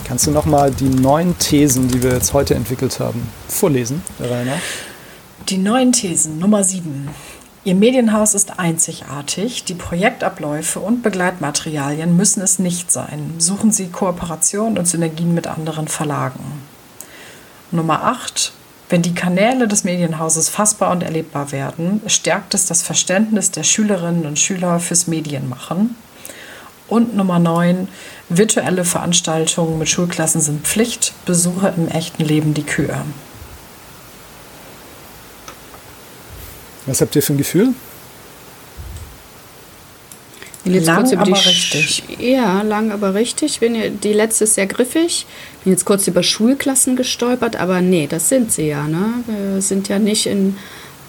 Kannst 0.05 0.27
du 0.27 0.31
nochmal 0.31 0.71
die 0.71 0.89
neun 0.89 1.37
Thesen, 1.39 1.89
die 1.89 2.03
wir 2.03 2.13
jetzt 2.13 2.33
heute 2.33 2.55
entwickelt 2.55 3.01
haben, 3.01 3.29
vorlesen, 3.49 4.03
Rainer? 4.21 4.59
Die 5.49 5.59
neun 5.59 5.93
Thesen, 5.93 6.39
Nummer 6.39 6.65
sieben. 6.65 7.09
Ihr 7.65 7.75
Medienhaus 7.75 8.35
ist 8.35 8.61
einzigartig. 8.61 9.65
Die 9.65 9.75
Projektabläufe 9.75 10.79
und 10.79 11.03
Begleitmaterialien 11.03 12.17
müssen 12.17 12.41
es 12.41 12.61
nicht 12.61 12.93
sein. 12.93 13.35
Suchen 13.39 13.73
Sie 13.73 13.89
Kooperation 13.89 14.79
und 14.79 14.87
Synergien 14.87 15.35
mit 15.35 15.49
anderen 15.49 15.89
Verlagen. 15.89 16.63
Nummer 17.73 18.05
8. 18.05 18.53
Wenn 18.89 19.03
die 19.03 19.15
Kanäle 19.15 19.67
des 19.67 19.83
Medienhauses 19.83 20.49
fassbar 20.49 20.93
und 20.93 21.03
erlebbar 21.03 21.51
werden, 21.51 22.01
stärkt 22.07 22.55
es 22.55 22.67
das 22.67 22.83
Verständnis 22.83 23.51
der 23.51 23.65
Schülerinnen 23.65 24.27
und 24.27 24.39
Schüler 24.39 24.79
fürs 24.79 25.09
Medienmachen. 25.09 25.97
Und 26.87 27.17
Nummer 27.17 27.41
9. 27.41 27.89
Virtuelle 28.29 28.85
Veranstaltungen 28.85 29.79
mit 29.79 29.89
Schulklassen 29.89 30.41
sind 30.41 30.67
Pflicht, 30.67 31.15
Besuche 31.25 31.75
im 31.77 31.89
echten 31.89 32.25
Leben 32.25 32.55
die 32.55 32.63
Kür. 32.63 33.05
Was 36.87 37.01
habt 37.01 37.17
ihr 37.17 37.23
für 37.23 37.33
ein 37.33 37.39
Gefühl? 37.39 37.75
Jetzt 40.75 40.87
lang, 40.87 41.17
aber 41.17 41.37
richtig. 41.37 42.03
Ja, 42.19 42.63
lang, 42.63 42.91
aber 42.91 43.15
richtig. 43.15 43.61
Bin, 43.61 44.01
die 44.01 44.13
letzte 44.13 44.45
ist 44.45 44.55
sehr 44.55 44.67
griffig. 44.67 45.27
Bin 45.65 45.73
jetzt 45.73 45.85
kurz 45.85 46.07
über 46.07 46.23
Schulklassen 46.23 46.97
gestolpert, 46.97 47.57
aber 47.57 47.81
nee, 47.81 48.07
das 48.07 48.29
sind 48.29 48.53
sie 48.53 48.69
ja. 48.69 48.87
Ne? 48.89 49.07
Wir 49.27 49.63
sind 49.63 49.89
ja 49.89 49.99
nicht 49.99 50.27
in 50.27 50.57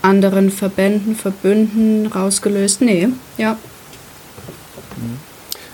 anderen 0.02 0.52
Verbänden, 0.52 1.16
Verbünden 1.16 2.08
rausgelöst. 2.08 2.82
Nee, 2.82 3.10
ja. 3.38 3.58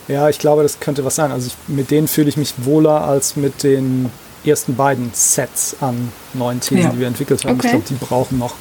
Ja, 0.07 0.29
ich 0.29 0.39
glaube, 0.39 0.63
das 0.63 0.79
könnte 0.79 1.05
was 1.05 1.15
sein. 1.15 1.31
Also 1.31 1.47
ich, 1.47 1.55
mit 1.67 1.91
denen 1.91 2.07
fühle 2.07 2.29
ich 2.29 2.37
mich 2.37 2.53
wohler 2.57 3.05
als 3.05 3.35
mit 3.35 3.63
den 3.63 4.09
ersten 4.45 4.75
beiden 4.75 5.11
Sets 5.13 5.77
an 5.79 6.11
neuen 6.33 6.59
Thesen, 6.59 6.83
ja. 6.83 6.89
die 6.89 6.99
wir 6.99 7.07
entwickelt 7.07 7.43
haben. 7.45 7.55
Okay. 7.55 7.67
Ich 7.67 7.71
glaube, 7.71 7.85
die 7.89 8.05
brauchen 8.05 8.39
noch 8.39 8.55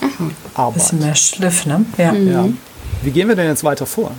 Aha. 0.00 0.30
Arbeit. 0.54 0.74
Bisschen 0.74 0.98
mehr 0.98 1.14
Schliff, 1.14 1.66
ne? 1.66 1.84
Ja. 1.96 2.12
Mhm. 2.12 2.30
ja. 2.30 2.48
Wie 3.02 3.10
gehen 3.10 3.28
wir 3.28 3.36
denn 3.36 3.48
jetzt 3.48 3.64
weiter 3.64 3.86
vor? 3.86 4.12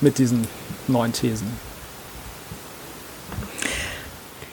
Mit 0.00 0.18
diesen 0.18 0.46
neuen 0.88 1.12
Thesen? 1.12 1.48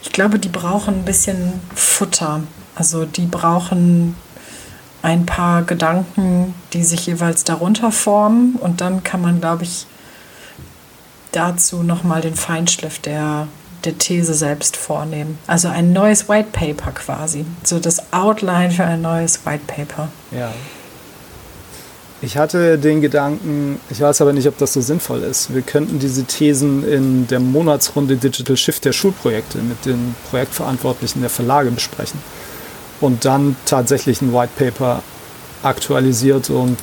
Ich 0.02 0.12
glaube, 0.12 0.40
die 0.40 0.50
brauchen 0.50 0.96
ein 0.96 1.06
bisschen 1.06 1.60
Futter. 1.76 2.42
Also 2.76 3.06
die 3.06 3.26
brauchen 3.26 4.16
ein 5.02 5.26
paar 5.26 5.64
Gedanken, 5.64 6.54
die 6.74 6.84
sich 6.84 7.06
jeweils 7.06 7.44
darunter 7.44 7.92
formen. 7.92 8.56
Und 8.56 8.82
dann 8.82 9.04
kann 9.04 9.22
man, 9.22 9.40
glaube 9.40 9.64
ich, 9.64 9.86
dazu 11.32 11.84
nochmal 11.84 12.22
den 12.22 12.36
Feinschliff 12.36 13.00
der, 13.00 13.48
der 13.86 13.98
These 13.98 14.34
selbst 14.34 14.76
vornehmen. 14.76 15.38
Also 15.46 15.68
ein 15.68 15.94
neues 15.94 16.28
White 16.28 16.50
Paper 16.52 16.92
quasi. 16.92 17.46
So 17.64 17.80
das 17.80 18.12
Outline 18.12 18.72
für 18.72 18.86
ein 18.86 19.02
neues 19.02 19.46
White 19.46 19.66
Paper. 19.68 20.10
Ja. 20.32 20.52
Ich 22.20 22.36
hatte 22.36 22.80
den 22.80 23.02
Gedanken, 23.02 23.80
ich 23.92 24.02
weiß 24.02 24.22
aber 24.22 24.34
nicht, 24.34 24.48
ob 24.48 24.58
das 24.58 24.74
so 24.74 24.82
sinnvoll 24.82 25.22
ist. 25.22 25.54
Wir 25.54 25.62
könnten 25.62 26.00
diese 26.00 26.24
Thesen 26.24 26.88
in 26.88 27.28
der 27.28 27.40
Monatsrunde 27.40 28.16
Digital 28.16 28.58
Shift 28.58 28.86
der 28.86 28.92
Schulprojekte 28.92 29.60
mit 29.60 29.86
den 29.86 30.16
Projektverantwortlichen 30.32 31.22
der 31.22 31.30
Verlage 31.30 31.70
besprechen 31.70 32.20
und 33.02 33.24
dann 33.24 33.56
tatsächlich 33.66 34.20
ein 34.24 34.34
White 34.34 34.54
Paper 34.58 35.04
aktualisiert 35.62 36.50
und 36.50 36.78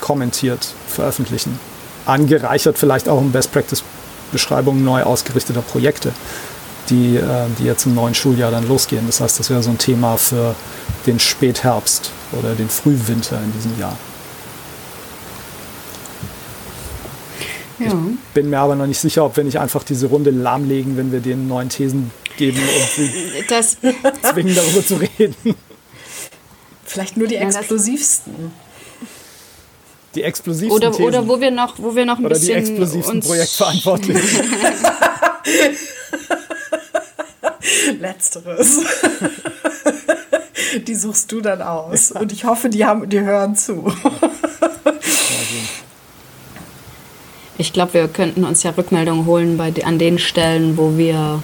kommentiert 0.00 0.74
veröffentlichen. 0.88 1.60
Angereichert 2.04 2.76
vielleicht 2.76 3.08
auch 3.08 3.18
um 3.18 3.30
Best 3.30 3.52
Practice 3.52 3.84
Beschreibungen 4.32 4.84
neu 4.84 5.04
ausgerichteter 5.04 5.62
Projekte, 5.62 6.12
die, 6.90 7.16
äh, 7.16 7.46
die 7.60 7.64
jetzt 7.64 7.86
im 7.86 7.94
neuen 7.94 8.14
Schuljahr 8.14 8.50
dann 8.50 8.66
losgehen. 8.66 9.06
Das 9.06 9.20
heißt, 9.20 9.38
das 9.38 9.50
wäre 9.50 9.62
so 9.62 9.70
ein 9.70 9.78
Thema 9.78 10.16
für 10.16 10.56
den 11.06 11.20
Spätherbst 11.20 12.10
oder 12.32 12.54
den 12.56 12.68
Frühwinter 12.68 13.38
in 13.40 13.52
diesem 13.52 13.78
Jahr. 13.78 13.96
Ja. 17.78 17.86
Ich 17.86 17.92
bin 18.34 18.50
mir 18.50 18.58
aber 18.58 18.74
noch 18.76 18.86
nicht 18.86 19.00
sicher, 19.00 19.24
ob 19.24 19.36
wir 19.36 19.44
nicht 19.44 19.58
einfach 19.58 19.82
diese 19.82 20.06
Runde 20.06 20.30
lahmlegen, 20.30 20.96
wenn 20.96 21.10
wir 21.12 21.20
den 21.20 21.48
neuen 21.48 21.68
Thesen 21.68 22.10
geben 22.36 22.58
und 22.58 22.88
sie 22.96 23.10
das 23.48 23.78
zwingen, 24.32 24.54
darüber 24.54 24.86
zu 24.86 24.96
reden. 24.96 25.34
Vielleicht 26.84 27.16
nur 27.16 27.26
die 27.26 27.36
explosivsten. 27.36 28.52
Die 30.14 30.22
explosivsten 30.22 30.76
oder, 30.76 30.92
Thesen. 30.92 31.04
Oder 31.04 31.26
wo 31.26 31.40
wir 31.40 31.50
noch, 31.50 31.78
wo 31.78 31.96
wir 31.96 32.04
noch 32.04 32.18
ein 32.18 32.26
oder 32.26 32.36
bisschen. 32.36 32.56
Oder 32.56 32.60
die 32.60 32.70
explosivsten 32.70 33.20
Projektverantwortlichen. 33.20 34.22
Letzteres. 38.00 38.78
die 40.86 40.94
suchst 40.94 41.32
du 41.32 41.40
dann 41.40 41.62
aus. 41.62 42.12
Und 42.12 42.30
ich 42.32 42.44
hoffe, 42.44 42.68
die, 42.68 42.84
haben, 42.84 43.08
die 43.08 43.20
hören 43.20 43.56
zu. 43.56 43.92
Ich 47.56 47.72
glaube, 47.72 47.94
wir 47.94 48.08
könnten 48.08 48.44
uns 48.44 48.62
ja 48.62 48.70
Rückmeldungen 48.70 49.26
holen 49.26 49.56
bei, 49.56 49.72
an 49.84 49.98
den 49.98 50.18
Stellen, 50.18 50.76
wo 50.76 50.96
wir, 50.96 51.42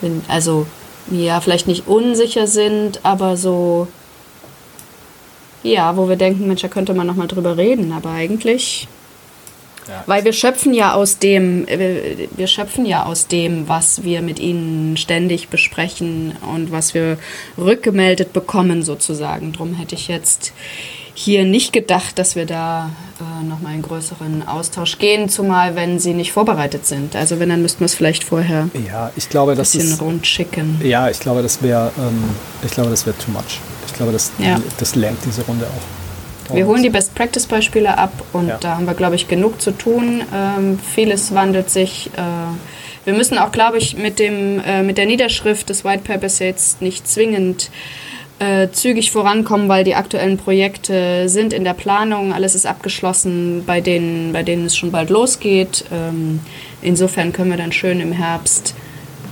find, 0.00 0.28
also 0.28 0.66
ja, 1.10 1.40
vielleicht 1.40 1.68
nicht 1.68 1.86
unsicher 1.86 2.46
sind, 2.46 3.00
aber 3.04 3.36
so, 3.36 3.86
ja, 5.62 5.96
wo 5.96 6.08
wir 6.08 6.16
denken, 6.16 6.48
Mensch, 6.48 6.62
da 6.62 6.68
könnte 6.68 6.94
man 6.94 7.06
nochmal 7.06 7.28
drüber 7.28 7.56
reden, 7.56 7.92
aber 7.92 8.10
eigentlich, 8.10 8.88
ja. 9.88 10.04
weil 10.06 10.24
wir 10.24 10.32
schöpfen 10.32 10.74
ja 10.74 10.94
aus 10.94 11.18
dem, 11.18 11.66
wir, 11.66 12.28
wir 12.36 12.46
schöpfen 12.46 12.86
ja 12.86 13.04
aus 13.04 13.26
dem, 13.26 13.68
was 13.68 14.04
wir 14.04 14.22
mit 14.22 14.38
ihnen 14.38 14.96
ständig 14.96 15.48
besprechen 15.48 16.32
und 16.54 16.72
was 16.72 16.94
wir 16.94 17.18
rückgemeldet 17.58 18.32
bekommen 18.32 18.82
sozusagen. 18.82 19.52
Drum 19.52 19.74
hätte 19.74 19.94
ich 19.94 20.08
jetzt 20.08 20.52
hier 21.16 21.44
nicht 21.44 21.72
gedacht, 21.72 22.18
dass 22.18 22.34
wir 22.34 22.44
da 22.44 22.90
äh, 23.20 23.44
nochmal 23.44 23.74
einen 23.74 23.82
größeren 23.82 24.46
Austausch 24.48 24.98
gehen, 24.98 25.28
zumal 25.28 25.76
wenn 25.76 26.00
sie 26.00 26.12
nicht 26.12 26.32
vorbereitet 26.32 26.86
sind. 26.86 27.14
Also 27.14 27.38
wenn, 27.38 27.48
dann 27.48 27.62
müssten 27.62 27.80
wir 27.80 27.86
es 27.86 27.94
vielleicht 27.94 28.24
vorher 28.24 28.68
ja, 28.88 29.12
ich 29.14 29.28
glaube, 29.28 29.52
ein 29.52 29.58
bisschen 29.58 29.82
ist, 29.82 30.02
rund 30.02 30.26
schicken. 30.26 30.80
Ja, 30.82 31.08
ich 31.08 31.20
glaube, 31.20 31.42
das 31.42 31.62
wäre 31.62 31.92
ähm, 31.98 32.24
ich 32.64 32.72
glaube, 32.72 32.90
das 32.90 33.06
wäre 33.06 33.16
too 33.16 33.30
much. 33.30 33.60
Ich 33.86 33.94
glaube, 33.94 34.10
das, 34.10 34.32
ja. 34.38 34.60
das 34.78 34.96
lähmt 34.96 35.18
diese 35.24 35.42
Runde 35.42 35.66
auch. 35.66 36.03
Wir 36.52 36.66
holen 36.66 36.82
die 36.82 36.90
Best-Practice-Beispiele 36.90 37.96
ab 37.96 38.12
und 38.32 38.48
ja. 38.48 38.58
da 38.60 38.76
haben 38.76 38.86
wir, 38.86 38.94
glaube 38.94 39.16
ich, 39.16 39.28
genug 39.28 39.60
zu 39.60 39.70
tun. 39.70 40.22
Ähm, 40.34 40.78
vieles 40.78 41.34
wandelt 41.34 41.70
sich. 41.70 42.10
Äh, 42.16 42.20
wir 43.04 43.14
müssen 43.14 43.38
auch, 43.38 43.52
glaube 43.52 43.78
ich, 43.78 43.96
mit, 43.96 44.18
dem, 44.18 44.60
äh, 44.60 44.82
mit 44.82 44.98
der 44.98 45.06
Niederschrift 45.06 45.68
des 45.68 45.84
White 45.84 46.02
Papers 46.04 46.38
jetzt 46.38 46.82
nicht 46.82 47.08
zwingend 47.08 47.70
äh, 48.38 48.68
zügig 48.70 49.10
vorankommen, 49.10 49.68
weil 49.68 49.84
die 49.84 49.94
aktuellen 49.94 50.38
Projekte 50.38 51.28
sind 51.28 51.52
in 51.52 51.64
der 51.64 51.74
Planung, 51.74 52.32
alles 52.32 52.54
ist 52.54 52.66
abgeschlossen, 52.66 53.62
bei 53.64 53.80
denen, 53.80 54.32
bei 54.32 54.42
denen 54.42 54.66
es 54.66 54.76
schon 54.76 54.90
bald 54.90 55.10
losgeht. 55.10 55.84
Ähm, 55.92 56.40
insofern 56.82 57.32
können 57.32 57.50
wir 57.50 57.56
dann 57.56 57.72
schön 57.72 58.00
im 58.00 58.12
Herbst 58.12 58.74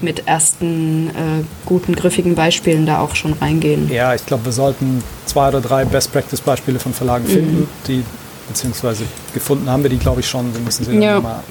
mit 0.02 0.26
ersten 0.26 1.08
äh, 1.08 1.44
guten, 1.66 1.94
griffigen 1.94 2.34
Beispielen 2.34 2.86
da 2.86 3.00
auch 3.00 3.14
schon 3.14 3.32
reingehen. 3.34 3.90
Ja, 3.90 4.14
ich 4.14 4.24
glaube, 4.26 4.44
wir 4.46 4.52
sollten 4.52 5.02
zwei 5.26 5.48
oder 5.48 5.60
drei 5.60 5.84
Best-Practice-Beispiele 5.84 6.78
von 6.78 6.92
Verlagen 6.92 7.26
finden, 7.26 7.60
mhm. 7.60 7.68
die 7.86 8.04
beziehungsweise 8.48 9.04
gefunden 9.32 9.68
haben 9.70 9.82
wir 9.82 9.90
die, 9.90 9.98
glaube 9.98 10.20
ich, 10.20 10.28
schon. 10.28 10.52
Wir 10.54 10.60
müssen 10.60 10.84
sie 10.84 10.96
ja. 10.98 11.20
mal 11.20 11.42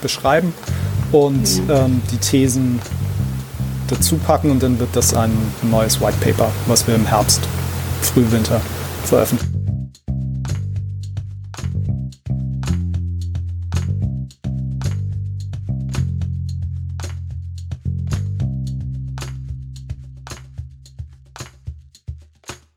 beschreiben 0.00 0.52
und 1.12 1.68
ja. 1.68 1.84
ähm, 1.84 2.02
die 2.12 2.18
Thesen 2.18 2.80
dazu 3.88 4.16
packen 4.16 4.50
und 4.50 4.62
dann 4.62 4.78
wird 4.78 4.90
das 4.94 5.14
ein 5.14 5.32
neues 5.62 6.00
White 6.00 6.18
Paper, 6.20 6.50
was 6.66 6.86
wir 6.86 6.94
im 6.94 7.06
Herbst, 7.06 7.40
Frühwinter 8.02 8.60
veröffentlichen. 9.04 9.55